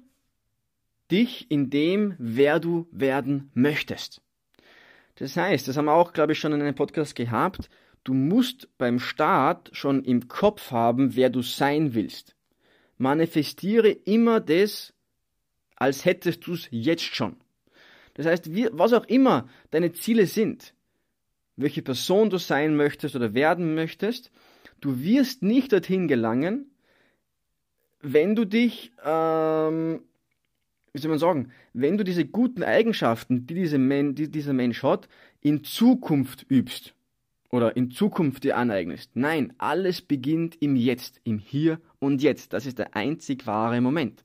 dich 1.12 1.50
in 1.52 1.70
dem, 1.70 2.16
wer 2.18 2.60
du 2.60 2.88
werden 2.92 3.52
möchtest. 3.54 4.22
Das 5.16 5.38
heißt, 5.38 5.68
das 5.68 5.78
haben 5.78 5.86
wir 5.86 5.94
auch, 5.94 6.14
glaube 6.14 6.34
ich, 6.34 6.40
schon 6.40 6.54
in 6.54 6.62
einem 6.62 6.76
Podcast 6.76 7.16
gehabt, 7.16 7.70
du 8.04 8.14
musst 8.14 8.68
beim 8.78 9.00
Start 9.00 9.70
schon 9.74 10.04
im 10.04 10.28
Kopf 10.28 10.72
haben, 10.72 11.16
wer 11.16 11.30
du 11.30 11.42
sein 11.42 11.94
willst. 11.94 12.36
Manifestiere 12.98 13.90
immer 13.90 14.40
das, 14.40 14.94
als 15.76 16.06
hättest 16.06 16.48
du 16.48 16.54
es 16.54 16.68
jetzt 16.72 17.04
schon. 17.04 17.38
Das 18.16 18.26
heißt, 18.26 18.50
was 18.78 18.94
auch 18.94 19.06
immer 19.06 19.48
deine 19.72 19.92
Ziele 19.94 20.28
sind, 20.28 20.74
welche 21.56 21.82
Person 21.82 22.30
du 22.30 22.38
sein 22.38 22.76
möchtest 22.76 23.16
oder 23.16 23.34
werden 23.34 23.76
möchtest, 23.76 24.32
du 24.82 25.02
wirst 25.02 25.44
nicht 25.44 25.72
dorthin 25.72 26.08
gelangen, 26.08 26.72
wenn 28.02 28.36
du 28.36 28.46
dich 28.46 28.92
ähm, 29.04 30.02
wie 30.94 31.00
soll 31.00 31.10
man 31.10 31.20
sagen, 31.20 31.52
wenn 31.74 31.98
du 31.98 32.04
diese 32.04 32.26
guten 32.26 32.64
Eigenschaften, 32.64 33.48
die, 33.48 33.56
diese 33.56 33.80
Men 33.80 34.16
die 34.16 34.30
dieser 34.30 34.54
Mensch 34.54 34.84
hat, 34.84 35.10
in 35.42 35.64
Zukunft 35.64 36.46
übst 36.50 36.94
oder 37.50 37.76
in 37.76 37.92
Zukunft 37.92 38.44
dir 38.44 38.58
aneignest. 38.58 39.12
Nein, 39.16 39.54
alles 39.58 40.02
beginnt 40.02 40.56
im 40.62 40.76
Jetzt, 40.76 41.20
im 41.24 41.40
Hier 41.40 41.80
und 42.00 42.22
Jetzt. 42.22 42.54
Das 42.54 42.66
ist 42.66 42.78
der 42.80 42.96
einzig 42.96 43.48
wahre 43.48 43.82
Moment. 43.82 44.24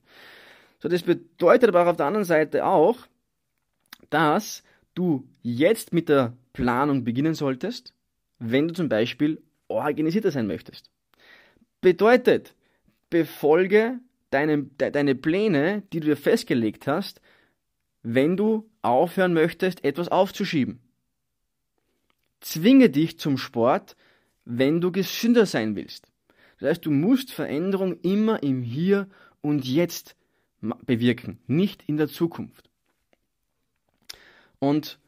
So, 0.79 0.87
das 0.87 1.03
bedeutet 1.03 1.69
aber 1.69 1.89
auf 1.89 1.97
der 1.97 2.05
anderen 2.05 2.25
Seite 2.25 2.65
auch, 2.65 3.07
dass 4.09 4.63
du 4.93 5.27
jetzt 5.41 5.91
mit 5.91 6.07
der 6.07 6.33
Planung 6.53 7.03
beginnen 7.03 7.33
solltest, 7.33 7.93
wenn 8.37 8.67
du 8.67 8.73
zum 8.73 8.89
Beispiel 8.89 9.41
organisierter 9.67 10.31
sein 10.31 10.47
möchtest. 10.47 10.89
Bedeutet, 11.81 12.53
befolge 13.09 13.99
deine, 14.29 14.63
de, 14.63 14.91
deine 14.91 15.15
Pläne, 15.15 15.83
die 15.93 15.99
du 15.99 16.07
dir 16.07 16.17
festgelegt 16.17 16.87
hast, 16.87 17.21
wenn 18.03 18.37
du 18.37 18.69
aufhören 18.81 19.33
möchtest, 19.33 19.83
etwas 19.83 20.07
aufzuschieben. 20.09 20.79
Zwinge 22.39 22.89
dich 22.89 23.19
zum 23.19 23.37
Sport, 23.37 23.95
wenn 24.45 24.81
du 24.81 24.91
gesünder 24.91 25.45
sein 25.45 25.75
willst. 25.75 26.07
Das 26.59 26.69
heißt, 26.69 26.85
du 26.85 26.91
musst 26.91 27.31
Veränderung 27.31 27.99
immer 28.01 28.41
im 28.43 28.61
Hier 28.61 29.07
und 29.41 29.65
Jetzt 29.65 30.15
bewirken, 30.61 31.39
nicht 31.47 31.83
in 31.87 31.97
der 31.97 32.07
Zukunft. 32.07 32.69
Und 34.59 34.99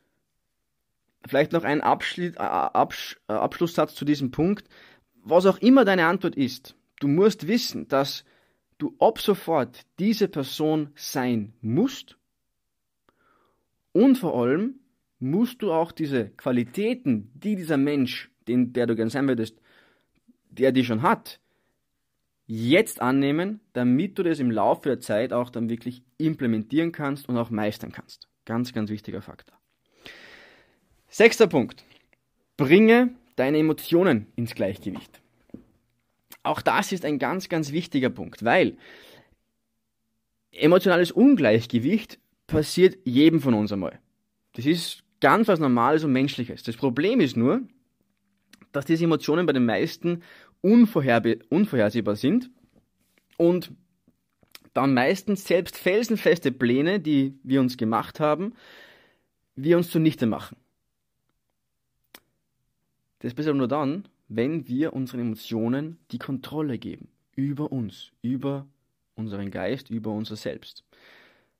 vielleicht 1.25 1.51
noch 1.51 1.63
ein 1.63 1.81
Abschluss, 1.81 2.37
Abschlusssatz 2.37 3.95
zu 3.95 4.05
diesem 4.05 4.31
Punkt. 4.31 4.67
Was 5.23 5.45
auch 5.45 5.57
immer 5.57 5.85
deine 5.85 6.05
Antwort 6.05 6.35
ist, 6.35 6.75
du 6.99 7.07
musst 7.07 7.47
wissen, 7.47 7.87
dass 7.87 8.23
du 8.81 8.95
ab 8.99 9.19
sofort 9.19 9.85
diese 9.99 10.27
Person 10.27 10.89
sein 10.95 11.53
musst 11.61 12.17
und 13.91 14.17
vor 14.17 14.35
allem 14.35 14.79
musst 15.19 15.61
du 15.61 15.71
auch 15.71 15.91
diese 15.91 16.29
Qualitäten, 16.29 17.31
die 17.35 17.55
dieser 17.55 17.77
Mensch, 17.77 18.31
den, 18.47 18.73
der 18.73 18.87
du 18.87 18.95
gern 18.95 19.09
sein 19.09 19.27
würdest, 19.27 19.61
der 20.49 20.71
die 20.71 20.83
schon 20.83 21.03
hat, 21.03 21.39
jetzt 22.47 23.01
annehmen, 23.01 23.61
damit 23.73 24.17
du 24.17 24.23
das 24.23 24.39
im 24.39 24.51
Laufe 24.51 24.89
der 24.89 24.99
Zeit 24.99 25.31
auch 25.31 25.49
dann 25.49 25.69
wirklich 25.69 26.03
implementieren 26.17 26.91
kannst 26.91 27.29
und 27.29 27.37
auch 27.37 27.49
meistern 27.49 27.91
kannst. 27.91 28.27
Ganz, 28.45 28.73
ganz 28.73 28.89
wichtiger 28.89 29.21
Faktor. 29.21 29.57
Sechster 31.07 31.47
Punkt. 31.47 31.85
Bringe 32.57 33.13
deine 33.35 33.59
Emotionen 33.59 34.27
ins 34.35 34.55
Gleichgewicht. 34.55 35.20
Auch 36.43 36.61
das 36.61 36.91
ist 36.91 37.05
ein 37.05 37.19
ganz, 37.19 37.49
ganz 37.49 37.71
wichtiger 37.71 38.09
Punkt, 38.09 38.43
weil 38.43 38.77
emotionales 40.51 41.11
Ungleichgewicht 41.11 42.19
passiert 42.47 42.97
jedem 43.05 43.41
von 43.41 43.53
uns 43.53 43.71
einmal. 43.71 43.99
Das 44.53 44.65
ist 44.65 45.03
ganz 45.21 45.47
was 45.47 45.59
Normales 45.59 46.03
und 46.03 46.11
Menschliches. 46.11 46.63
Das 46.63 46.75
Problem 46.75 47.21
ist 47.21 47.37
nur, 47.37 47.61
dass 48.71 48.85
diese 48.85 49.05
Emotionen 49.05 49.45
bei 49.45 49.53
den 49.53 49.65
meisten 49.65 50.23
unvorhersehbar 50.61 52.15
sind 52.15 52.49
und 53.37 53.71
dann 54.73 54.93
meistens 54.93 55.45
selbst 55.45 55.77
felsenfeste 55.77 56.51
Pläne, 56.51 56.99
die 56.99 57.37
wir 57.43 57.59
uns 57.59 57.77
gemacht 57.77 58.19
haben, 58.19 58.53
wir 59.55 59.77
uns 59.77 59.89
zunichte 59.89 60.25
machen. 60.25 60.57
Das 63.19 63.33
passiert 63.33 63.55
nur 63.55 63.67
dann, 63.67 64.07
wenn 64.33 64.67
wir 64.67 64.93
unseren 64.93 65.19
Emotionen 65.19 65.97
die 66.11 66.17
Kontrolle 66.17 66.77
geben 66.77 67.09
über 67.35 67.71
uns, 67.71 68.11
über 68.21 68.65
unseren 69.15 69.51
Geist, 69.51 69.89
über 69.89 70.11
unser 70.11 70.37
Selbst. 70.37 70.85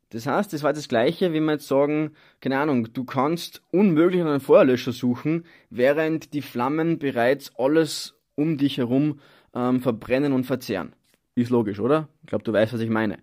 Das 0.09 0.25
heißt, 0.25 0.53
das 0.53 0.63
war 0.63 0.71
das 0.71 0.87
Gleiche, 0.87 1.33
wie 1.33 1.41
wir 1.41 1.53
jetzt 1.53 1.67
sagen, 1.67 2.11
keine 2.39 2.59
Ahnung, 2.59 2.91
du 2.93 3.03
kannst 3.03 3.61
unmöglich 3.71 4.21
einen 4.21 4.39
Feuerlöscher 4.39 4.93
suchen, 4.93 5.45
während 5.69 6.33
die 6.33 6.41
Flammen 6.41 6.97
bereits 6.97 7.53
alles 7.57 8.15
um 8.35 8.57
dich 8.57 8.77
herum 8.77 9.19
ähm, 9.53 9.81
verbrennen 9.81 10.31
und 10.31 10.45
verzehren. 10.45 10.93
Ist 11.35 11.49
logisch, 11.49 11.79
oder? 11.79 12.07
Ich 12.21 12.27
glaube, 12.27 12.43
du 12.43 12.53
weißt, 12.53 12.73
was 12.73 12.81
ich 12.81 12.89
meine. 12.89 13.19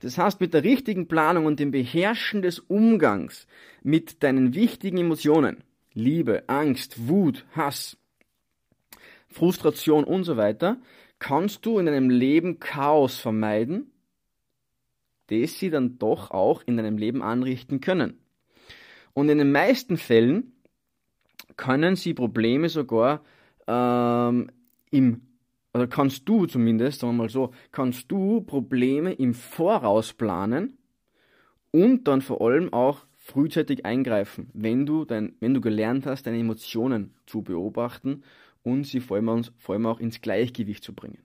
Das 0.00 0.16
heißt, 0.16 0.40
mit 0.40 0.54
der 0.54 0.64
richtigen 0.64 1.06
Planung 1.06 1.44
und 1.44 1.60
dem 1.60 1.70
Beherrschen 1.70 2.40
des 2.40 2.58
Umgangs 2.58 3.46
mit 3.82 4.22
deinen 4.22 4.54
wichtigen 4.54 4.98
Emotionen, 4.98 5.64
Liebe, 5.92 6.44
Angst, 6.46 7.08
Wut, 7.08 7.44
Hass, 7.54 7.98
Frustration 9.30 10.04
und 10.04 10.24
so 10.24 10.36
weiter, 10.36 10.78
kannst 11.18 11.64
du 11.66 11.78
in 11.78 11.86
deinem 11.86 12.10
Leben 12.10 12.58
Chaos 12.58 13.18
vermeiden 13.18 13.90
das 15.30 15.58
sie 15.58 15.70
dann 15.70 15.98
doch 15.98 16.30
auch 16.30 16.62
in 16.66 16.76
deinem 16.76 16.98
Leben 16.98 17.22
anrichten 17.22 17.80
können. 17.80 18.18
Und 19.12 19.28
in 19.28 19.38
den 19.38 19.52
meisten 19.52 19.96
Fällen 19.96 20.52
können 21.56 21.96
sie 21.96 22.14
Probleme 22.14 22.68
sogar 22.68 23.22
ähm, 23.66 24.50
im, 24.90 25.22
oder 25.72 25.86
kannst 25.86 26.28
du 26.28 26.46
zumindest, 26.46 27.00
sagen 27.00 27.14
wir 27.14 27.24
mal 27.24 27.28
so, 27.28 27.52
kannst 27.70 28.10
du 28.10 28.40
Probleme 28.40 29.12
im 29.12 29.34
Voraus 29.34 30.12
planen 30.12 30.78
und 31.70 32.08
dann 32.08 32.22
vor 32.22 32.40
allem 32.40 32.72
auch 32.72 33.06
frühzeitig 33.16 33.84
eingreifen, 33.84 34.50
wenn 34.54 34.86
du, 34.86 35.04
dein, 35.04 35.36
wenn 35.40 35.54
du 35.54 35.60
gelernt 35.60 36.06
hast, 36.06 36.26
deine 36.26 36.38
Emotionen 36.38 37.14
zu 37.26 37.42
beobachten 37.42 38.24
und 38.62 38.84
sie 38.84 39.00
vor 39.00 39.16
allem, 39.16 39.44
vor 39.58 39.74
allem 39.74 39.86
auch 39.86 40.00
ins 40.00 40.20
Gleichgewicht 40.20 40.84
zu 40.84 40.92
bringen. 40.92 41.18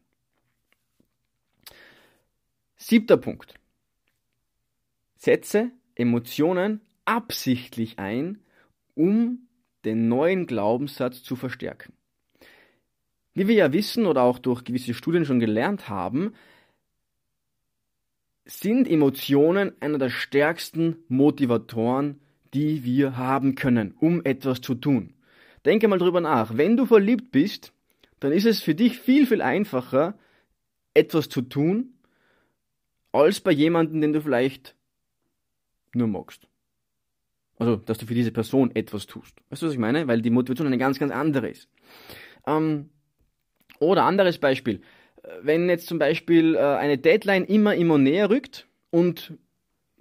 Siebter 2.78 3.18
Punkt. 3.18 3.56
Setze 5.18 5.72
Emotionen 5.96 6.82
absichtlich 7.06 8.00
ein, 8.00 8.40
um 8.96 9.48
den 9.86 10.08
neuen 10.08 10.48
Glaubenssatz 10.48 11.24
zu 11.24 11.36
verstärken. 11.36 11.94
Wie 13.34 13.48
wir 13.48 13.56
ja 13.56 13.74
wissen 13.74 14.06
oder 14.06 14.24
auch 14.24 14.40
durch 14.40 14.64
gewisse 14.64 14.94
Studien 14.94 15.26
schon 15.26 15.40
gelernt 15.40 15.90
haben, 15.90 16.34
sind 18.46 18.88
Emotionen 18.88 19.74
einer 19.82 19.98
der 19.98 20.10
stärksten 20.10 20.98
Motivatoren, 21.08 22.20
die 22.54 22.84
wir 22.84 23.18
haben 23.18 23.56
können, 23.56 23.94
um 24.00 24.24
etwas 24.24 24.62
zu 24.62 24.76
tun. 24.76 25.14
Denke 25.66 25.88
mal 25.88 26.00
drüber 26.00 26.22
nach. 26.22 26.58
Wenn 26.58 26.78
du 26.78 26.86
verliebt 26.86 27.32
bist, 27.32 27.74
dann 28.20 28.32
ist 28.32 28.46
es 28.46 28.62
für 28.62 28.76
dich 28.76 29.00
viel, 29.00 29.26
viel 29.26 29.42
einfacher, 29.42 30.18
etwas 30.94 31.30
zu 31.30 31.42
tun, 31.42 31.94
als 33.12 33.40
bei 33.42 33.52
jemandem, 33.52 34.02
den 34.02 34.14
du 34.14 34.22
vielleicht 34.22 34.76
nur 35.94 36.08
magst. 36.08 36.48
Also, 37.58 37.78
dass 37.78 37.98
du 37.98 38.06
für 38.06 38.14
diese 38.14 38.32
Person 38.32 38.76
etwas 38.76 39.06
tust. 39.06 39.34
Weißt 39.50 39.62
du, 39.62 39.68
was 39.68 39.74
ich 39.74 39.80
meine? 39.80 40.08
Weil 40.08 40.22
die 40.22 40.30
Motivation 40.30 40.68
eine 40.68 40.78
ganz, 40.78 41.00
ganz 41.00 41.12
andere 41.12 41.50
ist. 41.50 41.70
Ähm, 42.46 42.90
oder 43.80 44.04
anderes 44.04 44.38
Beispiel. 44.38 44.82
Wenn 45.42 45.70
jetzt 45.70 45.88
zum 45.88 45.98
Beispiel 45.98 46.56
äh, 46.56 46.60
eine 46.60 46.98
Deadline 46.98 47.46
immer, 47.46 47.76
immer 47.76 47.98
näher 47.98 48.30
rückt 48.30 48.68
und 48.92 49.34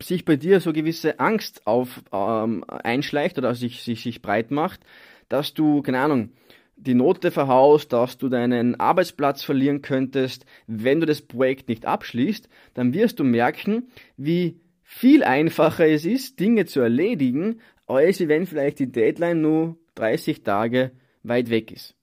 sich 0.01 0.25
bei 0.25 0.37
dir 0.37 0.61
so 0.61 0.73
gewisse 0.73 1.21
Angst 1.21 1.67
auf, 1.67 2.03
ähm, 2.13 2.65
einschleicht 2.69 3.39
oder 3.39 3.55
sich, 3.55 3.83
sich, 3.83 4.03
sich 4.03 4.21
breit 4.21 4.51
macht, 4.51 4.81
dass 5.29 5.55
du, 5.55 5.83
keine 5.83 6.01
Ahnung, 6.01 6.31
die 6.77 6.95
Note 6.95 7.31
verhaust, 7.31 7.93
dass 7.93 8.19
du 8.19 8.29
deinen 8.29 8.79
Arbeitsplatz 8.81 9.43
verlieren 9.43 9.83
könntest, 9.83 10.45
wenn 10.67 11.01
du 11.01 11.07
das 11.07 11.23
Projekt 11.23 11.69
nicht 11.69 11.87
abschließt, 11.87 12.49
dann 12.75 12.95
wirst 12.95 13.21
du 13.21 13.25
merken, 13.25 13.89
wie 14.17 14.61
viel 14.83 15.23
einfacher 15.25 15.87
es 15.87 16.05
ist, 16.05 16.41
Dinge 16.41 16.67
zu 16.67 16.81
erledigen, 16.81 17.61
als 17.87 18.27
wenn 18.27 18.47
vielleicht 18.47 18.79
die 18.79 18.91
Deadline 18.91 19.41
nur 19.41 19.77
30 19.95 20.43
Tage 20.43 20.93
weit 21.23 21.51
weg 21.51 21.71
ist. 21.71 21.95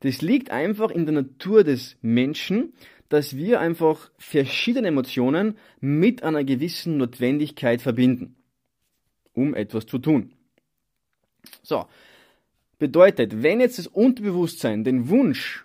Das 0.00 0.22
liegt 0.22 0.50
einfach 0.50 0.90
in 0.90 1.06
der 1.06 1.14
Natur 1.14 1.64
des 1.64 1.96
Menschen, 2.00 2.72
dass 3.08 3.36
wir 3.36 3.60
einfach 3.60 4.10
verschiedene 4.18 4.88
Emotionen 4.88 5.58
mit 5.80 6.22
einer 6.22 6.44
gewissen 6.44 6.96
Notwendigkeit 6.96 7.82
verbinden, 7.82 8.36
um 9.32 9.54
etwas 9.54 9.86
zu 9.86 9.98
tun. 9.98 10.32
So, 11.62 11.86
bedeutet, 12.80 13.44
wenn 13.44 13.60
jetzt 13.60 13.78
das 13.78 13.86
Unterbewusstsein 13.86 14.82
den 14.82 15.08
Wunsch, 15.08 15.64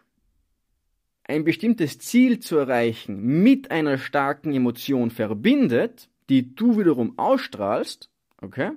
ein 1.23 1.43
bestimmtes 1.43 1.97
Ziel 1.97 2.39
zu 2.39 2.57
erreichen, 2.57 3.41
mit 3.41 3.71
einer 3.71 3.97
starken 3.97 4.53
Emotion 4.53 5.09
verbindet, 5.09 6.07
die 6.29 6.53
du 6.53 6.77
wiederum 6.77 7.17
ausstrahlst, 7.17 8.11
okay, 8.41 8.71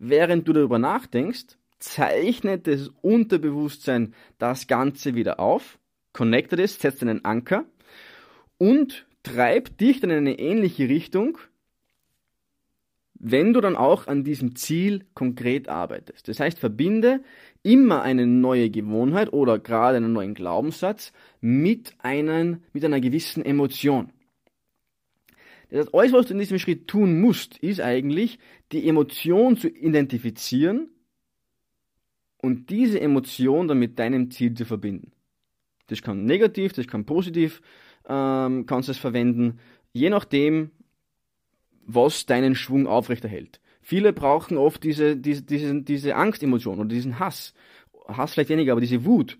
während 0.00 0.48
du 0.48 0.52
darüber 0.52 0.80
nachdenkst, 0.80 1.56
zeichnet 1.78 2.66
das 2.66 2.90
Unterbewusstsein 3.02 4.14
das 4.38 4.66
Ganze 4.66 5.14
wieder 5.14 5.38
auf, 5.38 5.78
connectet 6.12 6.58
es, 6.58 6.80
setzt 6.80 7.02
einen 7.02 7.24
Anker 7.24 7.66
und 8.58 9.06
treibt 9.22 9.80
dich 9.80 10.00
dann 10.00 10.10
in 10.10 10.16
eine 10.16 10.38
ähnliche 10.38 10.88
Richtung, 10.88 11.38
wenn 13.18 13.52
du 13.52 13.60
dann 13.60 13.76
auch 13.76 14.06
an 14.06 14.24
diesem 14.24 14.56
Ziel 14.56 15.04
konkret 15.14 15.68
arbeitest. 15.68 16.28
Das 16.28 16.40
heißt, 16.40 16.58
verbinde 16.58 17.22
immer 17.66 18.02
eine 18.02 18.28
neue 18.28 18.70
Gewohnheit 18.70 19.32
oder 19.32 19.58
gerade 19.58 19.96
einen 19.96 20.12
neuen 20.12 20.34
Glaubenssatz 20.34 21.12
mit, 21.40 21.94
einen, 21.98 22.62
mit 22.72 22.84
einer 22.84 23.00
gewissen 23.00 23.44
Emotion. 23.44 24.12
Das 25.68 25.80
heißt, 25.80 25.94
alles, 25.94 26.12
was 26.12 26.26
du 26.26 26.34
in 26.34 26.38
diesem 26.38 26.60
Schritt 26.60 26.86
tun 26.86 27.20
musst, 27.20 27.58
ist 27.58 27.80
eigentlich, 27.80 28.38
die 28.70 28.88
Emotion 28.88 29.56
zu 29.56 29.68
identifizieren 29.68 30.90
und 32.38 32.70
diese 32.70 33.00
Emotion 33.00 33.66
dann 33.66 33.80
mit 33.80 33.98
deinem 33.98 34.30
Ziel 34.30 34.54
zu 34.54 34.64
verbinden. 34.64 35.10
Das 35.88 36.02
kann 36.02 36.24
negativ, 36.24 36.72
das 36.72 36.86
kann 36.86 37.04
positiv, 37.04 37.62
ähm, 38.08 38.66
kannst 38.66 38.88
du 38.88 38.92
es 38.92 38.98
verwenden, 38.98 39.58
je 39.92 40.08
nachdem, 40.08 40.70
was 41.84 42.26
deinen 42.26 42.54
Schwung 42.54 42.86
aufrechterhält. 42.86 43.60
Viele 43.88 44.12
brauchen 44.12 44.56
oft 44.56 44.82
diese, 44.82 45.16
diese, 45.16 45.42
diese, 45.42 45.80
diese 45.80 46.16
Angstemotion 46.16 46.80
oder 46.80 46.88
diesen 46.88 47.20
Hass. 47.20 47.54
Hass 48.08 48.32
vielleicht 48.32 48.50
weniger, 48.50 48.72
aber 48.72 48.80
diese 48.80 49.04
Wut. 49.04 49.38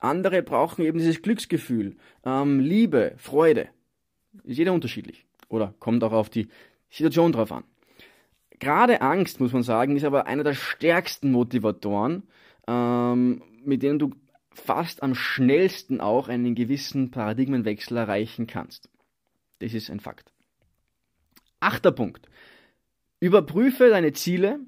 Andere 0.00 0.42
brauchen 0.42 0.84
eben 0.84 0.98
dieses 0.98 1.22
Glücksgefühl, 1.22 1.96
ähm, 2.22 2.60
Liebe, 2.60 3.14
Freude. 3.16 3.70
Ist 4.44 4.58
jeder 4.58 4.74
unterschiedlich. 4.74 5.24
Oder 5.48 5.72
kommt 5.78 6.04
auch 6.04 6.12
auf 6.12 6.28
die 6.28 6.48
Situation 6.90 7.32
drauf 7.32 7.50
an. 7.50 7.64
Gerade 8.58 9.00
Angst, 9.00 9.40
muss 9.40 9.54
man 9.54 9.62
sagen, 9.62 9.96
ist 9.96 10.04
aber 10.04 10.26
einer 10.26 10.44
der 10.44 10.52
stärksten 10.52 11.32
Motivatoren, 11.32 12.24
ähm, 12.68 13.42
mit 13.64 13.82
denen 13.82 13.98
du 13.98 14.10
fast 14.52 15.02
am 15.02 15.14
schnellsten 15.14 16.02
auch 16.02 16.28
einen 16.28 16.54
gewissen 16.54 17.10
Paradigmenwechsel 17.10 17.96
erreichen 17.96 18.46
kannst. 18.46 18.90
Das 19.60 19.72
ist 19.72 19.88
ein 19.88 20.00
Fakt. 20.00 20.34
Achter 21.60 21.92
Punkt. 21.92 22.28
Überprüfe 23.20 23.88
deine 23.88 24.12
Ziele 24.12 24.60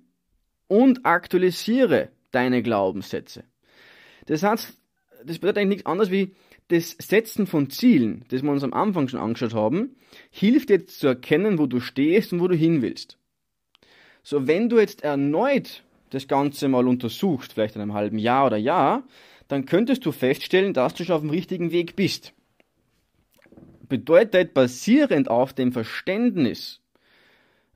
und 0.67 1.05
aktualisiere 1.05 2.11
deine 2.31 2.63
Glaubenssätze. 2.63 3.45
Das 4.27 4.43
heißt, 4.43 4.75
das 5.25 5.39
bedeutet 5.39 5.59
eigentlich 5.59 5.79
nichts 5.79 5.87
anderes 5.87 6.11
wie 6.11 6.35
das 6.69 6.97
Setzen 6.99 7.47
von 7.47 7.71
Zielen, 7.71 8.25
das 8.29 8.43
wir 8.43 8.51
uns 8.51 8.63
am 8.63 8.75
Anfang 8.75 9.09
schon 9.09 9.21
angeschaut 9.21 9.55
haben, 9.55 9.97
hilft 10.31 10.71
jetzt 10.71 11.01
zu 11.01 11.07
erkennen, 11.07 11.59
wo 11.59 11.67
du 11.67 11.81
stehst 11.81 12.33
und 12.33 12.41
wo 12.41 12.49
du 12.49 12.55
hin 12.55 12.83
willst. 12.83 13.19
So, 14.23 14.47
wenn 14.47 14.69
du 14.69 14.79
jetzt 14.79 15.03
erneut 15.03 15.83
das 16.11 16.29
Ganze 16.29 16.69
mal 16.69 16.87
untersuchst, 16.87 17.53
vielleicht 17.53 17.77
in 17.77 17.83
einem 17.83 17.95
halben 17.95 18.19
Jahr 18.19 18.47
oder 18.47 18.59
Jahr, 18.59 19.05
dann 19.49 19.65
könntest 19.65 20.05
du 20.05 20.13
feststellen, 20.13 20.75
dass 20.75 20.95
du 20.95 21.05
schon 21.05 21.17
auf 21.17 21.23
dem 21.23 21.31
richtigen 21.31 21.73
Weg 21.73 21.97
bist. 21.97 22.35
Bedeutet, 23.89 24.53
basierend 24.53 25.31
auf 25.31 25.55
dem 25.55 25.73
Verständnis, 25.73 26.83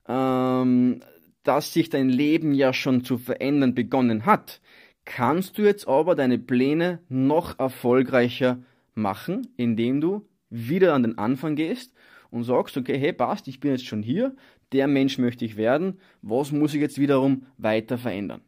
ähm, 0.07 1.01
dass 1.43 1.73
sich 1.73 1.89
dein 1.89 2.09
Leben 2.09 2.53
ja 2.53 2.73
schon 2.73 3.03
zu 3.03 3.17
verändern 3.17 3.75
begonnen 3.75 4.25
hat, 4.25 4.61
kannst 5.05 5.57
du 5.57 5.63
jetzt 5.63 5.87
aber 5.87 6.15
deine 6.15 6.39
Pläne 6.39 6.99
noch 7.09 7.59
erfolgreicher 7.59 8.59
machen, 8.95 9.47
indem 9.57 10.01
du 10.01 10.27
wieder 10.49 10.93
an 10.93 11.03
den 11.03 11.17
Anfang 11.17 11.55
gehst 11.55 11.93
und 12.29 12.43
sagst, 12.43 12.77
okay, 12.77 12.97
hey, 12.97 13.13
passt, 13.13 13.47
ich 13.47 13.59
bin 13.59 13.71
jetzt 13.71 13.85
schon 13.85 14.03
hier, 14.03 14.35
der 14.71 14.87
Mensch 14.87 15.17
möchte 15.17 15.45
ich 15.45 15.57
werden, 15.57 15.99
was 16.21 16.51
muss 16.51 16.73
ich 16.73 16.81
jetzt 16.81 16.99
wiederum 16.99 17.45
weiter 17.57 17.97
verändern? 17.97 18.41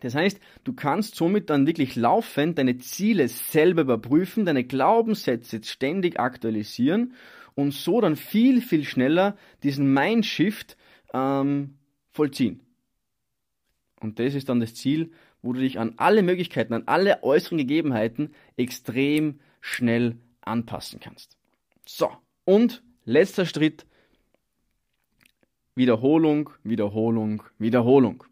Das 0.00 0.14
heißt, 0.14 0.38
du 0.64 0.74
kannst 0.74 1.16
somit 1.16 1.50
dann 1.50 1.66
wirklich 1.66 1.96
laufend 1.96 2.58
deine 2.58 2.78
Ziele 2.78 3.26
selber 3.28 3.82
überprüfen, 3.82 4.44
deine 4.44 4.64
Glaubenssätze 4.64 5.60
ständig 5.64 6.20
aktualisieren 6.20 7.14
und 7.58 7.72
so 7.72 8.00
dann 8.00 8.14
viel, 8.14 8.62
viel 8.62 8.84
schneller 8.84 9.36
diesen 9.64 9.92
Mindshift 9.92 10.76
ähm, 11.12 11.74
vollziehen. 12.12 12.60
Und 13.98 14.20
das 14.20 14.36
ist 14.36 14.48
dann 14.48 14.60
das 14.60 14.76
Ziel, 14.76 15.10
wo 15.42 15.52
du 15.52 15.58
dich 15.58 15.80
an 15.80 15.94
alle 15.96 16.22
Möglichkeiten, 16.22 16.72
an 16.72 16.84
alle 16.86 17.24
äußeren 17.24 17.58
Gegebenheiten 17.58 18.32
extrem 18.56 19.40
schnell 19.60 20.18
anpassen 20.40 21.00
kannst. 21.00 21.36
So, 21.84 22.12
und 22.44 22.84
letzter 23.04 23.44
Schritt, 23.44 23.86
Wiederholung, 25.74 26.50
Wiederholung, 26.62 27.42
Wiederholung. 27.58 28.22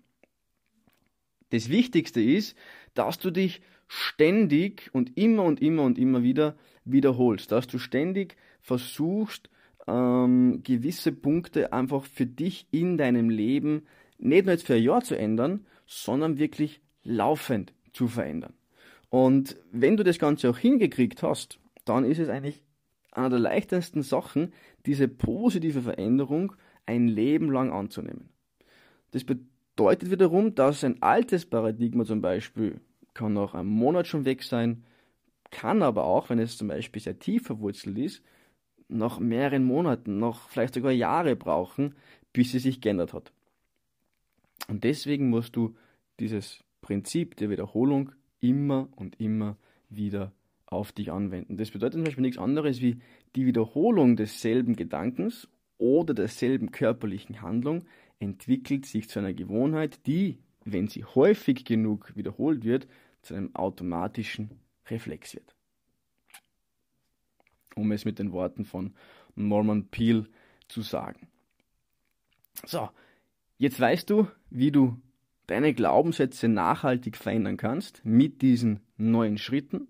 Das 1.50 1.68
Wichtigste 1.68 2.20
ist, 2.20 2.56
dass 2.94 3.18
du 3.18 3.32
dich 3.32 3.60
ständig 3.88 4.88
und 4.92 5.18
immer 5.18 5.42
und 5.42 5.60
immer 5.60 5.82
und 5.82 5.98
immer 5.98 6.22
wieder 6.22 6.56
wiederholst, 6.84 7.50
dass 7.50 7.66
du 7.66 7.80
ständig 7.80 8.36
versuchst, 8.66 9.48
ähm, 9.86 10.60
gewisse 10.64 11.12
Punkte 11.12 11.72
einfach 11.72 12.04
für 12.04 12.26
dich 12.26 12.66
in 12.72 12.98
deinem 12.98 13.30
Leben 13.30 13.86
nicht 14.18 14.44
nur 14.44 14.54
jetzt 14.54 14.66
für 14.66 14.74
ein 14.74 14.82
Jahr 14.82 15.02
zu 15.02 15.16
ändern, 15.16 15.66
sondern 15.86 16.38
wirklich 16.38 16.80
laufend 17.04 17.72
zu 17.92 18.08
verändern. 18.08 18.54
Und 19.08 19.56
wenn 19.70 19.96
du 19.96 20.02
das 20.02 20.18
Ganze 20.18 20.50
auch 20.50 20.58
hingekriegt 20.58 21.22
hast, 21.22 21.60
dann 21.84 22.04
ist 22.04 22.18
es 22.18 22.28
eigentlich 22.28 22.60
einer 23.12 23.30
der 23.30 23.38
leichtesten 23.38 24.02
Sachen, 24.02 24.52
diese 24.84 25.06
positive 25.06 25.82
Veränderung 25.82 26.52
ein 26.86 27.06
Leben 27.06 27.52
lang 27.52 27.72
anzunehmen. 27.72 28.30
Das 29.12 29.22
bedeutet 29.22 30.10
wiederum, 30.10 30.56
dass 30.56 30.82
ein 30.82 31.00
altes 31.02 31.46
Paradigma 31.46 32.04
zum 32.04 32.20
Beispiel 32.20 32.80
kann 33.14 33.34
nach 33.34 33.54
einem 33.54 33.68
Monat 33.68 34.08
schon 34.08 34.24
weg 34.24 34.42
sein, 34.42 34.82
kann 35.52 35.82
aber 35.82 36.04
auch, 36.04 36.30
wenn 36.30 36.40
es 36.40 36.58
zum 36.58 36.66
Beispiel 36.66 37.00
sehr 37.00 37.20
tief 37.20 37.44
verwurzelt 37.44 37.96
ist, 37.98 38.22
nach 38.88 39.18
mehreren 39.18 39.64
Monaten, 39.64 40.18
noch 40.18 40.48
vielleicht 40.48 40.74
sogar 40.74 40.92
Jahre 40.92 41.36
brauchen, 41.36 41.94
bis 42.32 42.52
sie 42.52 42.58
sich 42.58 42.80
geändert 42.80 43.12
hat. 43.12 43.32
Und 44.68 44.84
deswegen 44.84 45.30
musst 45.30 45.56
du 45.56 45.74
dieses 46.20 46.64
Prinzip 46.80 47.36
der 47.36 47.50
Wiederholung 47.50 48.12
immer 48.40 48.88
und 48.96 49.20
immer 49.20 49.56
wieder 49.88 50.32
auf 50.66 50.92
dich 50.92 51.12
anwenden. 51.12 51.56
Das 51.56 51.70
bedeutet 51.70 51.94
zum 51.94 52.04
Beispiel 52.04 52.22
nichts 52.22 52.38
anderes 52.38 52.80
wie 52.80 52.98
die 53.34 53.46
Wiederholung 53.46 54.16
desselben 54.16 54.76
Gedankens 54.76 55.48
oder 55.78 56.14
derselben 56.14 56.70
körperlichen 56.70 57.42
Handlung 57.42 57.84
entwickelt 58.18 58.86
sich 58.86 59.08
zu 59.08 59.18
einer 59.18 59.34
Gewohnheit, 59.34 60.06
die, 60.06 60.38
wenn 60.64 60.88
sie 60.88 61.04
häufig 61.04 61.64
genug 61.64 62.12
wiederholt 62.16 62.64
wird, 62.64 62.88
zu 63.22 63.34
einem 63.34 63.54
automatischen 63.54 64.50
Reflex 64.88 65.34
wird. 65.34 65.55
Um 67.76 67.92
es 67.92 68.04
mit 68.04 68.18
den 68.18 68.32
Worten 68.32 68.64
von 68.64 68.94
Norman 69.36 69.86
Peel 69.88 70.26
zu 70.68 70.82
sagen. 70.82 71.28
So, 72.64 72.88
jetzt 73.58 73.78
weißt 73.78 74.10
du, 74.10 74.26
wie 74.50 74.72
du 74.72 74.96
deine 75.46 75.74
Glaubenssätze 75.74 76.48
nachhaltig 76.48 77.16
verändern 77.16 77.56
kannst 77.56 78.04
mit 78.04 78.42
diesen 78.42 78.80
neuen 78.96 79.38
Schritten. 79.38 79.88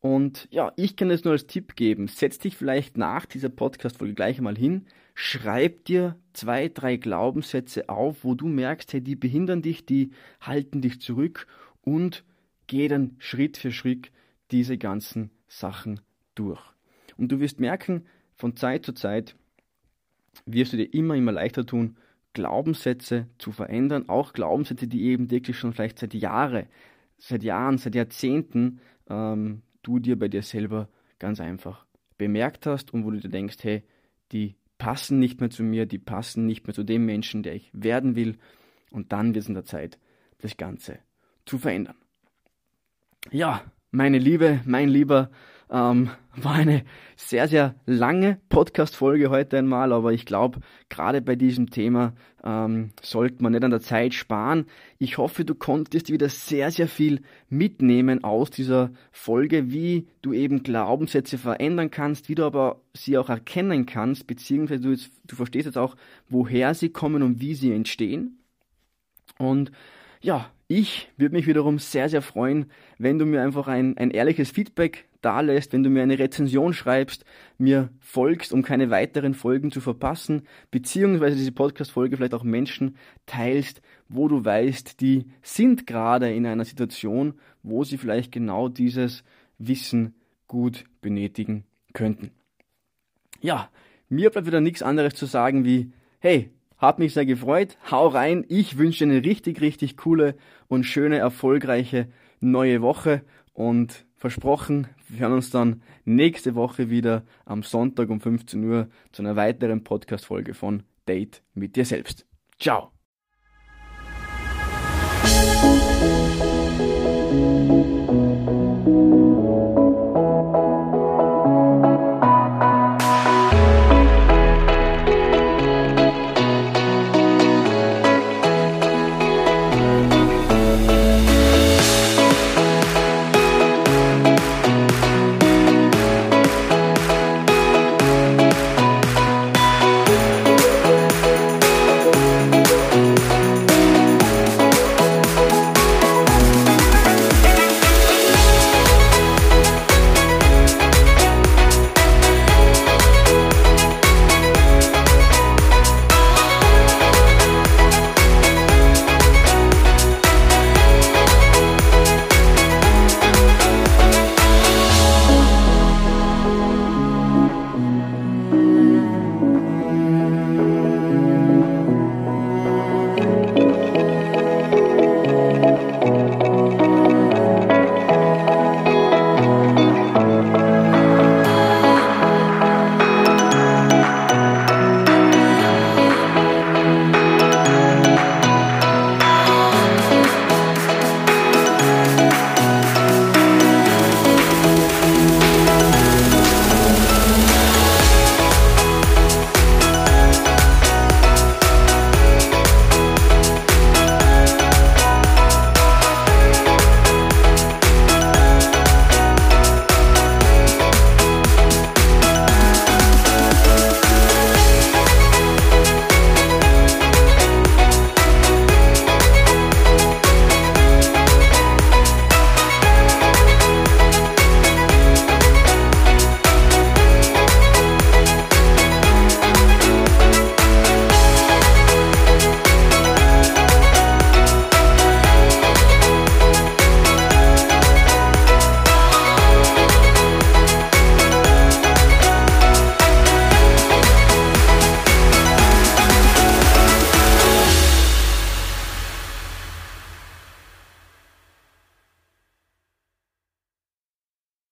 Und 0.00 0.48
ja, 0.50 0.72
ich 0.76 0.96
kann 0.96 1.10
es 1.10 1.24
nur 1.24 1.32
als 1.32 1.46
Tipp 1.46 1.76
geben. 1.76 2.08
Setz 2.08 2.38
dich 2.38 2.56
vielleicht 2.56 2.96
nach 2.96 3.26
dieser 3.26 3.50
Podcast-Folge 3.50 4.14
gleich 4.14 4.38
einmal 4.38 4.56
hin. 4.56 4.86
Schreib 5.14 5.84
dir 5.84 6.16
zwei, 6.32 6.68
drei 6.68 6.96
Glaubenssätze 6.96 7.88
auf, 7.88 8.24
wo 8.24 8.34
du 8.34 8.48
merkst, 8.48 8.92
hey, 8.94 9.00
die 9.00 9.14
behindern 9.14 9.62
dich, 9.62 9.86
die 9.86 10.10
halten 10.40 10.80
dich 10.80 11.00
zurück 11.00 11.46
und 11.82 12.24
geh 12.66 12.88
dann 12.88 13.14
Schritt 13.18 13.56
für 13.56 13.70
Schritt 13.70 14.10
diese 14.50 14.78
ganzen 14.78 15.30
Sachen 15.46 16.00
durch. 16.34 16.71
Und 17.16 17.30
du 17.30 17.40
wirst 17.40 17.60
merken, 17.60 18.06
von 18.34 18.56
Zeit 18.56 18.84
zu 18.84 18.92
Zeit 18.92 19.36
wirst 20.46 20.72
du 20.72 20.76
dir 20.76 20.92
immer, 20.92 21.14
immer 21.14 21.32
leichter 21.32 21.66
tun, 21.66 21.96
Glaubenssätze 22.32 23.28
zu 23.38 23.52
verändern, 23.52 24.08
auch 24.08 24.32
Glaubenssätze, 24.32 24.86
die 24.86 25.02
eben 25.02 25.30
wirklich 25.30 25.58
schon 25.58 25.72
vielleicht 25.72 25.98
seit 25.98 26.14
Jahren, 26.14 26.66
seit 27.18 27.42
Jahren, 27.42 27.78
seit 27.78 27.94
Jahrzehnten 27.94 28.80
ähm, 29.08 29.62
du 29.82 29.98
dir 29.98 30.18
bei 30.18 30.28
dir 30.28 30.42
selber 30.42 30.88
ganz 31.18 31.40
einfach 31.40 31.84
bemerkt 32.16 32.66
hast 32.66 32.94
und 32.94 33.04
wo 33.04 33.10
du 33.10 33.18
dir 33.18 33.28
denkst, 33.28 33.58
hey, 33.62 33.82
die 34.32 34.54
passen 34.78 35.18
nicht 35.18 35.40
mehr 35.40 35.50
zu 35.50 35.62
mir, 35.62 35.86
die 35.86 35.98
passen 35.98 36.46
nicht 36.46 36.66
mehr 36.66 36.74
zu 36.74 36.84
dem 36.84 37.04
Menschen, 37.04 37.42
der 37.42 37.54
ich 37.54 37.70
werden 37.72 38.16
will. 38.16 38.38
Und 38.90 39.12
dann 39.12 39.34
wird 39.34 39.42
es 39.42 39.48
in 39.48 39.54
der 39.54 39.64
Zeit, 39.64 39.98
das 40.40 40.56
Ganze 40.56 40.98
zu 41.46 41.58
verändern. 41.58 41.96
Ja, 43.30 43.62
meine 43.90 44.18
Liebe, 44.18 44.60
mein 44.64 44.88
Lieber, 44.88 45.30
ähm, 45.72 46.10
war 46.36 46.54
eine 46.54 46.84
sehr, 47.16 47.48
sehr 47.48 47.74
lange 47.86 48.38
Podcast-Folge 48.50 49.30
heute 49.30 49.58
einmal, 49.58 49.92
aber 49.92 50.12
ich 50.12 50.26
glaube, 50.26 50.60
gerade 50.90 51.22
bei 51.22 51.34
diesem 51.34 51.70
Thema 51.70 52.12
ähm, 52.44 52.90
sollte 53.00 53.42
man 53.42 53.52
nicht 53.52 53.64
an 53.64 53.70
der 53.70 53.80
Zeit 53.80 54.12
sparen. 54.12 54.66
Ich 54.98 55.16
hoffe, 55.16 55.44
du 55.46 55.54
konntest 55.54 56.10
wieder 56.10 56.28
sehr, 56.28 56.70
sehr 56.70 56.88
viel 56.88 57.22
mitnehmen 57.48 58.22
aus 58.22 58.50
dieser 58.50 58.90
Folge, 59.12 59.72
wie 59.72 60.08
du 60.20 60.34
eben 60.34 60.62
Glaubenssätze 60.62 61.38
verändern 61.38 61.90
kannst, 61.90 62.28
wie 62.28 62.34
du 62.34 62.44
aber 62.44 62.82
sie 62.92 63.16
auch 63.16 63.30
erkennen 63.30 63.86
kannst, 63.86 64.26
beziehungsweise 64.26 64.82
du, 64.82 64.90
jetzt, 64.90 65.10
du 65.26 65.36
verstehst 65.36 65.66
jetzt 65.66 65.78
auch, 65.78 65.96
woher 66.28 66.74
sie 66.74 66.90
kommen 66.90 67.22
und 67.22 67.40
wie 67.40 67.54
sie 67.54 67.72
entstehen. 67.72 68.38
Und 69.38 69.72
ja, 70.20 70.50
ich 70.74 71.10
würde 71.18 71.34
mich 71.34 71.46
wiederum 71.46 71.78
sehr, 71.78 72.08
sehr 72.08 72.22
freuen, 72.22 72.70
wenn 72.96 73.18
du 73.18 73.26
mir 73.26 73.42
einfach 73.42 73.68
ein, 73.68 73.98
ein 73.98 74.10
ehrliches 74.10 74.50
Feedback 74.50 75.06
da 75.20 75.40
lässt, 75.42 75.74
wenn 75.74 75.82
du 75.82 75.90
mir 75.90 76.02
eine 76.02 76.18
Rezension 76.18 76.72
schreibst, 76.72 77.26
mir 77.58 77.90
folgst, 78.00 78.54
um 78.54 78.62
keine 78.62 78.88
weiteren 78.88 79.34
Folgen 79.34 79.70
zu 79.70 79.82
verpassen, 79.82 80.42
beziehungsweise 80.70 81.36
diese 81.36 81.52
Podcast-Folge 81.52 82.16
vielleicht 82.16 82.32
auch 82.32 82.42
Menschen 82.42 82.96
teilst, 83.26 83.82
wo 84.08 84.28
du 84.28 84.44
weißt, 84.46 85.00
die 85.02 85.26
sind 85.42 85.86
gerade 85.86 86.32
in 86.32 86.46
einer 86.46 86.64
Situation, 86.64 87.34
wo 87.62 87.84
sie 87.84 87.98
vielleicht 87.98 88.32
genau 88.32 88.70
dieses 88.70 89.24
Wissen 89.58 90.14
gut 90.48 90.84
benötigen 91.02 91.64
könnten. 91.92 92.30
Ja, 93.42 93.68
mir 94.08 94.30
bleibt 94.30 94.46
wieder 94.46 94.62
nichts 94.62 94.82
anderes 94.82 95.14
zu 95.14 95.26
sagen 95.26 95.66
wie, 95.66 95.92
hey, 96.18 96.50
hat 96.82 96.98
mich 96.98 97.14
sehr 97.14 97.24
gefreut. 97.24 97.78
Hau 97.90 98.08
rein. 98.08 98.44
Ich 98.48 98.76
wünsche 98.76 99.04
eine 99.04 99.24
richtig, 99.24 99.60
richtig 99.60 99.96
coole 99.96 100.34
und 100.68 100.84
schöne, 100.84 101.18
erfolgreiche 101.18 102.08
neue 102.40 102.82
Woche. 102.82 103.22
Und 103.54 104.04
versprochen, 104.16 104.88
wir 105.08 105.20
hören 105.20 105.34
uns 105.34 105.50
dann 105.50 105.82
nächste 106.04 106.54
Woche 106.54 106.90
wieder 106.90 107.24
am 107.44 107.62
Sonntag 107.62 108.10
um 108.10 108.20
15 108.20 108.64
Uhr 108.64 108.88
zu 109.12 109.22
einer 109.22 109.36
weiteren 109.36 109.84
Podcast-Folge 109.84 110.54
von 110.54 110.82
Date 111.06 111.42
mit 111.54 111.76
dir 111.76 111.84
selbst. 111.84 112.26
Ciao. 112.58 113.01